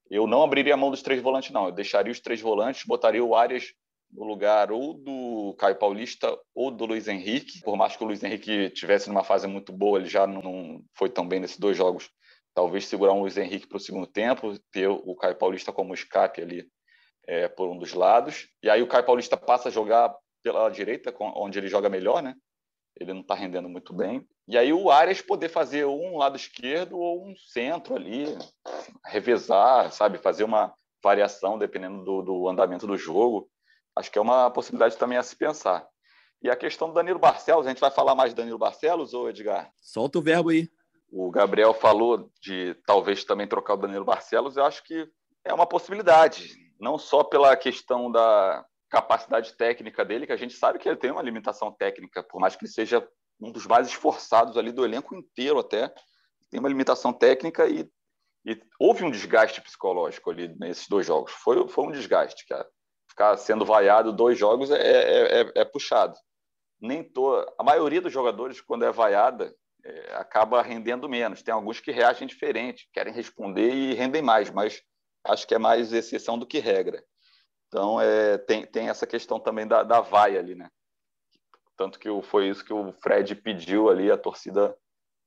Eu 0.10 0.28
não 0.28 0.44
abriria 0.44 0.74
a 0.74 0.78
mão 0.78 0.92
dos 0.92 1.02
três 1.02 1.22
volantes, 1.22 1.52
não. 1.52 1.68
Eu 1.68 1.72
deixaria 1.72 2.12
os 2.12 2.20
três 2.20 2.42
volantes, 2.42 2.84
botaria 2.86 3.24
o 3.24 3.36
Arias 3.36 3.74
no 4.12 4.26
lugar 4.26 4.72
ou 4.72 4.94
do 4.94 5.56
Caio 5.58 5.78
Paulista 5.78 6.38
ou 6.54 6.70
do 6.72 6.86
Luiz 6.86 7.08
Henrique. 7.08 7.62
Por 7.62 7.78
mais 7.78 7.96
que 7.96 8.04
o 8.04 8.08
Luiz 8.08 8.22
Henrique 8.22 8.70
tivesse 8.72 9.08
numa 9.08 9.24
fase 9.24 9.48
muito 9.48 9.72
boa, 9.72 10.00
ele 10.00 10.10
já 10.10 10.28
não 10.28 10.82
foi 10.94 11.10
tão 11.10 11.28
bem 11.28 11.40
nesses 11.40 11.58
dois 11.58 11.76
jogos. 11.76 12.10
Talvez 12.54 12.86
segurar 12.86 13.14
um 13.14 13.22
Luiz 13.22 13.38
Henrique 13.38 13.68
para 13.68 13.78
o 13.78 13.82
segundo 13.82 14.08
tempo, 14.08 14.58
ter 14.72 14.88
o 14.88 15.16
Caio 15.16 15.36
Paulista 15.36 15.72
como 15.72 15.94
escape 15.94 16.42
ali 16.42 16.68
é, 17.28 17.48
por 17.48 17.70
um 17.70 17.78
dos 17.78 17.94
lados. 17.94 18.48
E 18.64 18.70
aí 18.70 18.82
o 18.82 18.88
Caio 18.88 19.06
Paulista 19.06 19.38
passa 19.38 19.70
a 19.70 19.72
jogar 19.72 20.16
pela 20.44 20.70
direita, 20.70 21.14
onde 21.20 21.60
ele 21.60 21.68
joga 21.68 21.90
melhor, 21.90 22.24
né? 22.24 22.34
Ele 23.00 23.14
não 23.14 23.22
está 23.22 23.36
rendendo 23.36 23.70
muito 23.70 23.94
bem. 23.94 24.28
E 24.48 24.58
aí 24.58 24.74
o 24.74 24.90
Arias 24.90 25.22
poder 25.22 25.50
fazer 25.50 25.86
um 25.86 26.18
lado 26.18 26.36
esquerdo 26.36 26.98
ou 26.98 27.26
um 27.26 27.36
centro 27.36 27.96
ali, 27.96 28.38
revezar, 29.06 29.92
sabe? 29.92 30.18
Fazer 30.18 30.44
uma 30.44 30.74
variação 31.04 31.58
dependendo 31.58 32.04
do, 32.04 32.22
do 32.22 32.48
andamento 32.48 32.88
do 32.88 32.98
jogo. 32.98 33.50
Acho 33.96 34.12
que 34.12 34.18
é 34.18 34.22
uma 34.22 34.50
possibilidade 34.50 34.98
também 34.98 35.18
a 35.18 35.24
se 35.24 35.36
pensar. 35.36 35.88
E 36.42 36.50
a 36.50 36.56
questão 36.56 36.88
do 36.88 36.94
Danilo 36.94 37.20
Barcelos, 37.20 37.66
a 37.66 37.70
gente 37.70 37.82
vai 37.82 37.90
falar 37.90 38.14
mais 38.14 38.32
de 38.32 38.36
Danilo 38.36 38.60
Barcelos 38.60 39.14
ou 39.14 39.30
Edgar? 39.30 39.72
Solta 39.82 40.20
o 40.20 40.22
verbo 40.22 40.50
aí. 40.50 40.70
O 41.12 41.32
Gabriel 41.32 41.74
falou 41.74 42.30
de 42.42 42.76
talvez 42.86 43.24
também 43.24 43.48
trocar 43.48 43.74
o 43.74 43.78
Danilo 43.78 44.06
Barcelos. 44.06 44.56
Eu 44.56 44.66
acho 44.66 44.84
que 44.84 45.10
é 45.44 45.54
uma 45.54 45.66
possibilidade, 45.66 46.56
não 46.80 46.98
só 46.98 47.24
pela 47.24 47.56
questão 47.56 48.12
da 48.12 48.64
capacidade 48.90 49.56
técnica 49.56 50.06
dele, 50.06 50.26
que 50.26 50.34
a 50.34 50.38
gente 50.38 50.54
sabe 50.54 50.80
que 50.80 50.88
ele 50.88 50.98
tem 50.98 51.12
uma 51.12 51.22
limitação 51.22 51.72
técnica, 51.72 52.24
por 52.24 52.40
mais 52.40 52.56
que 52.56 52.66
ele 52.66 52.72
seja 52.72 53.08
um 53.40 53.52
dos 53.52 53.66
mais 53.66 53.88
esforçados 53.88 54.58
ali 54.58 54.72
do 54.72 54.86
elenco 54.86 55.16
inteiro 55.16 55.60
até, 55.60 55.94
tem 56.50 56.60
uma 56.60 56.70
limitação 56.70 57.14
técnica 57.14 57.68
e, 57.68 57.90
e 58.46 58.60
houve 58.80 59.04
um 59.04 59.12
desgaste 59.12 59.62
psicológico 59.62 60.32
ali 60.32 60.56
nesses 60.58 60.88
dois 60.88 61.06
jogos. 61.06 61.32
Foi, 61.34 61.68
foi 61.68 61.86
um 61.86 61.92
desgaste, 61.92 62.46
cara. 62.48 62.68
Ficar 63.10 63.38
sendo 63.38 63.66
vaiado 63.66 64.14
dois 64.14 64.38
jogos 64.38 64.72
é, 64.72 64.80
é, 64.80 65.42
é, 65.42 65.52
é 65.56 65.66
puxado. 65.66 66.18
Nem 66.80 67.04
to... 67.04 67.46
A 67.58 67.64
maioria 67.64 68.02
dos 68.02 68.14
jogadores, 68.14 68.62
quando 68.62 68.86
é 68.86 68.92
vaiada, 68.92 69.54
é, 69.84 70.16
acaba 70.16 70.62
rendendo 70.62 71.10
menos. 71.10 71.42
Tem 71.42 71.54
alguns 71.54 71.80
que 71.80 71.92
reagem 71.92 72.28
diferente, 72.28 72.88
querem 72.94 73.14
responder 73.14 73.74
e 73.74 73.94
rendem 73.94 74.22
mais, 74.22 74.50
mas 74.50 74.82
acho 75.24 75.48
que 75.48 75.56
é 75.56 75.60
mais 75.60 75.92
exceção 75.92 76.38
do 76.38 76.48
que 76.48 76.60
regra. 76.60 77.04
Então, 77.68 78.00
é, 78.00 78.38
tem, 78.38 78.66
tem 78.66 78.90
essa 78.90 79.06
questão 79.06 79.40
também 79.40 79.68
da, 79.68 79.84
da 79.84 80.02
vaia 80.02 80.40
ali, 80.40 80.56
né? 80.56 80.70
Tanto 81.76 82.00
que 82.00 82.10
foi 82.24 82.50
isso 82.50 82.66
que 82.66 82.74
o 82.74 82.92
Fred 82.94 83.36
pediu 83.36 83.90
ali, 83.90 84.10
a 84.10 84.18
torcida 84.18 84.76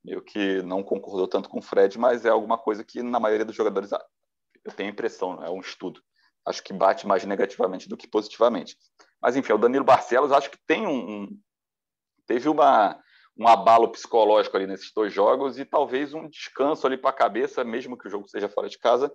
meio 0.03 0.21
que 0.21 0.61
não 0.63 0.83
concordou 0.83 1.27
tanto 1.27 1.47
com 1.47 1.59
o 1.59 1.61
Fred, 1.61 1.97
mas 1.97 2.25
é 2.25 2.29
alguma 2.29 2.57
coisa 2.57 2.83
que 2.83 3.03
na 3.03 3.19
maioria 3.19 3.45
dos 3.45 3.55
jogadores, 3.55 3.91
eu 3.91 4.71
tenho 4.73 4.89
a 4.89 4.91
impressão, 4.91 5.43
é 5.43 5.49
um 5.49 5.59
estudo, 5.59 6.01
acho 6.45 6.63
que 6.63 6.73
bate 6.73 7.05
mais 7.05 7.23
negativamente 7.23 7.87
do 7.87 7.95
que 7.95 8.07
positivamente. 8.07 8.75
Mas 9.21 9.35
enfim, 9.35 9.53
o 9.53 9.57
Danilo 9.57 9.85
Barcelos 9.85 10.31
acho 10.31 10.49
que 10.49 10.57
tem 10.65 10.87
um, 10.87 11.23
um 11.23 11.39
teve 12.25 12.49
uma 12.49 12.99
um 13.37 13.47
abalo 13.47 13.89
psicológico 13.89 14.57
ali 14.57 14.67
nesses 14.67 14.91
dois 14.93 15.13
jogos 15.13 15.57
e 15.57 15.65
talvez 15.65 16.13
um 16.13 16.27
descanso 16.27 16.85
ali 16.85 16.97
para 16.97 17.11
a 17.11 17.13
cabeça, 17.13 17.63
mesmo 17.63 17.97
que 17.97 18.07
o 18.07 18.11
jogo 18.11 18.27
seja 18.27 18.49
fora 18.49 18.67
de 18.67 18.77
casa, 18.77 19.11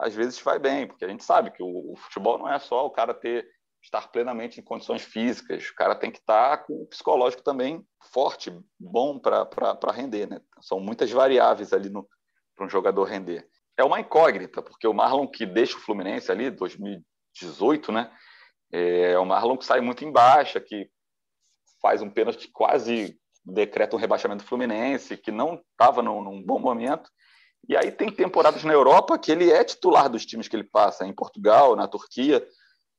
às 0.00 0.14
vezes 0.14 0.40
vai 0.40 0.58
bem, 0.58 0.86
porque 0.86 1.04
a 1.04 1.08
gente 1.08 1.24
sabe 1.24 1.50
que 1.50 1.62
o, 1.62 1.92
o 1.92 1.96
futebol 1.96 2.38
não 2.38 2.48
é 2.48 2.58
só 2.58 2.86
o 2.86 2.90
cara 2.90 3.14
ter 3.14 3.46
estar 3.82 4.08
plenamente 4.08 4.60
em 4.60 4.64
condições 4.64 5.02
físicas, 5.02 5.68
o 5.68 5.74
cara 5.74 5.94
tem 5.94 6.10
que 6.10 6.18
estar 6.18 6.58
com 6.64 6.82
o 6.82 6.86
psicológico 6.86 7.42
também 7.42 7.84
forte, 8.12 8.52
bom 8.78 9.18
para 9.18 9.92
render, 9.92 10.28
né? 10.28 10.40
São 10.60 10.78
muitas 10.80 11.10
variáveis 11.10 11.72
ali 11.72 11.90
para 12.54 12.66
um 12.66 12.68
jogador 12.68 13.04
render. 13.04 13.48
É 13.76 13.84
uma 13.84 14.00
incógnita, 14.00 14.62
porque 14.62 14.86
o 14.86 14.92
Marlon 14.92 15.26
que 15.26 15.46
deixa 15.46 15.76
o 15.76 15.80
Fluminense 15.80 16.30
ali, 16.30 16.50
2018, 16.50 17.92
né? 17.92 18.12
É 18.72 19.18
o 19.18 19.24
Marlon 19.24 19.56
que 19.56 19.64
sai 19.64 19.80
muito 19.80 20.04
em 20.04 20.12
baixa, 20.12 20.60
que 20.60 20.90
faz 21.80 22.02
um 22.02 22.10
pênalti 22.10 22.48
quase 22.52 23.18
decreta 23.44 23.96
um 23.96 23.98
rebaixamento 23.98 24.44
do 24.44 24.48
Fluminense, 24.48 25.16
que 25.16 25.30
não 25.30 25.54
estava 25.72 26.02
num, 26.02 26.22
num 26.22 26.42
bom 26.42 26.58
momento. 26.58 27.10
E 27.68 27.76
aí 27.76 27.92
tem 27.92 28.10
temporadas 28.10 28.64
na 28.64 28.72
Europa 28.72 29.18
que 29.18 29.30
ele 29.30 29.50
é 29.50 29.62
titular 29.62 30.08
dos 30.08 30.26
times 30.26 30.48
que 30.48 30.56
ele 30.56 30.64
passa, 30.64 31.06
em 31.06 31.12
Portugal, 31.12 31.76
na 31.76 31.86
Turquia. 31.86 32.46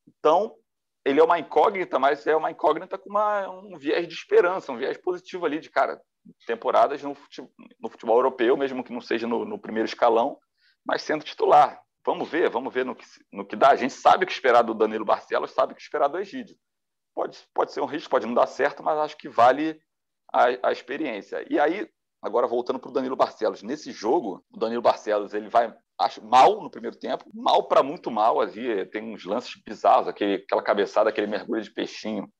Então, 0.07 0.55
ele 1.03 1.19
é 1.19 1.23
uma 1.23 1.39
incógnita, 1.39 1.97
mas 1.97 2.25
é 2.27 2.35
uma 2.35 2.51
incógnita 2.51 2.97
com 2.97 3.09
uma, 3.09 3.49
um 3.49 3.77
viés 3.77 4.07
de 4.07 4.13
esperança, 4.13 4.71
um 4.71 4.77
viés 4.77 4.97
positivo 4.97 5.45
ali 5.45 5.59
de, 5.59 5.69
cara, 5.69 5.99
temporadas 6.45 7.01
no 7.01 7.15
futebol, 7.15 7.51
no 7.79 7.89
futebol 7.89 8.17
europeu, 8.17 8.55
mesmo 8.55 8.83
que 8.83 8.93
não 8.93 9.01
seja 9.01 9.27
no, 9.27 9.43
no, 9.43 9.59
primeiro 9.59 9.87
escalão, 9.87 10.37
mas 10.85 11.01
sendo 11.01 11.23
titular. 11.23 11.81
Vamos 12.05 12.29
ver, 12.29 12.49
vamos 12.49 12.73
ver 12.73 12.85
no 12.85 12.95
que, 12.95 13.05
no 13.31 13.45
que 13.45 13.55
dá. 13.55 13.69
A 13.69 13.75
gente 13.75 13.93
sabe 13.93 14.23
o 14.23 14.27
que 14.27 14.33
esperar 14.33 14.63
do 14.63 14.73
Danilo 14.73 15.05
Barcelos, 15.05 15.51
sabe 15.51 15.73
o 15.73 15.75
que 15.75 15.81
esperar 15.81 16.07
do 16.07 16.19
Egídio. 16.19 16.55
Pode, 17.13 17.37
pode 17.53 17.71
ser 17.71 17.81
um 17.81 17.85
risco, 17.85 18.09
pode 18.09 18.25
não 18.25 18.33
dar 18.33 18.47
certo, 18.47 18.81
mas 18.83 18.97
acho 18.97 19.17
que 19.17 19.29
vale 19.29 19.79
a, 20.31 20.69
a 20.69 20.71
experiência. 20.71 21.45
E 21.49 21.59
aí, 21.59 21.87
agora 22.21 22.47
voltando 22.47 22.79
para 22.79 22.89
o 22.89 22.93
Danilo 22.93 23.15
Barcelos, 23.15 23.63
nesse 23.63 23.91
jogo, 23.91 24.43
o 24.51 24.57
Danilo 24.57 24.81
Barcelos 24.81 25.33
ele 25.33 25.49
vai 25.49 25.73
acho 25.99 26.23
mal 26.23 26.61
no 26.61 26.69
primeiro 26.69 26.97
tempo, 26.97 27.25
mal 27.33 27.67
para 27.67 27.83
muito 27.83 28.09
mal. 28.09 28.41
Ali 28.41 28.85
tem 28.87 29.13
uns 29.13 29.25
lances 29.25 29.53
bizarros, 29.63 30.07
aquele, 30.07 30.35
aquela 30.35 30.61
cabeçada, 30.61 31.09
aquele 31.09 31.27
mergulho 31.27 31.61
de 31.61 31.71
peixinho 31.71 32.31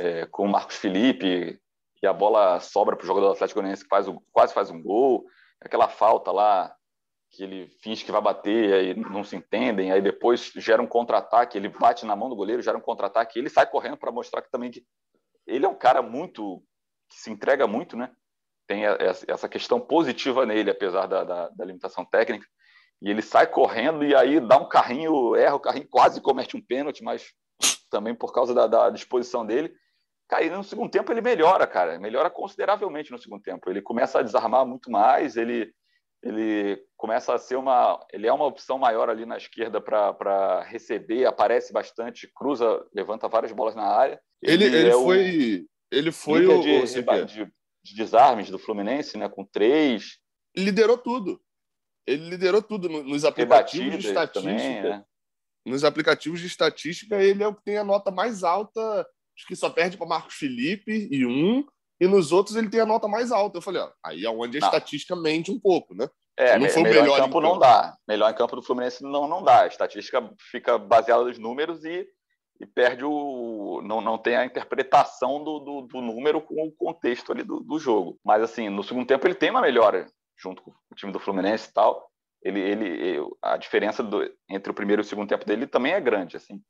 é, 0.00 0.26
com 0.26 0.44
o 0.44 0.48
Marcos 0.48 0.76
Felipe, 0.76 1.60
e 2.02 2.06
a 2.06 2.12
bola 2.12 2.60
sobra 2.60 2.96
para 2.96 3.04
o 3.04 3.06
jogador 3.06 3.28
do 3.28 3.32
Atlético 3.32 3.60
Goianiense 3.60 3.82
que 3.82 3.88
faz 3.88 4.06
quase 4.32 4.52
faz 4.52 4.70
um 4.70 4.82
gol. 4.82 5.24
Aquela 5.60 5.88
falta 5.88 6.30
lá 6.30 6.74
que 7.30 7.42
ele 7.42 7.68
finge 7.82 8.04
que 8.04 8.12
vai 8.12 8.20
bater, 8.20 8.72
aí 8.72 8.94
não 8.94 9.24
se 9.24 9.36
entendem, 9.36 9.90
aí 9.90 10.00
depois 10.00 10.52
gera 10.56 10.82
um 10.82 10.86
contra-ataque, 10.86 11.58
ele 11.58 11.68
bate 11.68 12.06
na 12.06 12.14
mão 12.14 12.28
do 12.28 12.36
goleiro, 12.36 12.62
gera 12.62 12.78
um 12.78 12.82
contra-ataque, 12.82 13.38
ele 13.38 13.50
sai 13.50 13.66
correndo 13.66 13.96
para 13.96 14.12
mostrar 14.12 14.42
que 14.42 14.50
também 14.50 14.70
que 14.70 14.84
ele 15.46 15.64
é 15.64 15.68
um 15.68 15.74
cara 15.74 16.02
muito 16.02 16.62
que 17.08 17.18
se 17.18 17.30
entrega 17.30 17.66
muito, 17.66 17.96
né? 17.96 18.10
Tem 18.66 18.82
essa 19.28 19.48
questão 19.48 19.80
positiva 19.80 20.44
nele, 20.44 20.70
apesar 20.70 21.06
da, 21.06 21.22
da, 21.22 21.48
da 21.48 21.64
limitação 21.64 22.04
técnica 22.04 22.46
e 23.00 23.10
ele 23.10 23.22
sai 23.22 23.46
correndo 23.46 24.04
e 24.04 24.14
aí 24.14 24.40
dá 24.40 24.56
um 24.56 24.68
carrinho, 24.68 25.34
erra 25.36 25.54
o 25.54 25.60
carrinho, 25.60 25.86
quase 25.88 26.20
comete 26.20 26.56
um 26.56 26.62
pênalti, 26.62 27.02
mas 27.02 27.32
também 27.90 28.14
por 28.14 28.32
causa 28.32 28.54
da, 28.54 28.66
da 28.66 28.90
disposição 28.90 29.44
dele. 29.44 29.72
Cara, 30.28 30.44
no 30.56 30.64
segundo 30.64 30.90
tempo 30.90 31.12
ele 31.12 31.20
melhora, 31.20 31.66
cara, 31.66 31.98
melhora 31.98 32.30
consideravelmente 32.30 33.12
no 33.12 33.18
segundo 33.18 33.42
tempo. 33.42 33.70
Ele 33.70 33.80
começa 33.80 34.18
a 34.18 34.22
desarmar 34.22 34.66
muito 34.66 34.90
mais, 34.90 35.36
ele, 35.36 35.72
ele 36.22 36.82
começa 36.96 37.32
a 37.34 37.38
ser 37.38 37.56
uma. 37.56 38.04
Ele 38.12 38.26
é 38.26 38.32
uma 38.32 38.46
opção 38.46 38.76
maior 38.76 39.08
ali 39.08 39.24
na 39.24 39.36
esquerda 39.36 39.80
para 39.80 40.62
receber, 40.62 41.26
aparece 41.26 41.72
bastante, 41.72 42.28
cruza, 42.34 42.84
levanta 42.92 43.28
várias 43.28 43.52
bolas 43.52 43.76
na 43.76 43.84
área. 43.84 44.20
Ele, 44.42 44.64
ele, 44.64 44.76
ele 44.76 44.88
é 44.88 44.92
foi. 44.92 45.66
Ele 45.92 46.10
foi 46.10 46.46
o. 46.46 46.60
De, 46.60 47.42
o 47.42 47.52
de, 47.86 47.90
de, 47.90 47.94
desarmes 47.94 48.50
do 48.50 48.58
Fluminense, 48.58 49.16
né? 49.16 49.28
Com 49.28 49.44
três. 49.44 50.18
Liderou 50.56 50.98
tudo. 50.98 51.40
Ele 52.06 52.28
liderou 52.30 52.62
tudo 52.62 52.88
nos 52.88 53.24
aplicativos 53.24 53.98
de 53.98 54.08
estatística. 54.08 54.50
Também, 54.50 54.82
né? 54.82 55.04
Nos 55.64 55.84
aplicativos 55.84 56.40
de 56.40 56.46
estatística, 56.46 57.20
ele 57.22 57.42
é 57.42 57.48
o 57.48 57.54
que 57.54 57.64
tem 57.64 57.76
a 57.76 57.84
nota 57.84 58.10
mais 58.10 58.44
alta, 58.44 58.80
acho 59.36 59.46
que 59.48 59.56
só 59.56 59.68
perde 59.68 59.96
para 59.96 60.06
Marcos 60.06 60.36
Felipe 60.36 61.08
e 61.10 61.26
um, 61.26 61.66
e 62.00 62.06
nos 62.06 62.30
outros 62.30 62.54
ele 62.54 62.70
tem 62.70 62.80
a 62.80 62.86
nota 62.86 63.08
mais 63.08 63.32
alta. 63.32 63.58
Eu 63.58 63.62
falei, 63.62 63.82
ó, 63.82 63.90
aí 64.04 64.24
é 64.24 64.30
onde 64.30 64.58
a 64.58 64.60
não. 64.60 64.68
estatística 64.68 65.16
mente 65.16 65.50
um 65.50 65.58
pouco, 65.58 65.94
né? 65.94 66.08
É, 66.38 66.58
não 66.58 66.68
foi 66.68 66.82
melhor, 66.82 67.02
melhor 67.02 67.18
em 67.18 67.22
campo, 67.22 67.40
não 67.40 67.58
dá. 67.58 67.96
Melhor 68.06 68.30
em 68.30 68.34
campo 68.34 68.56
do 68.56 68.62
Fluminense 68.62 69.02
não, 69.02 69.26
não 69.26 69.42
dá. 69.42 69.62
A 69.62 69.66
estatística 69.66 70.30
fica 70.50 70.78
baseada 70.78 71.24
nos 71.24 71.38
números 71.38 71.84
e, 71.84 72.06
e 72.60 72.66
perde 72.66 73.04
o. 73.04 73.80
Não, 73.84 74.00
não 74.00 74.18
tem 74.18 74.36
a 74.36 74.44
interpretação 74.44 75.42
do, 75.42 75.58
do, 75.58 75.82
do 75.82 76.00
número 76.00 76.40
com 76.40 76.66
o 76.66 76.72
contexto 76.72 77.32
ali 77.32 77.42
do, 77.42 77.60
do, 77.60 77.78
jogo. 77.78 78.18
Mas, 78.24 78.42
assim, 78.42 78.68
no 78.68 78.82
segundo 78.82 79.06
tempo 79.06 79.26
ele 79.26 79.34
tem 79.34 79.50
uma 79.50 79.60
melhora 79.60 80.06
junto 80.36 80.62
com 80.62 80.70
o 80.70 80.94
time 80.94 81.12
do 81.12 81.18
Fluminense 81.18 81.70
e 81.70 81.72
tal, 81.72 82.10
ele, 82.42 82.60
ele, 82.60 83.20
a 83.42 83.56
diferença 83.56 84.02
do, 84.02 84.30
entre 84.48 84.70
o 84.70 84.74
primeiro 84.74 85.00
e 85.00 85.04
o 85.04 85.06
segundo 85.06 85.28
tempo 85.28 85.44
dele 85.44 85.66
também 85.66 85.92
é 85.92 86.00
grande, 86.00 86.36
assim. 86.36 86.62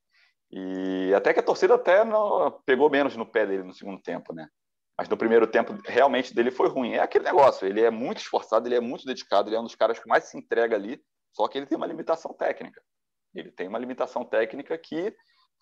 E 0.50 1.12
até 1.14 1.34
que 1.34 1.40
a 1.40 1.42
torcida 1.42 1.74
até 1.74 2.04
não, 2.04 2.50
pegou 2.64 2.88
menos 2.88 3.16
no 3.16 3.26
pé 3.26 3.44
dele 3.44 3.64
no 3.64 3.74
segundo 3.74 4.00
tempo, 4.00 4.32
né? 4.32 4.48
Mas 4.96 5.08
no 5.08 5.16
primeiro 5.16 5.46
tempo, 5.46 5.76
realmente, 5.84 6.34
dele 6.34 6.50
foi 6.50 6.68
ruim. 6.68 6.92
É 6.92 7.00
aquele 7.00 7.24
negócio, 7.24 7.66
ele 7.66 7.82
é 7.82 7.90
muito 7.90 8.18
esforçado, 8.18 8.66
ele 8.66 8.76
é 8.76 8.80
muito 8.80 9.04
dedicado, 9.04 9.48
ele 9.48 9.56
é 9.56 9.60
um 9.60 9.64
dos 9.64 9.74
caras 9.74 9.98
que 9.98 10.08
mais 10.08 10.24
se 10.24 10.38
entrega 10.38 10.74
ali, 10.74 11.02
só 11.32 11.46
que 11.48 11.58
ele 11.58 11.66
tem 11.66 11.76
uma 11.76 11.86
limitação 11.86 12.32
técnica. 12.32 12.80
Ele 13.34 13.50
tem 13.50 13.68
uma 13.68 13.78
limitação 13.78 14.24
técnica 14.24 14.78
que 14.78 15.14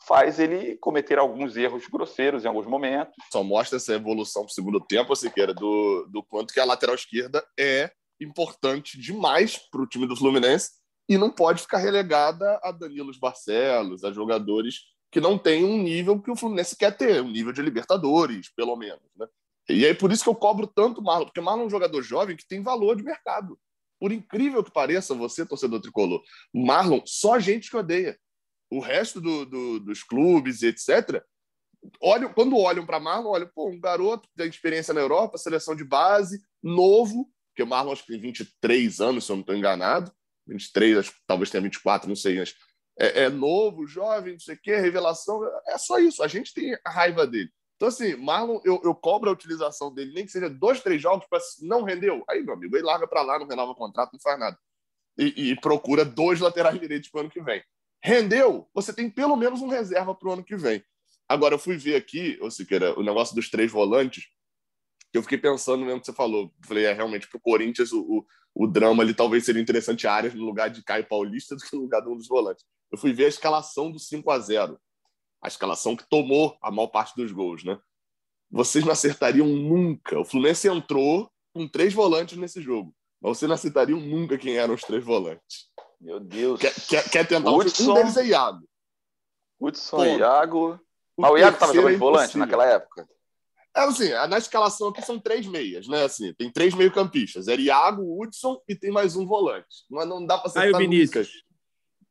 faz 0.06 0.38
ele 0.38 0.76
cometer 0.76 1.18
alguns 1.18 1.56
erros 1.56 1.86
grosseiros 1.86 2.44
em 2.44 2.48
alguns 2.48 2.66
momentos. 2.66 3.14
Só 3.32 3.42
mostra 3.42 3.76
essa 3.76 3.94
evolução 3.94 4.42
para 4.42 4.52
segundo 4.52 4.80
tempo, 4.80 5.14
Siqueira, 5.16 5.54
do, 5.54 6.06
do 6.10 6.22
quanto 6.22 6.52
que 6.52 6.60
a 6.60 6.64
lateral 6.64 6.94
esquerda 6.94 7.44
é 7.58 7.90
importante 8.20 9.00
demais 9.00 9.56
para 9.56 9.82
o 9.82 9.86
time 9.86 10.06
do 10.06 10.16
Fluminense 10.16 10.70
e 11.08 11.18
não 11.18 11.30
pode 11.30 11.62
ficar 11.62 11.78
relegada 11.78 12.58
a 12.62 12.70
Danilo 12.70 13.12
Barcelos, 13.20 14.04
a 14.04 14.12
jogadores 14.12 14.80
que 15.10 15.20
não 15.20 15.38
têm 15.38 15.64
um 15.64 15.80
nível 15.80 16.20
que 16.20 16.30
o 16.30 16.36
Fluminense 16.36 16.76
quer 16.76 16.96
ter, 16.96 17.22
um 17.22 17.30
nível 17.30 17.52
de 17.52 17.62
Libertadores, 17.62 18.52
pelo 18.54 18.74
menos. 18.76 19.02
Né? 19.16 19.26
E 19.68 19.86
é 19.86 19.94
por 19.94 20.10
isso 20.10 20.24
que 20.24 20.28
eu 20.28 20.34
cobro 20.34 20.66
tanto 20.66 21.00
o 21.00 21.04
Marlon, 21.04 21.26
porque 21.26 21.40
o 21.40 21.42
Marlon 21.42 21.62
é 21.62 21.66
um 21.66 21.70
jogador 21.70 22.02
jovem 22.02 22.36
que 22.36 22.46
tem 22.46 22.62
valor 22.62 22.96
de 22.96 23.02
mercado. 23.02 23.58
Por 24.00 24.12
incrível 24.12 24.62
que 24.62 24.72
pareça, 24.72 25.14
você, 25.14 25.46
torcedor 25.46 25.80
tricolor, 25.80 26.22
Marlon, 26.52 27.00
só 27.06 27.38
gente 27.38 27.70
que 27.70 27.76
odeia. 27.76 28.18
O 28.76 28.80
resto 28.80 29.20
do, 29.20 29.44
do, 29.44 29.80
dos 29.80 30.02
clubes 30.02 30.62
etc. 30.62 31.22
Olham, 32.00 32.32
quando 32.32 32.56
olham 32.56 32.86
para 32.86 32.98
Marlon, 32.98 33.30
olham, 33.30 33.50
pô, 33.54 33.68
um 33.68 33.78
garoto 33.78 34.28
que 34.28 34.34
tem 34.36 34.48
experiência 34.48 34.94
na 34.94 35.00
Europa, 35.00 35.36
seleção 35.36 35.76
de 35.76 35.84
base, 35.84 36.42
novo, 36.62 37.30
porque 37.50 37.62
o 37.62 37.66
Marlon 37.66 37.92
acho 37.92 38.04
que 38.04 38.12
tem 38.12 38.20
23 38.20 39.00
anos, 39.00 39.24
se 39.24 39.32
eu 39.32 39.36
não 39.36 39.42
estou 39.42 39.54
enganado. 39.54 40.12
23, 40.46 40.98
acho 40.98 41.14
talvez 41.26 41.50
tenha 41.50 41.62
24, 41.62 42.08
não 42.08 42.16
sei, 42.16 42.38
mas 42.38 42.54
é, 42.98 43.24
é 43.24 43.28
novo, 43.28 43.86
jovem, 43.86 44.34
não 44.34 44.40
sei 44.40 44.54
o 44.54 44.60
quê, 44.60 44.76
revelação. 44.76 45.40
É 45.66 45.78
só 45.78 45.98
isso. 45.98 46.22
A 46.22 46.28
gente 46.28 46.52
tem 46.52 46.76
a 46.84 46.90
raiva 46.90 47.26
dele. 47.26 47.50
Então, 47.76 47.88
assim, 47.88 48.14
Marlon, 48.16 48.60
eu, 48.64 48.80
eu 48.84 48.94
cobro 48.94 49.30
a 49.30 49.32
utilização 49.32 49.92
dele, 49.92 50.12
nem 50.14 50.24
que 50.24 50.32
seja 50.32 50.48
dois, 50.48 50.80
três 50.80 51.02
jogos, 51.02 51.26
para 51.28 51.40
não 51.62 51.82
rendeu. 51.82 52.24
Aí, 52.28 52.42
meu 52.42 52.54
amigo, 52.54 52.76
ele 52.76 52.84
larga 52.84 53.06
para 53.06 53.22
lá, 53.22 53.38
não 53.38 53.46
renova 53.46 53.72
o 53.72 53.76
contrato, 53.76 54.12
não 54.12 54.20
faz 54.20 54.38
nada. 54.38 54.58
E, 55.18 55.50
e 55.50 55.60
procura 55.60 56.04
dois 56.04 56.40
laterais 56.40 56.78
direitos 56.78 57.08
para 57.10 57.18
o 57.18 57.20
ano 57.22 57.30
que 57.30 57.42
vem. 57.42 57.62
Rendeu, 58.06 58.68
você 58.74 58.92
tem 58.92 59.08
pelo 59.08 59.34
menos 59.34 59.62
um 59.62 59.68
reserva 59.68 60.14
para 60.14 60.28
o 60.28 60.32
ano 60.32 60.44
que 60.44 60.56
vem. 60.56 60.84
Agora, 61.26 61.54
eu 61.54 61.58
fui 61.58 61.78
ver 61.78 61.96
aqui, 61.96 62.38
ou 62.38 62.50
Siqueira, 62.50 62.98
o 63.00 63.02
negócio 63.02 63.34
dos 63.34 63.48
três 63.48 63.72
volantes, 63.72 64.26
que 65.10 65.16
eu 65.16 65.22
fiquei 65.22 65.38
pensando 65.38 65.86
mesmo 65.86 66.00
que 66.00 66.06
você 66.06 66.12
falou. 66.12 66.52
Falei, 66.66 66.84
é 66.84 66.92
realmente 66.92 67.26
para 67.26 67.38
o 67.38 67.40
Corinthians 67.40 67.92
o, 67.92 68.02
o, 68.02 68.26
o, 68.54 68.66
drama 68.66 69.02
ali 69.02 69.14
talvez 69.14 69.46
seria 69.46 69.62
interessante 69.62 70.06
áreas 70.06 70.34
no 70.34 70.44
lugar 70.44 70.68
de 70.68 70.84
Caio 70.84 71.08
Paulista 71.08 71.56
do 71.56 71.62
que 71.62 71.74
no 71.74 71.80
lugar 71.80 72.02
de 72.02 72.10
um 72.10 72.16
dos 72.16 72.28
volantes. 72.28 72.66
Eu 72.92 72.98
fui 72.98 73.14
ver 73.14 73.24
a 73.24 73.28
escalação 73.28 73.90
do 73.90 73.98
5 73.98 74.30
a 74.30 74.38
0 74.38 74.78
a 75.40 75.48
escalação 75.48 75.96
que 75.96 76.08
tomou 76.08 76.58
a 76.62 76.70
maior 76.70 76.88
parte 76.88 77.14
dos 77.16 77.32
gols, 77.32 77.64
né? 77.64 77.78
Vocês 78.50 78.84
não 78.84 78.92
acertariam 78.92 79.46
nunca. 79.46 80.18
O 80.18 80.24
Fluminense 80.24 80.68
entrou 80.68 81.30
com 81.54 81.66
três 81.66 81.94
volantes 81.94 82.36
nesse 82.36 82.60
jogo, 82.60 82.94
mas 83.20 83.38
vocês 83.38 83.48
não 83.48 83.54
acertariam 83.54 84.00
nunca 84.00 84.36
quem 84.36 84.56
eram 84.56 84.74
os 84.74 84.82
três 84.82 85.04
volantes. 85.04 85.70
Meu 86.00 86.20
Deus. 86.20 86.60
Quer, 86.60 86.74
quer, 86.74 87.10
quer 87.10 87.26
tentar? 87.26 87.50
Hudson, 87.50 87.90
um 87.90 87.94
deles 87.94 88.16
é 88.16 88.26
Iago. 88.26 88.68
Hudson, 89.60 89.96
Pô, 89.96 90.04
Iago. 90.04 90.80
Mas 91.16 91.30
o 91.30 91.38
Iago 91.38 91.54
estava 91.54 91.74
jogando 91.74 91.92
de 91.92 91.98
volante 91.98 92.38
naquela 92.38 92.66
época. 92.66 93.08
É 93.76 93.80
assim, 93.80 94.10
na 94.10 94.38
escalação 94.38 94.88
aqui 94.88 95.02
são 95.02 95.18
três 95.18 95.46
meias, 95.46 95.88
né? 95.88 96.04
Assim, 96.04 96.32
tem 96.34 96.50
três 96.50 96.74
meio-campistas. 96.74 97.48
É 97.48 97.56
Iago, 97.56 98.22
Hudson 98.22 98.60
e 98.68 98.76
tem 98.76 98.92
mais 98.92 99.16
um 99.16 99.26
volante. 99.26 99.84
Mas 99.90 100.06
não 100.08 100.24
dá 100.24 100.38
para 100.38 100.46
acertar 100.48 100.72
Caio 100.72 100.88
Vinícius. 100.88 101.42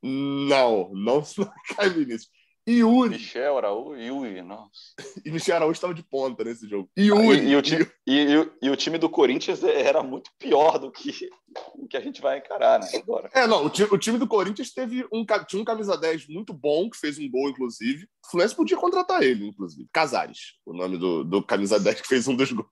Não, 0.02 0.92
não, 0.94 1.24
não 1.38 1.54
cai 1.76 1.90
Vinícius. 1.90 2.30
Yuri. 2.68 3.10
Michel 3.10 3.58
Araújo, 3.58 4.00
Yuri, 4.00 4.42
nossa. 4.42 4.72
E 5.26 5.32
Michel 5.32 5.56
Araújo 5.56 5.74
estava 5.74 5.94
de 5.94 6.04
ponta 6.04 6.44
nesse 6.44 6.68
jogo. 6.68 6.90
Yuri. 6.98 7.40
E, 7.40 7.50
e, 7.50 7.56
o 7.56 7.62
time, 7.62 7.88
e, 8.08 8.48
e, 8.62 8.70
o 8.70 8.76
time 8.76 8.98
do 8.98 9.10
Corinthians 9.10 9.64
era 9.64 10.02
muito 10.02 10.32
pior 10.40 10.78
do 10.78 10.92
que 10.92 11.30
o 11.76 11.88
que 11.88 11.98
a 11.98 12.02
gente 12.02 12.22
vai 12.22 12.38
encarar, 12.38 12.80
né? 12.80 12.88
Agora. 12.96 13.30
É, 13.34 13.46
não, 13.46 13.66
o 13.66 13.70
time, 13.70 13.90
o 13.92 13.98
time 13.98 14.18
do 14.18 14.28
Corinthians 14.28 14.74
teve 14.74 15.06
um, 15.12 15.26
tinha 15.48 15.62
um 15.62 15.66
camisa 15.66 15.98
10 15.98 16.28
muito 16.30 16.54
bom, 16.54 16.90
que 16.90 16.98
fez 16.98 17.20
um 17.20 17.30
gol, 17.30 17.50
inclusive. 17.50 18.06
O 18.26 18.32
Fluminense 18.32 18.56
podia 18.56 18.78
contratar 18.78 19.22
ele, 19.22 19.48
inclusive. 19.48 19.88
Casares, 19.92 20.54
o 20.66 20.74
nome 20.74 20.98
do, 20.98 21.24
do 21.24 21.44
camisa 21.44 21.80
10 21.80 22.02
que 22.02 22.08
fez 22.08 22.28
um 22.28 22.36
dos 22.36 22.52
gols. 22.52 22.70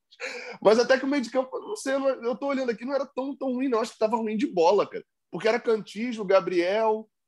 Mas 0.61 0.79
até 0.79 0.97
que 0.97 1.05
o 1.05 1.07
meio 1.07 1.21
de 1.23 1.31
campo, 1.31 1.49
não 1.59 1.75
sei, 1.75 1.93
eu 1.93 2.35
tô 2.35 2.47
olhando 2.47 2.69
aqui, 2.69 2.85
não 2.85 2.93
era 2.93 3.05
tão, 3.05 3.35
tão 3.35 3.53
ruim, 3.53 3.67
não. 3.67 3.79
Acho 3.79 3.93
que 3.93 3.99
tava 3.99 4.17
ruim 4.17 4.37
de 4.37 4.47
bola, 4.47 4.87
cara. 4.87 5.03
Porque 5.31 5.47
era 5.47 5.59
Cantijo, 5.59 6.25
Gabriel, 6.25 7.07
é, 7.07 7.20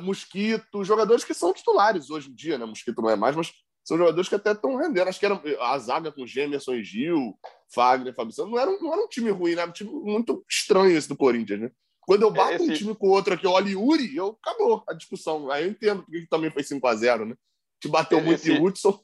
Mosquito, 0.00 0.84
jogadores 0.84 1.24
que 1.24 1.34
são 1.34 1.52
titulares 1.52 2.10
hoje 2.10 2.30
em 2.30 2.34
dia, 2.34 2.58
né? 2.58 2.64
Mosquito 2.64 3.02
não 3.02 3.10
é 3.10 3.16
mais, 3.16 3.34
mas 3.34 3.52
são 3.84 3.96
jogadores 3.96 4.28
que 4.28 4.34
até 4.34 4.52
estão 4.52 4.76
rendendo. 4.76 5.08
Acho 5.08 5.18
que 5.18 5.26
era 5.26 5.40
a 5.60 5.78
zaga 5.78 6.12
com 6.12 6.26
Gemerson 6.26 6.74
e 6.74 6.84
Gil, 6.84 7.38
Fagner, 7.74 8.14
Fábio 8.14 8.32
Santos. 8.32 8.52
Não 8.52 8.58
era, 8.58 8.70
não 8.70 8.92
era 8.92 9.02
um 9.02 9.08
time 9.08 9.30
ruim, 9.30 9.54
né? 9.54 9.62
Era 9.62 9.70
um 9.70 9.74
time 9.74 9.90
muito 9.90 10.44
estranho 10.48 10.96
esse 10.96 11.08
do 11.08 11.16
Corinthians, 11.16 11.60
né? 11.60 11.70
Quando 12.00 12.22
eu 12.22 12.30
bato 12.30 12.54
esse... 12.54 12.70
um 12.70 12.74
time 12.74 12.94
com 12.94 13.08
outro 13.08 13.34
aqui, 13.34 13.46
eu 13.46 13.52
olho 13.52 13.68
Yuri, 13.68 14.16
eu 14.16 14.38
acabou 14.42 14.82
a 14.88 14.92
discussão. 14.92 15.50
Aí 15.50 15.64
eu 15.64 15.70
entendo 15.70 16.02
porque 16.02 16.26
também 16.28 16.50
foi 16.50 16.62
5x0, 16.62 17.26
né? 17.26 17.34
Te 17.80 17.88
bateu 17.88 18.18
esse... 18.18 18.26
muito 18.28 18.48
em 18.48 18.66
Hudson. 18.66 19.00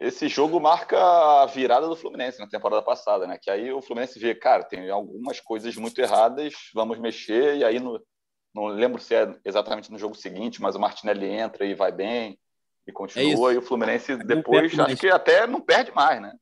Esse 0.00 0.28
jogo 0.28 0.60
marca 0.60 0.96
a 1.42 1.46
virada 1.46 1.88
do 1.88 1.96
Fluminense 1.96 2.38
na 2.38 2.48
temporada 2.48 2.82
passada, 2.82 3.26
né? 3.26 3.36
Que 3.40 3.50
aí 3.50 3.72
o 3.72 3.82
Fluminense 3.82 4.18
vê, 4.18 4.32
cara, 4.32 4.62
tem 4.62 4.88
algumas 4.90 5.40
coisas 5.40 5.74
muito 5.76 6.00
erradas, 6.00 6.54
vamos 6.72 7.00
mexer, 7.00 7.56
e 7.56 7.64
aí 7.64 7.80
no, 7.80 8.00
não 8.58 8.66
lembro 8.66 9.00
se 9.00 9.14
é 9.14 9.32
exatamente 9.44 9.90
no 9.90 9.98
jogo 9.98 10.14
seguinte, 10.14 10.60
mas 10.60 10.74
o 10.74 10.80
Martinelli 10.80 11.26
entra 11.26 11.64
e 11.64 11.74
vai 11.74 11.92
bem 11.92 12.38
e 12.86 12.92
continua. 12.92 13.52
É 13.52 13.54
e 13.54 13.58
o 13.58 13.62
Fluminense 13.62 14.16
depois, 14.16 14.76
acho 14.78 14.96
que 14.96 15.08
até 15.08 15.46
não 15.46 15.60
perde 15.60 15.92
mais, 15.94 16.20
né? 16.20 16.34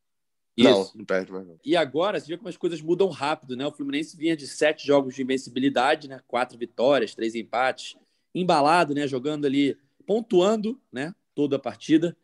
Isso. 0.56 0.70
Não, 0.70 0.90
não 0.94 1.04
perde 1.04 1.30
mais. 1.30 1.46
Não. 1.46 1.58
E 1.62 1.76
agora, 1.76 2.18
você 2.18 2.28
vê 2.28 2.36
como 2.38 2.48
as 2.48 2.56
coisas 2.56 2.80
mudam 2.80 3.08
rápido, 3.08 3.54
né? 3.54 3.66
O 3.66 3.72
Fluminense 3.72 4.16
vinha 4.16 4.34
de 4.34 4.46
sete 4.46 4.86
jogos 4.86 5.14
de 5.14 5.22
invencibilidade, 5.22 6.08
né? 6.08 6.20
Quatro 6.26 6.56
vitórias, 6.56 7.14
três 7.14 7.34
empates, 7.34 7.94
embalado, 8.34 8.94
né? 8.94 9.06
Jogando 9.06 9.44
ali, 9.44 9.76
pontuando, 10.06 10.80
né? 10.90 11.14
Toda 11.34 11.56
a 11.56 11.58
partida. 11.58 12.16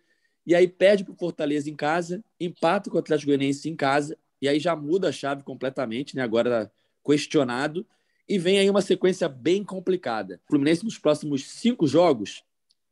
E 0.47 0.55
aí 0.55 0.67
perde 0.67 1.05
para 1.05 1.13
o 1.13 1.17
Fortaleza 1.17 1.69
em 1.69 1.77
casa, 1.77 2.25
empata 2.41 2.91
com 2.91 2.97
o 2.97 3.01
Atlético 3.01 3.29
Goianiense 3.29 3.69
em 3.69 3.77
casa, 3.77 4.19
e 4.41 4.49
aí 4.49 4.59
já 4.59 4.75
muda 4.75 5.11
a 5.11 5.13
chave 5.13 5.43
completamente, 5.45 6.17
né? 6.17 6.23
Agora 6.23 6.73
questionado. 7.05 7.87
E 8.29 8.39
vem 8.39 8.59
aí 8.59 8.71
uma 8.71 8.83
sequência 8.83 9.29
bem 9.29 9.65
complicada. 9.65 10.41
O 10.47 10.51
Fluminense, 10.51 10.85
nos 10.85 10.99
próximos 10.99 11.51
cinco 11.51 11.87
jogos, 11.87 12.45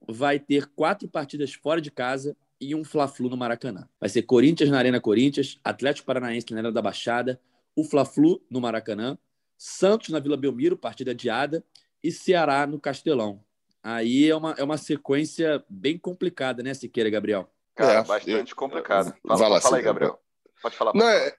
vai 0.06 0.38
ter 0.38 0.66
quatro 0.66 1.08
partidas 1.08 1.54
fora 1.54 1.80
de 1.80 1.90
casa 1.90 2.36
e 2.60 2.74
um 2.74 2.84
Fla-Flu 2.84 3.28
no 3.28 3.36
Maracanã. 3.36 3.88
Vai 3.98 4.08
ser 4.08 4.22
Corinthians 4.22 4.70
na 4.70 4.78
Arena 4.78 5.00
Corinthians, 5.00 5.58
Atlético 5.64 6.06
Paranaense 6.06 6.46
na 6.50 6.58
Arena 6.58 6.72
da 6.72 6.82
Baixada, 6.82 7.40
o 7.74 7.84
Fla-Flu 7.84 8.42
no 8.50 8.60
Maracanã, 8.60 9.16
Santos 9.56 10.10
na 10.10 10.18
Vila 10.18 10.36
Belmiro, 10.36 10.76
partida 10.76 11.12
adiada, 11.12 11.64
e 12.02 12.10
Ceará 12.10 12.66
no 12.66 12.80
Castelão. 12.80 13.42
Aí 13.82 14.28
é 14.28 14.36
uma, 14.36 14.54
é 14.58 14.64
uma 14.64 14.76
sequência 14.76 15.64
bem 15.68 15.96
complicada, 15.98 16.62
né, 16.62 16.74
Siqueira, 16.74 17.08
Gabriel? 17.08 17.50
Cara, 17.74 18.00
é, 18.00 18.04
bastante 18.04 18.50
eu, 18.50 18.56
complicada. 18.56 19.16
Fala, 19.26 19.60
fala 19.60 19.76
aí, 19.76 19.82
Gabriel. 19.82 20.20
Pode 20.60 20.76
falar. 20.76 20.92
Não, 20.94 21.08
é, 21.08 21.34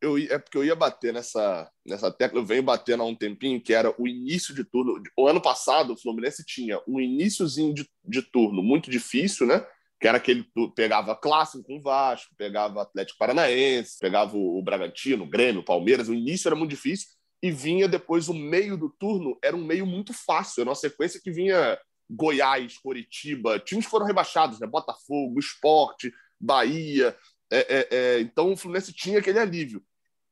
eu, 0.00 0.16
é 0.16 0.38
porque 0.38 0.56
eu 0.56 0.64
ia 0.64 0.74
bater 0.74 1.12
nessa, 1.12 1.70
nessa 1.86 2.10
tecla, 2.10 2.40
eu 2.40 2.44
venho 2.44 2.62
batendo 2.62 3.02
há 3.02 3.06
um 3.06 3.14
tempinho, 3.14 3.60
que 3.60 3.72
era 3.72 3.94
o 3.98 4.08
início 4.08 4.54
de 4.54 4.64
turno. 4.64 5.00
O 5.16 5.28
ano 5.28 5.40
passado, 5.40 5.92
o 5.92 5.96
Fluminense 5.96 6.44
tinha 6.44 6.80
um 6.88 6.98
iníciozinho 6.98 7.74
de, 7.74 7.88
de 8.04 8.22
turno 8.22 8.62
muito 8.62 8.90
difícil, 8.90 9.46
né? 9.46 9.64
Que 10.00 10.08
era 10.08 10.16
aquele 10.16 10.46
pegava 10.74 11.14
clássico 11.14 11.62
com 11.64 11.76
o 11.76 11.82
Vasco, 11.82 12.34
pegava 12.36 12.82
Atlético 12.82 13.18
Paranaense, 13.18 13.98
pegava 14.00 14.36
o 14.36 14.62
Bragantino, 14.62 15.24
o 15.24 15.28
Grêmio, 15.28 15.60
o 15.60 15.64
Palmeiras. 15.64 16.08
O 16.08 16.14
início 16.14 16.48
era 16.48 16.56
muito 16.56 16.70
difícil 16.70 17.08
e 17.42 17.50
vinha 17.50 17.86
depois 17.86 18.28
o 18.28 18.34
meio 18.34 18.76
do 18.76 18.90
turno, 18.90 19.38
era 19.42 19.56
um 19.56 19.64
meio 19.64 19.86
muito 19.86 20.14
fácil. 20.14 20.62
Era 20.62 20.70
uma 20.70 20.76
sequência 20.76 21.20
que 21.22 21.30
vinha 21.30 21.78
Goiás, 22.08 22.78
Coritiba, 22.78 23.58
times 23.58 23.86
foram 23.86 24.06
rebaixados, 24.06 24.58
né? 24.58 24.66
Botafogo, 24.66 25.38
Esporte, 25.38 26.12
Bahia. 26.40 27.14
É, 27.52 27.58
é, 27.58 27.88
é, 27.90 28.20
então 28.20 28.52
o 28.52 28.56
Fluminense 28.56 28.92
tinha 28.92 29.18
aquele 29.18 29.38
alívio. 29.38 29.84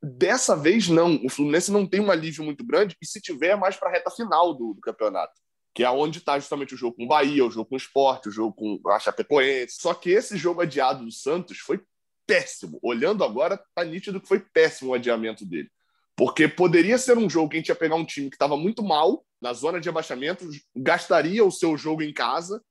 Dessa 0.02 0.56
vez, 0.56 0.88
não. 0.88 1.20
O 1.24 1.28
Fluminense 1.28 1.72
não 1.72 1.86
tem 1.86 2.00
um 2.00 2.10
alívio 2.10 2.44
muito 2.44 2.64
grande, 2.64 2.96
e 3.00 3.06
se 3.06 3.20
tiver, 3.20 3.48
é 3.48 3.56
mais 3.56 3.76
para 3.76 3.88
a 3.88 3.92
reta 3.92 4.10
final 4.10 4.54
do, 4.54 4.74
do, 4.74 4.80
campeonato, 4.80 5.32
que 5.74 5.82
é 5.82 5.90
onde 5.90 6.18
está 6.18 6.38
justamente 6.38 6.74
o 6.74 6.76
jogo 6.76 6.96
com 6.96 7.04
o 7.04 7.08
Bahia, 7.08 7.44
o 7.44 7.50
jogo 7.50 7.68
com 7.68 7.74
o 7.74 7.78
Sport, 7.78 8.26
o 8.26 8.30
jogo 8.30 8.54
com 8.54 8.90
a 8.90 8.98
Chapecoense. 8.98 9.76
Só 9.80 9.92
que 9.94 10.10
esse 10.10 10.36
jogo 10.36 10.60
adiado 10.60 11.04
do 11.04 11.10
Santos 11.10 11.58
foi 11.58 11.80
péssimo. 12.26 12.78
Olhando 12.82 13.24
agora, 13.24 13.60
tá 13.74 13.82
nítido 13.84 14.20
que 14.20 14.28
foi 14.28 14.40
péssimo 14.40 14.90
o 14.90 14.94
adiamento 14.94 15.44
dele. 15.44 15.70
Porque 16.16 16.46
poderia 16.46 16.98
ser 16.98 17.16
um 17.16 17.28
jogo 17.28 17.48
que 17.48 17.56
a 17.56 17.60
gente 17.60 17.68
ia 17.68 17.74
pegar 17.74 17.96
um 17.96 18.04
time 18.04 18.28
que 18.28 18.36
estava 18.36 18.56
muito 18.56 18.82
mal, 18.82 19.24
na 19.40 19.52
zona 19.52 19.80
de 19.80 19.88
abaixamento, 19.88 20.48
gastaria 20.74 21.44
o 21.44 21.50
seu 21.50 21.76
jogo 21.76 22.02
em 22.02 22.12
casa 22.12 22.62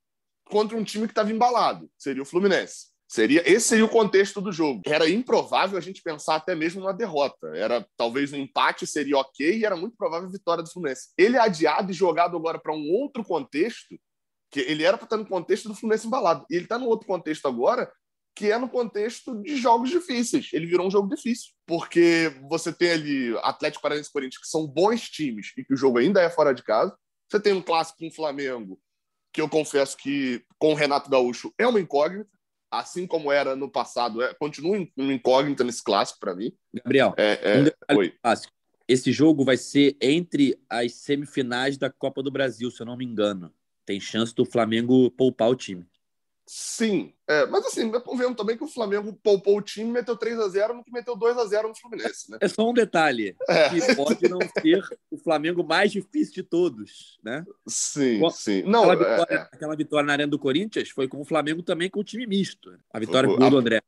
contra 0.46 0.78
um 0.78 0.84
time 0.84 1.08
que 1.08 1.12
estava 1.12 1.32
embalado, 1.32 1.90
seria 1.98 2.22
o 2.22 2.26
Fluminense. 2.26 2.88
Seria 3.08 3.42
esse 3.50 3.70
seria 3.70 3.86
o 3.86 3.90
contexto 3.90 4.42
do 4.42 4.52
jogo. 4.52 4.82
Era 4.86 5.10
improvável 5.10 5.78
a 5.78 5.82
gente 5.82 6.02
pensar 6.02 6.36
até 6.36 6.54
mesmo 6.54 6.82
numa 6.82 6.94
derrota. 6.94 7.48
Era 7.56 7.88
talvez 7.96 8.34
um 8.34 8.38
empate 8.38 8.86
seria 8.86 9.18
ok 9.18 9.60
e 9.60 9.66
era 9.66 9.78
muito 9.78 9.96
provável 9.96 10.28
a 10.28 10.32
vitória 10.32 10.62
do 10.62 10.70
Fluminense. 10.70 11.10
Ele 11.18 11.38
é 11.38 11.40
adiado 11.40 11.90
e 11.90 11.96
jogado 11.96 12.36
agora 12.36 12.60
para 12.60 12.74
um 12.74 12.92
outro 12.92 13.24
contexto, 13.24 13.98
que 14.52 14.60
ele 14.60 14.84
era 14.84 14.98
para 14.98 15.06
estar 15.06 15.18
no 15.18 15.26
contexto 15.26 15.70
do 15.70 15.76
Fluminense 15.76 16.06
embalado. 16.06 16.46
E 16.50 16.56
ele 16.56 16.66
está 16.66 16.78
no 16.78 16.88
outro 16.88 17.08
contexto 17.08 17.48
agora, 17.48 17.90
que 18.36 18.52
é 18.52 18.58
no 18.58 18.68
contexto 18.68 19.42
de 19.42 19.56
jogos 19.56 19.90
difíceis. 19.90 20.50
Ele 20.52 20.66
virou 20.66 20.86
um 20.86 20.92
jogo 20.92 21.08
difícil, 21.08 21.54
porque 21.66 22.34
você 22.50 22.74
tem 22.74 22.92
ali 22.92 23.38
Atlético 23.38 23.82
Paranaense 23.82 24.10
e 24.10 24.14
Corinthians, 24.14 24.42
que 24.42 24.50
são 24.50 24.68
bons 24.68 25.10
times 25.10 25.54
e 25.58 25.64
que 25.64 25.74
o 25.74 25.78
jogo 25.78 25.98
ainda 25.98 26.22
é 26.22 26.30
fora 26.30 26.54
de 26.54 26.62
casa. 26.62 26.94
Você 27.32 27.40
tem 27.40 27.54
um 27.54 27.62
clássico 27.62 28.00
com 28.00 28.08
o 28.10 28.14
Flamengo, 28.14 28.78
que 29.34 29.40
eu 29.40 29.48
confesso 29.48 29.96
que 29.96 30.44
com 30.60 30.74
o 30.74 30.76
Renato 30.76 31.10
Gaúcho 31.10 31.54
é 31.58 31.66
uma 31.66 31.80
incógnita, 31.80 32.37
assim 32.72 33.08
como 33.08 33.32
era 33.32 33.56
no 33.56 33.70
passado, 33.70 34.22
é, 34.22 34.34
continua 34.34 34.86
uma 34.96 35.14
incógnita 35.14 35.64
nesse 35.64 35.84
clássico 35.84 36.20
para 36.20 36.36
mim. 36.36 36.52
Gabriel, 36.74 37.14
é, 37.18 37.40
é, 37.90 37.96
um 37.96 38.12
clássico. 38.22 38.54
Esse 38.88 39.12
jogo 39.12 39.44
vai 39.44 39.58
ser 39.58 39.98
entre 40.02 40.58
as 40.70 40.94
semifinais 40.94 41.78
da 41.78 41.90
Copa 41.90 42.24
do 42.24 42.32
Brasil, 42.32 42.72
se 42.72 42.82
eu 42.82 42.86
não 42.86 42.96
me 42.96 43.06
engano. 43.06 43.54
Tem 43.86 44.00
chance 44.00 44.34
do 44.34 44.46
Flamengo 44.46 45.12
poupar 45.12 45.50
o 45.50 45.56
time. 45.56 45.86
Sim, 46.50 47.14
é, 47.28 47.46
mas 47.48 47.66
assim, 47.66 47.92
vendo 47.92 48.34
também 48.34 48.56
que 48.56 48.64
o 48.64 48.70
Flamengo 48.70 49.12
poupou 49.22 49.58
o 49.58 49.62
time, 49.62 49.92
meteu 49.92 50.16
3 50.16 50.40
a 50.40 50.48
0 50.48 50.76
no 50.76 50.84
que 50.84 50.94
meteu 50.94 51.14
2 51.14 51.38
a 51.38 51.46
0 51.46 51.68
no 51.68 51.76
Fluminense, 51.76 52.32
né? 52.32 52.38
É 52.40 52.48
só 52.48 52.70
um 52.70 52.74
detalhe, 52.74 53.36
é. 53.50 53.70
que 53.70 53.96
pode 53.96 54.30
não 54.30 54.40
ser 54.58 54.82
o 55.12 55.18
Flamengo 55.18 55.62
mais 55.62 55.92
difícil 55.92 56.36
de 56.36 56.44
todos, 56.44 57.20
né? 57.22 57.46
Sim, 57.68 58.22
sim. 58.32 58.64
Não, 58.64 58.90
aquela, 58.90 58.94
é, 58.94 59.10
vitória, 59.10 59.36
é, 59.36 59.42
aquela 59.52 59.76
vitória 59.76 60.08
na 60.08 60.14
Arena 60.14 60.32
do 60.32 60.40
Corinthians 60.40 60.90
foi 60.90 61.06
com 61.10 61.20
o 61.20 61.26
Flamengo 61.26 61.62
também 61.62 61.90
com 61.90 62.00
o 62.00 62.04
time 62.04 62.26
misto. 62.26 62.72
Né? 62.72 62.78
A 62.94 63.00
vitória 63.00 63.28
por, 63.28 63.50
do 63.50 63.58
André. 63.58 63.82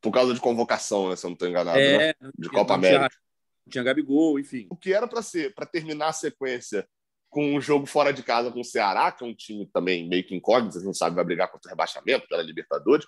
Por 0.00 0.12
causa 0.12 0.32
de 0.32 0.38
convocação, 0.38 1.10
né? 1.10 1.16
Se 1.16 1.26
eu 1.26 1.30
não 1.30 1.34
estou 1.34 1.48
enganado, 1.48 1.76
é, 1.76 1.98
né? 1.98 2.14
De 2.38 2.48
Copa 2.48 2.74
América. 2.74 3.08
Tinha, 3.08 3.20
tinha 3.68 3.84
Gabigol, 3.84 4.38
enfim. 4.38 4.68
O 4.70 4.76
que 4.76 4.92
era 4.92 5.08
para 5.08 5.22
ser, 5.22 5.52
para 5.56 5.66
terminar 5.66 6.10
a 6.10 6.12
sequência 6.12 6.88
com 7.30 7.54
um 7.54 7.60
jogo 7.60 7.86
fora 7.86 8.12
de 8.12 8.22
casa 8.22 8.50
com 8.50 8.60
o 8.60 8.64
Ceará, 8.64 9.10
que 9.12 9.24
é 9.24 9.26
um 9.26 9.34
time 9.34 9.64
também 9.72 10.08
meio 10.08 10.26
que 10.26 10.34
incógnito, 10.34 10.76
a 10.76 10.80
gente 10.80 10.86
não 10.86 10.94
sabe 10.94 11.14
vai 11.14 11.24
brigar 11.24 11.50
contra 11.50 11.68
o 11.68 11.70
rebaixamento 11.70 12.26
pela 12.28 12.42
Libertadores. 12.42 13.06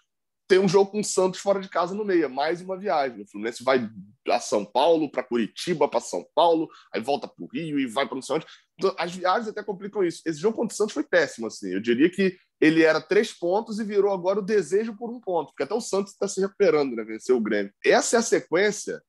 Tem 0.48 0.58
um 0.58 0.68
jogo 0.68 0.90
com 0.90 1.00
o 1.00 1.04
Santos 1.04 1.40
fora 1.40 1.60
de 1.60 1.68
casa 1.68 1.94
no 1.94 2.04
meio, 2.04 2.24
é 2.24 2.28
mais 2.28 2.60
uma 2.60 2.78
viagem. 2.78 3.22
O 3.22 3.28
Fluminense 3.28 3.64
vai 3.64 3.88
a 4.28 4.38
São 4.38 4.64
Paulo, 4.64 5.10
para 5.10 5.22
Curitiba, 5.22 5.88
para 5.88 6.00
São 6.00 6.24
Paulo, 6.34 6.68
aí 6.94 7.00
volta 7.00 7.26
para 7.26 7.44
o 7.44 7.48
Rio 7.52 7.80
e 7.80 7.86
vai 7.86 8.06
para 8.06 8.14
não 8.14 8.22
sei 8.22 8.36
onde. 8.36 8.46
Então, 8.78 8.94
as 8.98 9.14
viagens 9.14 9.48
até 9.48 9.62
complicam 9.62 10.04
isso. 10.04 10.22
Esse 10.26 10.40
jogo 10.40 10.56
contra 10.56 10.74
o 10.74 10.76
Santos 10.76 10.94
foi 10.94 11.04
péssimo, 11.04 11.46
assim. 11.46 11.72
Eu 11.72 11.80
diria 11.80 12.10
que 12.10 12.36
ele 12.60 12.82
era 12.82 13.00
três 13.00 13.32
pontos 13.32 13.80
e 13.80 13.84
virou 13.84 14.12
agora 14.12 14.38
o 14.38 14.44
desejo 14.44 14.96
por 14.96 15.10
um 15.10 15.20
ponto, 15.20 15.48
porque 15.48 15.64
até 15.64 15.74
o 15.74 15.80
Santos 15.80 16.12
está 16.12 16.28
se 16.28 16.40
recuperando, 16.40 16.94
né? 16.94 17.02
Venceu 17.02 17.36
o 17.36 17.40
Grêmio. 17.40 17.72
Essa 17.84 18.16
é 18.16 18.18
a 18.18 18.22
sequência 18.22 19.02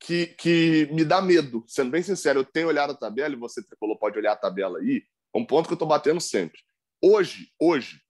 que, 0.00 0.28
que 0.28 0.88
me 0.90 1.04
dá 1.04 1.20
medo. 1.20 1.62
Sendo 1.68 1.90
bem 1.90 2.02
sincero, 2.02 2.40
eu 2.40 2.44
tenho 2.44 2.68
olhado 2.68 2.92
a 2.92 2.96
tabela, 2.96 3.34
e 3.34 3.38
você 3.38 3.62
tricolor 3.62 3.98
pode 3.98 4.18
olhar 4.18 4.32
a 4.32 4.36
tabela 4.36 4.78
aí, 4.78 5.02
é 5.34 5.38
um 5.38 5.44
ponto 5.44 5.66
que 5.66 5.72
eu 5.72 5.76
estou 5.76 5.86
batendo 5.86 6.20
sempre. 6.20 6.58
Hoje, 7.02 7.48
hoje, 7.60 8.00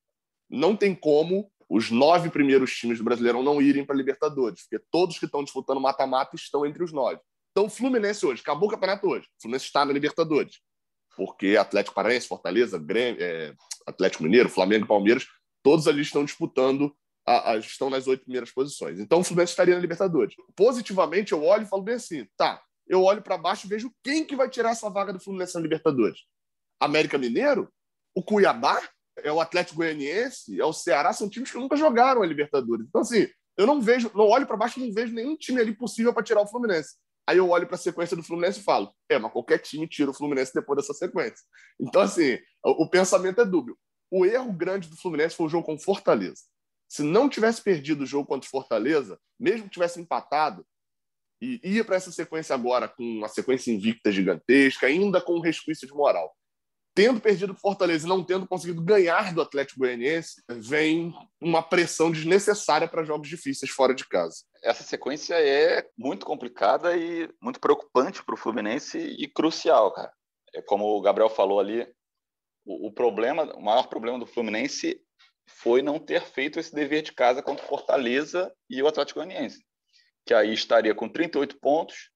não 0.49 0.77
tem 0.77 0.95
como 0.95 1.51
os 1.69 1.91
nove 1.91 2.31
primeiros 2.31 2.75
times 2.75 2.99
do 2.99 3.05
Brasileirão 3.05 3.43
não 3.43 3.61
irem 3.61 3.85
para 3.85 3.95
a 3.95 3.99
Libertadores, 3.99 4.63
porque 4.63 4.85
todos 4.91 5.19
que 5.19 5.27
estão 5.27 5.45
disputando 5.45 5.81
mata-mata 5.81 6.35
estão 6.35 6.65
entre 6.65 6.83
os 6.83 6.93
nove. 6.93 7.21
Então, 7.51 7.67
o 7.67 7.71
Fluminense 7.71 8.25
hoje, 8.25 8.41
acabou 8.41 8.69
o 8.69 8.73
campeonato 8.73 9.09
hoje, 9.09 9.27
o 9.27 9.43
Fluminense 9.43 9.67
está 9.67 9.85
na 9.85 9.93
Libertadores, 9.93 10.61
porque 11.17 11.57
Atlético 11.57 11.95
Paranaense, 11.95 12.27
Fortaleza, 12.27 12.79
Grêmio, 12.79 13.23
é, 13.23 13.55
Atlético 13.87 14.23
Mineiro, 14.23 14.49
Flamengo 14.49 14.85
e 14.85 14.89
Palmeiras, 14.89 15.27
todos 15.63 15.87
ali 15.87 16.03
estão 16.03 16.25
disputando 16.25 16.95
a, 17.27 17.53
a, 17.53 17.57
estão 17.59 17.91
nas 17.91 18.07
oito 18.07 18.25
primeiras 18.25 18.51
posições. 18.51 18.99
Então 18.99 19.21
o 19.21 19.25
Fluminense 19.25 19.53
estaria 19.53 19.75
na 19.75 19.81
Libertadores. 19.81 20.35
Positivamente, 20.57 21.33
eu 21.33 21.45
olho 21.45 21.65
e 21.65 21.69
falo 21.69 21.83
bem 21.83 21.95
assim: 21.95 22.27
tá, 22.37 22.63
eu 22.87 23.03
olho 23.03 23.23
para 23.23 23.39
baixo 23.39 23.67
e 23.67 23.69
vejo 23.69 23.93
quem 24.03 24.25
que 24.25 24.37
vai 24.37 24.49
tirar 24.49 24.71
essa 24.71 24.91
vaga 24.91 25.13
do 25.13 25.21
Fluminense 25.21 25.55
na 25.55 25.61
Libertadores. 25.61 26.21
América 26.81 27.19
Mineiro? 27.19 27.71
O 28.15 28.23
Cuiabá? 28.23 28.81
É 29.23 29.31
o 29.31 29.41
Atlético 29.41 29.77
Goianiense? 29.77 30.59
É 30.59 30.65
o 30.65 30.73
Ceará? 30.73 31.13
São 31.13 31.29
times 31.29 31.51
que 31.51 31.59
nunca 31.59 31.77
jogaram 31.77 32.23
a 32.23 32.27
Libertadores. 32.27 32.87
Então, 32.89 33.03
assim, 33.03 33.29
eu 33.57 33.67
não 33.67 33.81
vejo, 33.81 34.11
não 34.15 34.27
olho 34.27 34.47
para 34.47 34.57
baixo 34.57 34.81
e 34.81 34.87
não 34.87 34.95
vejo 34.95 35.15
nenhum 35.15 35.37
time 35.37 35.61
ali 35.61 35.75
possível 35.77 36.15
para 36.15 36.23
tirar 36.23 36.41
o 36.41 36.47
Fluminense. 36.47 36.97
Aí 37.29 37.37
eu 37.37 37.49
olho 37.49 37.67
para 37.67 37.77
a 37.77 37.79
sequência 37.79 38.17
do 38.17 38.23
Fluminense 38.23 38.61
e 38.61 38.63
falo: 38.63 38.93
é, 39.09 39.19
mas 39.19 39.31
qualquer 39.31 39.59
time 39.59 39.87
tira 39.87 40.11
o 40.11 40.15
Fluminense 40.15 40.53
depois 40.55 40.79
dessa 40.79 40.95
sequência. 40.95 41.45
Então, 41.79 42.03
assim, 42.03 42.39
o, 42.65 42.85
o 42.85 42.91
pensamento 42.91 43.41
é 43.41 43.45
dúbio. 43.45 43.79
O 44.11 44.27
erro 44.27 44.53
grande 44.53 44.89
do 44.89 44.97
Fluminense 44.97 45.37
foi 45.37 45.47
o 45.47 45.49
jogo 45.49 45.67
com 45.67 45.79
Fortaleza. 45.79 46.43
Se 46.91 47.05
não 47.05 47.29
tivesse 47.29 47.63
perdido 47.63 48.03
o 48.03 48.07
jogo 48.07 48.27
contra 48.27 48.49
o 48.49 48.51
Fortaleza, 48.51 49.17
mesmo 49.39 49.65
que 49.65 49.71
tivesse 49.71 50.01
empatado, 50.01 50.67
e 51.41 51.61
ia 51.63 51.85
para 51.85 51.95
essa 51.95 52.11
sequência 52.11 52.53
agora 52.53 52.89
com 52.89 53.03
uma 53.03 53.29
sequência 53.29 53.71
invicta 53.71 54.11
gigantesca, 54.11 54.89
ainda 54.89 55.21
com 55.21 55.37
um 55.37 55.41
resquício 55.41 55.87
de 55.87 55.95
moral. 55.95 56.35
Tendo 56.93 57.21
perdido 57.21 57.53
o 57.53 57.57
Fortaleza 57.57 58.05
e 58.05 58.09
não 58.09 58.25
tendo 58.25 58.45
conseguido 58.45 58.83
ganhar 58.83 59.33
do 59.33 59.41
Atlético 59.41 59.79
Goianiense, 59.79 60.43
vem 60.49 61.15
uma 61.41 61.63
pressão 61.63 62.11
desnecessária 62.11 62.89
para 62.89 63.05
jogos 63.05 63.29
difíceis 63.29 63.71
fora 63.71 63.95
de 63.95 64.07
casa. 64.09 64.43
Essa 64.61 64.83
sequência 64.83 65.35
é 65.37 65.89
muito 65.97 66.27
complicada 66.27 66.97
e 66.97 67.33
muito 67.41 67.61
preocupante 67.61 68.23
para 68.25 68.35
o 68.35 68.39
Fluminense 68.39 68.99
e 68.99 69.29
crucial, 69.29 69.93
cara. 69.93 70.13
É 70.53 70.61
como 70.61 70.85
o 70.85 71.01
Gabriel 71.01 71.31
falou 71.31 71.61
ali, 71.61 71.87
o, 72.67 72.89
o 72.89 72.93
problema, 72.93 73.45
o 73.55 73.63
maior 73.63 73.87
problema 73.87 74.19
do 74.19 74.27
Fluminense 74.27 75.01
foi 75.57 75.83
não 75.83 75.99
ter 75.99 76.23
feito 76.23 76.59
esse 76.59 76.75
dever 76.75 77.03
de 77.03 77.13
casa 77.13 77.43
contra 77.43 77.65
o 77.65 77.69
Fortaleza 77.69 78.53
e 78.69 78.83
o 78.83 78.87
Atlético 78.87 79.21
Goianiense, 79.21 79.65
que 80.25 80.33
aí 80.33 80.53
estaria 80.53 80.95
com 80.95 81.09
38 81.09 81.59
pontos, 81.59 82.11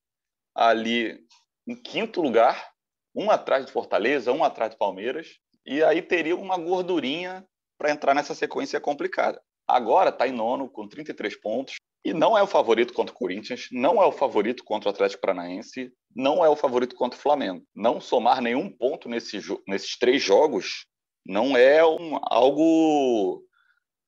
ali 0.54 1.18
em 1.66 1.74
quinto 1.74 2.20
lugar, 2.20 2.70
um 3.14 3.30
atrás 3.30 3.64
do 3.64 3.72
Fortaleza, 3.72 4.32
um 4.32 4.44
atrás 4.44 4.72
do 4.72 4.78
Palmeiras, 4.78 5.38
e 5.66 5.82
aí 5.82 6.02
teria 6.02 6.36
uma 6.36 6.56
gordurinha 6.56 7.46
para 7.78 7.90
entrar 7.90 8.14
nessa 8.14 8.34
sequência 8.34 8.80
complicada. 8.80 9.42
Agora 9.66 10.10
está 10.10 10.28
em 10.28 10.32
nono, 10.32 10.68
com 10.68 10.86
33 10.86 11.40
pontos, 11.40 11.76
e 12.04 12.12
não 12.12 12.36
é 12.36 12.42
o 12.42 12.46
favorito 12.46 12.92
contra 12.92 13.14
o 13.14 13.18
Corinthians, 13.18 13.68
não 13.72 14.02
é 14.02 14.04
o 14.04 14.12
favorito 14.12 14.62
contra 14.62 14.90
o 14.90 14.92
Atlético 14.92 15.22
Paranaense, 15.22 15.90
não 16.14 16.44
é 16.44 16.48
o 16.48 16.56
favorito 16.56 16.94
contra 16.94 17.18
o 17.18 17.22
Flamengo. 17.22 17.64
Não 17.74 17.98
somar 17.98 18.42
nenhum 18.42 18.70
ponto 18.70 19.08
nesse, 19.08 19.38
nesses 19.66 19.98
três 19.98 20.22
jogos 20.22 20.86
não 21.24 21.56
é 21.56 21.84
um, 21.84 22.18
algo 22.22 23.42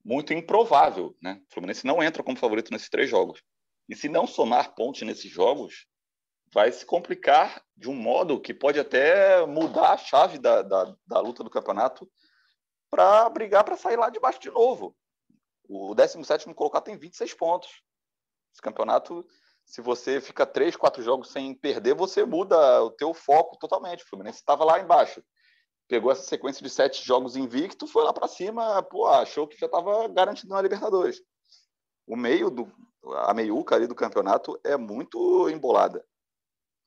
muito 0.04 0.32
improvável. 0.32 1.16
Né? 1.22 1.40
O 1.48 1.54
Fluminense 1.54 1.86
não 1.86 2.02
entra 2.02 2.22
como 2.22 2.38
favorito 2.38 2.70
nesses 2.70 2.88
três 2.88 3.08
jogos. 3.08 3.42
E 3.88 3.96
se 3.96 4.08
não 4.08 4.26
somar 4.26 4.74
pontos 4.74 5.02
nesses 5.02 5.30
jogos, 5.30 5.86
vai 6.52 6.70
se 6.70 6.84
complicar 6.84 7.62
de 7.76 7.88
um 7.88 7.94
modo 7.94 8.40
que 8.40 8.54
pode 8.54 8.78
até 8.78 9.44
mudar 9.46 9.92
a 9.92 9.96
chave 9.96 10.38
da, 10.38 10.62
da, 10.62 10.96
da 11.06 11.20
luta 11.20 11.42
do 11.42 11.50
campeonato 11.50 12.10
para 12.90 13.28
brigar 13.30 13.64
para 13.64 13.76
sair 13.76 13.96
lá 13.96 14.10
de 14.10 14.20
baixo 14.20 14.40
de 14.40 14.50
novo. 14.50 14.96
O 15.68 15.94
17 15.94 16.52
colocado 16.54 16.84
tem 16.84 16.96
26 16.96 17.34
pontos. 17.34 17.68
Esse 18.52 18.62
campeonato, 18.62 19.26
se 19.64 19.80
você 19.80 20.20
fica 20.20 20.46
três, 20.46 20.76
quatro 20.76 21.02
jogos 21.02 21.30
sem 21.30 21.54
perder, 21.54 21.94
você 21.94 22.24
muda 22.24 22.82
o 22.82 22.90
teu 22.90 23.12
foco 23.12 23.58
totalmente. 23.58 24.04
O 24.04 24.08
Fluminense 24.08 24.38
estava 24.38 24.64
lá 24.64 24.80
embaixo 24.80 25.22
pegou 25.88 26.10
essa 26.10 26.22
sequência 26.22 26.62
de 26.62 26.70
sete 26.70 27.04
jogos 27.04 27.36
invicto, 27.36 27.86
foi 27.86 28.04
lá 28.04 28.12
para 28.12 28.28
cima, 28.28 28.82
pô, 28.82 29.06
achou 29.06 29.46
que 29.46 29.58
já 29.58 29.66
estava 29.66 30.08
garantido 30.08 30.52
na 30.52 30.62
Libertadores. 30.62 31.22
O 32.06 32.16
meio 32.16 32.50
do 32.50 32.72
a 33.14 33.32
meiuca 33.32 33.74
ali 33.74 33.86
do 33.86 33.94
campeonato 33.94 34.58
é 34.64 34.76
muito 34.76 35.48
embolada. 35.48 36.04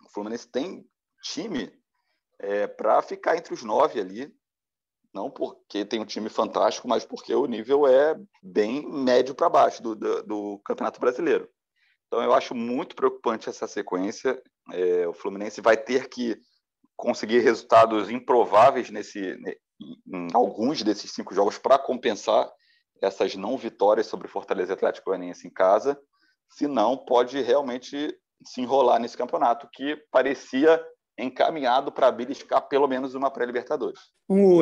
O 0.05 0.09
Fluminense 0.09 0.47
tem 0.47 0.85
time 1.23 1.71
é, 2.39 2.67
para 2.67 3.01
ficar 3.01 3.37
entre 3.37 3.53
os 3.53 3.63
nove 3.63 3.99
ali, 3.99 4.33
não 5.13 5.29
porque 5.29 5.85
tem 5.85 5.99
um 5.99 6.05
time 6.05 6.29
fantástico, 6.29 6.87
mas 6.87 7.05
porque 7.05 7.33
o 7.33 7.45
nível 7.45 7.87
é 7.87 8.19
bem 8.43 8.87
médio 8.87 9.33
para 9.33 9.49
baixo 9.49 9.81
do, 9.81 9.95
do, 9.95 10.23
do, 10.23 10.61
Campeonato 10.65 10.99
Brasileiro. 10.99 11.49
Então 12.07 12.21
eu 12.21 12.33
acho 12.33 12.53
muito 12.53 12.95
preocupante 12.95 13.49
essa 13.49 13.67
sequência. 13.67 14.41
É, 14.71 15.07
o 15.07 15.13
Fluminense 15.13 15.61
vai 15.61 15.77
ter 15.77 16.09
que 16.09 16.39
conseguir 16.99 17.39
resultados 17.39 18.09
improváveis 18.09 18.89
nesse, 18.89 19.37
em 20.05 20.27
alguns 20.33 20.83
desses 20.83 21.11
cinco 21.11 21.33
jogos 21.33 21.57
para 21.57 21.79
compensar 21.79 22.51
essas 23.01 23.35
não 23.35 23.57
vitórias 23.57 24.07
sobre 24.07 24.27
Fortaleza 24.27 24.73
Atlético 24.73 25.09
Goianiense 25.09 25.47
em 25.47 25.49
casa, 25.49 25.97
senão 26.49 26.97
pode 26.97 27.41
realmente 27.41 28.13
se 28.45 28.61
enrolar 28.61 28.99
nesse 28.99 29.15
campeonato 29.15 29.69
que 29.71 29.95
parecia 30.11 30.81
encaminhado 31.17 31.89
para 31.89 32.11
beliscar 32.11 32.67
pelo 32.67 32.87
menos 32.87 33.13
uma 33.13 33.31
pré-Libertadores. 33.31 33.99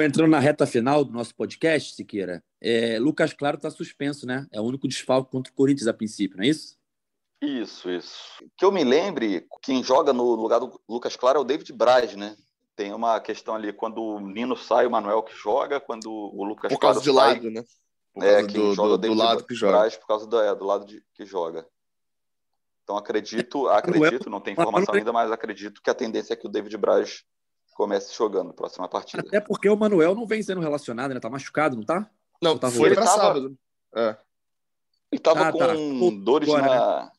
Entrando 0.03 0.29
na 0.29 0.39
reta 0.39 0.67
final 0.67 1.03
do 1.03 1.13
nosso 1.13 1.35
podcast, 1.35 1.95
Siqueira, 1.95 2.43
é, 2.61 2.99
Lucas 2.99 3.33
Claro 3.33 3.57
está 3.57 3.71
suspenso, 3.71 4.27
né? 4.27 4.45
É 4.51 4.61
o 4.61 4.63
único 4.63 4.88
desfalque 4.88 5.31
contra 5.31 5.51
o 5.51 5.55
Corinthians 5.55 5.88
a 5.88 5.93
princípio, 5.93 6.38
não 6.38 6.43
é 6.43 6.47
isso? 6.47 6.77
Isso, 7.41 7.89
isso. 7.89 8.43
Que 8.57 8.65
eu 8.65 8.71
me 8.71 8.83
lembre, 8.83 9.47
quem 9.61 9.83
joga 9.83 10.11
no 10.11 10.35
lugar 10.35 10.59
do 10.59 10.79
Lucas 10.89 11.15
Claro 11.15 11.39
é 11.39 11.41
o 11.41 11.45
David 11.45 11.71
Braz, 11.71 12.15
né? 12.15 12.35
Tem 12.75 12.93
uma 12.93 13.19
questão 13.19 13.55
ali, 13.55 13.71
quando 13.73 14.01
o 14.01 14.19
Nino 14.19 14.55
sai, 14.55 14.85
o 14.85 14.91
Manuel 14.91 15.23
que 15.23 15.35
joga, 15.35 15.79
quando 15.79 16.11
o 16.11 16.43
Lucas 16.43 16.71
Por 16.71 16.79
causa 16.79 16.99
Claro 16.99 17.01
de 17.01 17.19
sai, 17.19 17.33
lado, 17.35 17.51
né? 17.51 17.63
Por 18.13 18.23
é, 18.23 18.43
quem 18.43 18.59
do, 18.59 18.73
joga 18.73 18.89
do, 18.89 18.93
o 18.95 18.97
David 18.97 19.17
do 19.17 19.23
lado 19.23 19.43
que 19.43 19.53
joga. 19.53 19.77
Braz 19.77 19.95
por 19.95 20.07
causa 20.07 20.25
do, 20.25 20.39
é, 20.39 20.55
do 20.55 20.65
lado 20.65 20.85
de, 20.85 21.03
que 21.13 21.25
joga. 21.25 21.67
Então 22.83 22.97
acredito, 22.97 23.67
acredito, 23.67 24.29
não 24.29 24.39
tem 24.39 24.53
informação 24.53 24.95
ainda, 24.95 25.11
mas 25.11 25.31
acredito 25.31 25.81
que 25.81 25.89
a 25.89 25.93
tendência 25.93 26.33
é 26.33 26.38
que 26.38 26.47
o 26.47 26.49
David 26.49 26.75
Braz 26.77 27.23
comece 27.75 28.15
jogando 28.15 28.47
na 28.47 28.53
próxima 28.53 28.88
partida. 28.88 29.21
Até 29.27 29.39
porque 29.39 29.69
o 29.69 29.77
Manuel 29.77 30.15
não 30.15 30.25
vem 30.25 30.41
sendo 30.41 30.61
relacionado, 30.61 31.13
né? 31.13 31.19
Tá 31.19 31.29
machucado, 31.29 31.75
não 31.75 31.83
tá? 31.83 32.09
Não, 32.41 32.57
tá 32.57 32.71
foi 32.71 32.93
pra 32.93 33.05
sábado. 33.05 33.55
É. 33.95 34.17
Ele 35.11 35.21
tava 35.21 35.47
ah, 35.47 35.51
com 35.51 35.59
tá. 35.59 36.23
dores 36.23 36.49
na, 36.49 37.11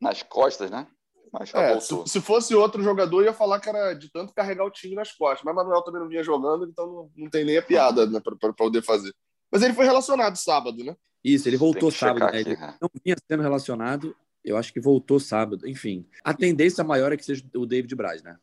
nas 0.00 0.22
costas, 0.22 0.70
né? 0.70 0.86
Mas 1.32 1.52
é, 1.54 1.78
se, 1.80 2.06
se, 2.06 2.20
fosse 2.20 2.54
outro 2.54 2.82
jogador, 2.82 3.22
ia 3.22 3.32
falar 3.32 3.60
que 3.60 3.68
era 3.68 3.92
de 3.92 4.10
tanto 4.10 4.32
carregar 4.32 4.64
o 4.64 4.70
time 4.70 4.94
nas 4.94 5.12
costas. 5.12 5.42
Mas 5.44 5.54
Manuel 5.54 5.82
também 5.82 6.00
não 6.00 6.08
vinha 6.08 6.22
jogando, 6.22 6.66
então 6.66 6.86
não, 6.86 7.10
não 7.16 7.30
tem 7.30 7.44
nem 7.44 7.58
a 7.58 7.62
piada 7.62 8.06
né, 8.06 8.20
para 8.20 8.52
poder 8.52 8.82
fazer. 8.82 9.12
Mas 9.50 9.62
ele 9.62 9.74
foi 9.74 9.84
relacionado 9.84 10.36
sábado, 10.36 10.82
né? 10.82 10.96
Isso, 11.22 11.48
ele 11.48 11.56
voltou 11.56 11.90
sábado. 11.90 12.32
Né? 12.32 12.40
Ele 12.40 12.56
né? 12.56 12.76
não 12.80 12.88
vinha 13.04 13.16
sendo 13.28 13.42
relacionado, 13.42 14.16
eu 14.44 14.56
acho 14.56 14.72
que 14.72 14.80
voltou 14.80 15.18
sábado. 15.18 15.68
Enfim, 15.68 16.08
a 16.24 16.32
tendência 16.32 16.84
maior 16.84 17.12
é 17.12 17.16
que 17.16 17.24
seja 17.24 17.44
o 17.54 17.66
David 17.66 17.94
Braz, 17.94 18.22
né? 18.22 18.38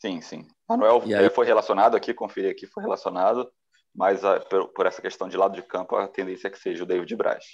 Sim, 0.00 0.20
sim. 0.22 0.48
Manuel 0.66 1.02
aí... 1.02 1.28
foi 1.28 1.44
relacionado 1.44 1.94
aqui, 1.94 2.14
conferi 2.14 2.48
aqui, 2.48 2.66
foi 2.66 2.82
relacionado, 2.82 3.50
mas 3.94 4.24
a, 4.24 4.36
ah, 4.36 4.40
por, 4.40 4.68
por, 4.68 4.86
essa 4.86 5.02
questão 5.02 5.28
de 5.28 5.36
lado 5.36 5.54
de 5.54 5.62
campo, 5.62 5.96
a 5.96 6.08
tendência 6.08 6.48
é 6.48 6.50
que 6.50 6.58
seja 6.58 6.82
o 6.82 6.86
David 6.86 7.14
Braz. 7.16 7.44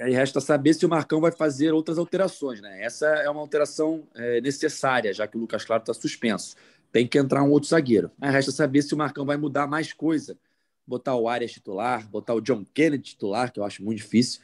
Aí 0.00 0.12
resta 0.12 0.40
saber 0.40 0.74
se 0.74 0.84
o 0.84 0.88
Marcão 0.88 1.20
vai 1.20 1.32
fazer 1.32 1.72
outras 1.72 1.98
alterações, 1.98 2.60
né? 2.60 2.84
Essa 2.84 3.06
é 3.06 3.30
uma 3.30 3.40
alteração 3.40 4.06
é, 4.14 4.40
necessária, 4.40 5.12
já 5.12 5.26
que 5.26 5.36
o 5.36 5.40
Lucas 5.40 5.64
Claro 5.64 5.82
está 5.82 5.94
suspenso. 5.94 6.56
Tem 6.92 7.06
que 7.06 7.18
entrar 7.18 7.42
um 7.42 7.50
outro 7.50 7.68
zagueiro. 7.68 8.10
Aí 8.20 8.30
resta 8.30 8.52
saber 8.52 8.82
se 8.82 8.94
o 8.94 8.98
Marcão 8.98 9.24
vai 9.24 9.36
mudar 9.36 9.66
mais 9.66 9.92
coisa. 9.92 10.38
Botar 10.86 11.16
o 11.16 11.28
Arias 11.28 11.52
titular, 11.52 12.08
botar 12.08 12.34
o 12.34 12.40
John 12.40 12.64
Kennedy 12.72 13.02
titular, 13.02 13.52
que 13.52 13.58
eu 13.58 13.64
acho 13.64 13.82
muito 13.82 13.98
difícil. 13.98 14.40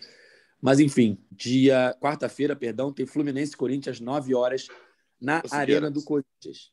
Mas, 0.60 0.80
enfim, 0.80 1.18
dia 1.30 1.96
quarta-feira, 2.00 2.54
perdão, 2.54 2.92
tem 2.92 3.06
Fluminense 3.06 3.52
e 3.52 3.56
Corinthians, 3.56 4.00
9 4.00 4.34
horas, 4.34 4.68
na 5.20 5.42
Arena 5.50 5.90
do 5.90 6.02
Corinthians. 6.02 6.72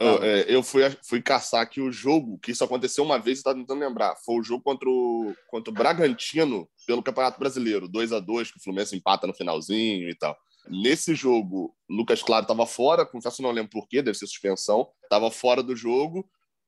Eu, 0.00 0.22
é, 0.22 0.44
eu 0.48 0.62
fui, 0.62 0.82
fui 1.02 1.20
caçar 1.20 1.60
aqui 1.60 1.80
o 1.80 1.92
jogo, 1.92 2.38
que 2.38 2.52
isso 2.52 2.64
aconteceu 2.64 3.04
uma 3.04 3.18
vez, 3.18 3.38
está 3.38 3.54
tentando 3.54 3.80
lembrar. 3.80 4.16
Foi 4.24 4.36
o 4.36 4.42
jogo 4.42 4.62
contra 4.62 4.88
o, 4.88 5.34
contra 5.48 5.70
o 5.70 5.74
Bragantino 5.74 6.66
pelo 6.86 7.02
Campeonato 7.02 7.38
Brasileiro, 7.38 7.86
2 7.86 8.12
a 8.12 8.20
2 8.20 8.50
que 8.50 8.58
o 8.58 8.62
Fluminense 8.62 8.96
empata 8.96 9.26
no 9.26 9.34
finalzinho 9.34 10.08
e 10.08 10.14
tal. 10.14 10.36
Nesse 10.70 11.14
jogo, 11.14 11.74
Lucas 11.88 12.22
Claro 12.22 12.44
estava 12.44 12.66
fora, 12.66 13.04
confesso 13.04 13.42
não 13.42 13.50
lembro 13.50 13.70
porquê, 13.70 14.00
deve 14.00 14.16
ser 14.16 14.26
suspensão, 14.26 14.88
estava 15.02 15.30
fora 15.30 15.62
do 15.62 15.76
jogo 15.76 16.26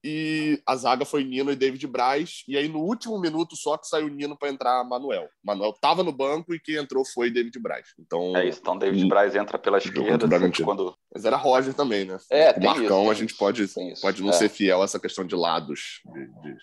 e 0.08 0.62
a 0.64 0.76
zaga 0.76 1.04
foi 1.04 1.24
Nino 1.24 1.50
e 1.50 1.56
David 1.56 1.84
Braz. 1.88 2.44
E 2.46 2.56
aí, 2.56 2.68
no 2.68 2.78
último 2.78 3.18
minuto, 3.18 3.56
só 3.56 3.76
que 3.76 3.88
saiu 3.88 4.08
Nino 4.08 4.38
para 4.38 4.50
entrar 4.50 4.84
Manuel. 4.84 5.28
Manuel 5.42 5.70
estava 5.70 6.04
no 6.04 6.12
banco 6.12 6.54
e 6.54 6.60
quem 6.60 6.76
entrou 6.76 7.04
foi 7.04 7.28
David 7.28 7.58
Braz. 7.58 7.88
Então, 7.98 8.36
é 8.36 8.46
isso. 8.46 8.60
Então, 8.60 8.78
David 8.78 9.04
hum, 9.04 9.08
Braz 9.08 9.34
entra 9.34 9.58
pela 9.58 9.78
esquerda. 9.78 10.28
Quando... 10.62 10.96
Mas 11.12 11.24
era 11.24 11.36
Roger 11.36 11.74
também, 11.74 12.04
né? 12.04 12.18
É, 12.30 12.52
o 12.52 12.62
Marcão, 12.62 13.02
isso, 13.02 13.10
a 13.10 13.14
gente 13.14 13.34
pode, 13.34 13.66
pode 14.00 14.22
não 14.22 14.30
é. 14.30 14.32
ser 14.32 14.48
fiel 14.48 14.80
a 14.80 14.84
essa 14.84 15.00
questão 15.00 15.26
de 15.26 15.34
lados 15.34 16.00
de, 16.04 16.26
de, 16.40 16.56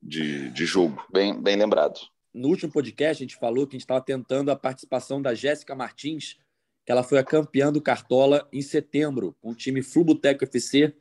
de, 0.00 0.50
de 0.50 0.64
jogo. 0.64 1.04
Bem, 1.12 1.34
bem 1.42 1.56
lembrado. 1.56 1.98
No 2.32 2.48
último 2.50 2.70
podcast, 2.70 3.20
a 3.20 3.26
gente 3.26 3.36
falou 3.36 3.66
que 3.66 3.74
a 3.74 3.78
gente 3.78 3.82
estava 3.84 4.00
tentando 4.00 4.52
a 4.52 4.56
participação 4.56 5.20
da 5.20 5.34
Jéssica 5.34 5.74
Martins, 5.74 6.36
que 6.84 6.92
ela 6.92 7.02
foi 7.02 7.18
a 7.18 7.24
campeã 7.24 7.72
do 7.72 7.82
Cartola 7.82 8.46
em 8.52 8.62
setembro, 8.62 9.34
com 9.40 9.50
o 9.50 9.54
time 9.56 9.82
Fluboteco 9.82 10.44
FC 10.44 10.94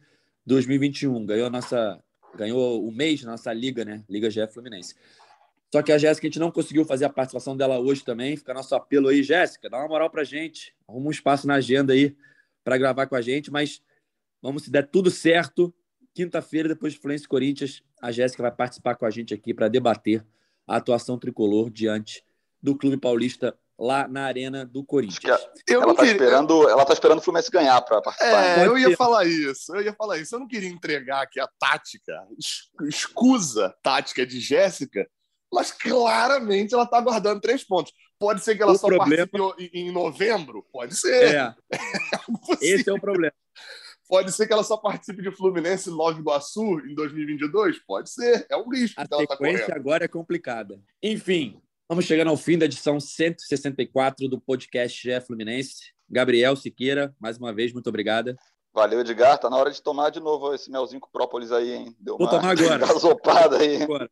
2021. 0.46 1.26
Ganhou, 1.26 1.50
nossa, 1.50 2.02
ganhou 2.36 2.86
o 2.86 2.92
mês 2.92 3.24
na 3.24 3.32
nossa 3.32 3.52
liga, 3.54 3.84
né? 3.84 4.04
Liga 4.10 4.30
GF 4.30 4.54
Fluminense. 4.54 4.96
Só 5.72 5.82
que 5.82 5.92
a 5.92 5.98
Jéssica, 5.98 6.28
a 6.28 6.30
gente 6.30 6.40
não 6.40 6.52
conseguiu 6.52 6.86
fazer 6.86 7.06
a 7.06 7.10
participação 7.10 7.58
dela 7.58 7.80
hoje 7.80 8.04
também. 8.04 8.38
Fica 8.38 8.54
nosso 8.54 8.74
apelo 8.76 9.10
aí, 9.10 9.22
Jéssica, 9.24 9.70
dá 9.70 9.78
uma 9.78 9.88
moral 9.88 10.10
pra 10.10 10.24
gente. 10.24 10.74
Arruma 10.88 11.08
um 11.08 11.12
espaço 11.12 11.46
na 11.48 11.56
agenda 11.56 11.94
aí 11.94 12.16
para 12.64 12.78
gravar 12.78 13.08
com 13.08 13.16
a 13.16 13.22
gente, 13.22 13.52
mas 13.52 13.82
vamos 14.42 14.64
se 14.64 14.72
der 14.72 14.88
tudo 14.88 15.12
certo. 15.12 15.74
Quinta-feira, 16.14 16.70
depois 16.70 16.94
de 16.94 17.00
Fluminense 17.00 17.28
Corinthians, 17.28 17.84
a 18.02 18.12
Jéssica 18.12 18.42
vai 18.44 18.52
participar 18.52 18.96
com 18.96 19.06
a 19.06 19.12
gente 19.12 19.34
aqui 19.34 19.54
para 19.54 19.68
debater 19.68 20.26
a 20.66 20.78
atuação 20.78 21.20
tricolor 21.20 21.70
diante 21.70 22.24
do 22.62 22.76
Clube 22.76 22.98
Paulista 22.98 23.58
lá 23.78 24.08
na 24.08 24.26
arena 24.26 24.66
do 24.66 24.84
Corinthians. 24.84 25.42
ela 25.70 25.92
está 25.92 26.06
esperando, 26.06 26.70
ela 26.70 26.86
tá 26.86 26.94
esperando 26.94 27.20
o 27.20 27.22
Fluminense 27.22 27.52
ganhar 27.52 27.82
para 27.82 28.02
participar. 28.02 28.60
É, 28.60 28.66
eu 28.66 28.78
ia 28.78 28.96
falar 28.96 29.26
isso. 29.26 29.76
Eu 29.76 29.82
ia 29.82 29.94
falar 29.94 30.18
isso. 30.18 30.36
Eu 30.36 30.40
não 30.40 30.48
queria 30.48 30.70
entregar 30.70 31.22
aqui 31.22 31.40
a 31.40 31.50
tática, 31.60 32.14
escusa 32.88 33.76
tática 33.84 34.26
de 34.26 34.40
Jéssica, 34.40 35.08
mas 35.52 35.72
claramente 35.72 36.74
ela 36.74 36.84
está 36.84 37.00
guardando 37.02 37.42
três 37.42 37.64
pontos. 37.64 37.94
Pode 38.18 38.44
ser 38.44 38.56
que 38.56 38.64
ela 38.64 38.72
o 38.72 38.78
só 38.78 38.88
problema... 38.88 39.28
participe 39.28 39.78
em 39.78 39.92
novembro? 39.92 40.66
Pode 40.72 40.96
ser. 40.96 41.36
É. 41.36 41.56
é 41.72 42.66
Esse 42.66 42.90
é 42.90 42.94
o 42.94 43.00
problema. 43.00 43.34
Pode 44.08 44.32
ser 44.32 44.46
que 44.46 44.54
ela 44.54 44.64
só 44.64 44.78
participe 44.78 45.22
de 45.22 45.32
Fluminense 45.32 45.90
Nova 45.90 46.20
Iguaçu 46.20 46.80
em 46.82 46.94
2022? 46.94 47.80
Pode 47.80 48.12
ser. 48.12 48.46
É 48.50 48.56
um 48.56 48.70
risco 48.70 49.02
a 49.02 49.08
que 49.08 49.14
ela 49.14 49.26
tá 49.26 49.36
correndo. 49.36 49.72
agora 49.72 50.06
é 50.06 50.08
complicada. 50.08 50.80
Enfim, 51.02 51.60
Vamos 51.88 52.06
chegando 52.06 52.30
ao 52.30 52.38
fim 52.38 52.58
da 52.58 52.66
edição 52.66 53.00
164 53.00 54.28
do 54.28 54.42
podcast 54.42 55.00
GE 55.00 55.22
Fluminense. 55.22 55.94
Gabriel 56.10 56.56
Siqueira, 56.56 57.16
mais 57.20 57.38
uma 57.38 57.54
vez, 57.54 57.72
muito 57.74 57.88
obrigada. 57.88 58.36
Valeu, 58.74 59.02
Edgar. 59.02 59.38
Tá 59.38 59.52
na 59.52 59.58
hora 59.58 59.70
de 59.70 59.80
tomar 59.84 60.10
de 60.10 60.20
novo 60.20 60.52
esse 60.56 60.72
melzinho 60.72 61.00
com 61.00 61.12
própolis 61.12 61.52
aí, 61.52 61.74
hein? 61.74 61.96
Deu 62.00 62.18
Vou 62.18 62.28
tomar 62.28 62.58
agora. 62.58 62.80
gasopada 62.88 63.60
aí. 63.60 63.84
Agora. 63.84 64.10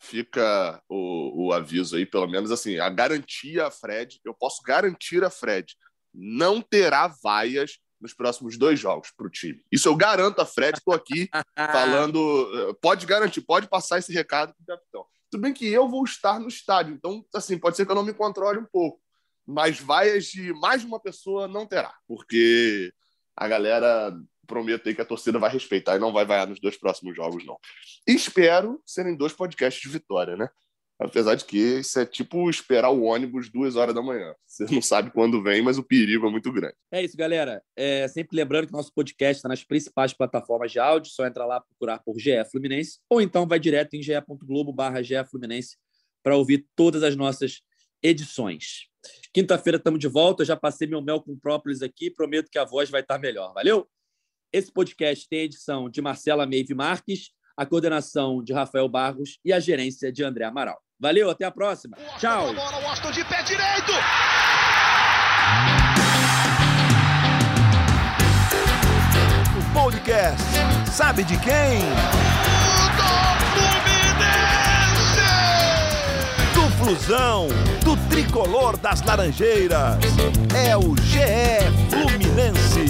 Fica 0.00 0.82
o, 0.88 1.48
o 1.48 1.52
aviso 1.52 1.94
aí, 1.94 2.06
pelo 2.06 2.26
menos 2.26 2.50
assim, 2.50 2.78
a 2.78 2.88
garantia 2.88 3.66
a 3.66 3.70
Fred, 3.70 4.18
eu 4.24 4.32
posso 4.32 4.62
garantir 4.62 5.22
a 5.22 5.28
Fred, 5.30 5.76
não 6.12 6.62
terá 6.62 7.06
vaias 7.22 7.78
nos 8.00 8.14
próximos 8.14 8.56
dois 8.56 8.80
jogos 8.80 9.10
para 9.14 9.26
o 9.26 9.30
time. 9.30 9.62
Isso 9.70 9.88
eu 9.88 9.96
garanto 9.96 10.40
a 10.40 10.46
Fred, 10.46 10.78
estou 10.78 10.94
aqui 10.94 11.28
falando. 11.70 12.70
Eh, 12.70 12.74
pode 12.80 13.04
garantir, 13.04 13.42
pode 13.42 13.68
passar 13.68 13.98
esse 13.98 14.12
recado 14.12 14.54
para 14.54 14.74
o 14.74 14.78
capitão. 14.78 15.13
Tudo 15.34 15.42
bem 15.42 15.52
que 15.52 15.66
eu 15.66 15.88
vou 15.88 16.04
estar 16.04 16.38
no 16.38 16.46
estádio, 16.46 16.94
então, 16.94 17.26
assim, 17.34 17.58
pode 17.58 17.76
ser 17.76 17.84
que 17.84 17.90
eu 17.90 17.96
não 17.96 18.04
me 18.04 18.14
controle 18.14 18.60
um 18.60 18.64
pouco. 18.64 19.02
Mas 19.44 19.80
vaias 19.80 20.26
de 20.26 20.52
mais 20.52 20.82
de 20.82 20.86
uma 20.86 21.00
pessoa 21.00 21.48
não 21.48 21.66
terá, 21.66 21.92
porque 22.06 22.92
a 23.36 23.48
galera 23.48 24.16
prometo 24.46 24.88
aí 24.88 24.94
que 24.94 25.00
a 25.00 25.04
torcida 25.04 25.36
vai 25.40 25.50
respeitar 25.50 25.96
e 25.96 25.98
não 25.98 26.12
vai 26.12 26.24
vaiar 26.24 26.46
nos 26.46 26.60
dois 26.60 26.76
próximos 26.76 27.16
jogos, 27.16 27.44
não. 27.44 27.58
espero 28.06 28.80
serem 28.86 29.16
dois 29.16 29.32
podcasts 29.32 29.82
de 29.82 29.88
vitória, 29.88 30.36
né? 30.36 30.48
Apesar 30.98 31.34
de 31.34 31.44
que 31.44 31.58
isso 31.58 31.98
é 31.98 32.06
tipo 32.06 32.48
esperar 32.48 32.90
o 32.90 33.02
ônibus 33.02 33.50
duas 33.50 33.74
horas 33.74 33.94
da 33.94 34.00
manhã. 34.00 34.32
Você 34.46 34.64
não 34.72 34.80
sabe 34.80 35.10
quando 35.10 35.42
vem, 35.42 35.60
mas 35.60 35.76
o 35.76 35.82
perigo 35.82 36.26
é 36.26 36.30
muito 36.30 36.52
grande. 36.52 36.76
É 36.92 37.02
isso, 37.02 37.16
galera. 37.16 37.62
É, 37.76 38.06
sempre 38.08 38.36
lembrando 38.36 38.68
que 38.68 38.72
nosso 38.72 38.92
podcast 38.94 39.38
está 39.38 39.48
nas 39.48 39.64
principais 39.64 40.12
plataformas 40.12 40.70
de 40.70 40.78
áudio. 40.78 41.10
Só 41.10 41.26
entra 41.26 41.44
lá 41.44 41.60
procurar 41.60 41.98
por 41.98 42.18
GE 42.18 42.44
Fluminense 42.50 43.00
ou 43.10 43.20
então 43.20 43.46
vai 43.46 43.58
direto 43.58 43.94
em 43.94 44.02
ge.globo 44.02 44.74
Fluminense 45.28 45.76
para 46.22 46.36
ouvir 46.36 46.66
todas 46.76 47.02
as 47.02 47.16
nossas 47.16 47.60
edições. 48.02 48.88
Quinta-feira 49.32 49.78
estamos 49.78 49.98
de 49.98 50.08
volta. 50.08 50.42
Eu 50.42 50.46
já 50.46 50.56
passei 50.56 50.86
meu 50.86 51.02
mel 51.02 51.20
com 51.20 51.36
própolis 51.36 51.82
aqui. 51.82 52.10
Prometo 52.10 52.48
que 52.50 52.58
a 52.58 52.64
voz 52.64 52.88
vai 52.88 53.00
estar 53.00 53.18
melhor. 53.18 53.52
Valeu? 53.52 53.88
Esse 54.52 54.72
podcast 54.72 55.28
tem 55.28 55.40
edição 55.40 55.90
de 55.90 56.00
Marcela 56.00 56.46
Meive 56.46 56.74
Marques, 56.74 57.30
a 57.56 57.64
coordenação 57.64 58.42
de 58.42 58.52
Rafael 58.52 58.88
Barros 58.88 59.38
e 59.44 59.52
a 59.52 59.60
gerência 59.60 60.12
de 60.12 60.24
André 60.24 60.44
Amaral. 60.44 60.78
Valeu, 60.98 61.30
até 61.30 61.44
a 61.44 61.50
próxima. 61.50 61.96
Tchau. 62.18 62.50
O 69.58 69.72
podcast 69.72 70.42
sabe 70.90 71.24
de 71.24 71.36
quem? 71.38 71.80
Do 72.96 73.04
Fluminense. 73.52 75.20
Do 76.54 76.70
Flusão, 76.78 77.48
do 77.84 77.96
tricolor 78.08 78.76
das 78.76 79.02
Laranjeiras. 79.02 79.98
É 80.54 80.76
o 80.76 80.96
GE 80.96 81.20
Fluminense. 81.90 82.84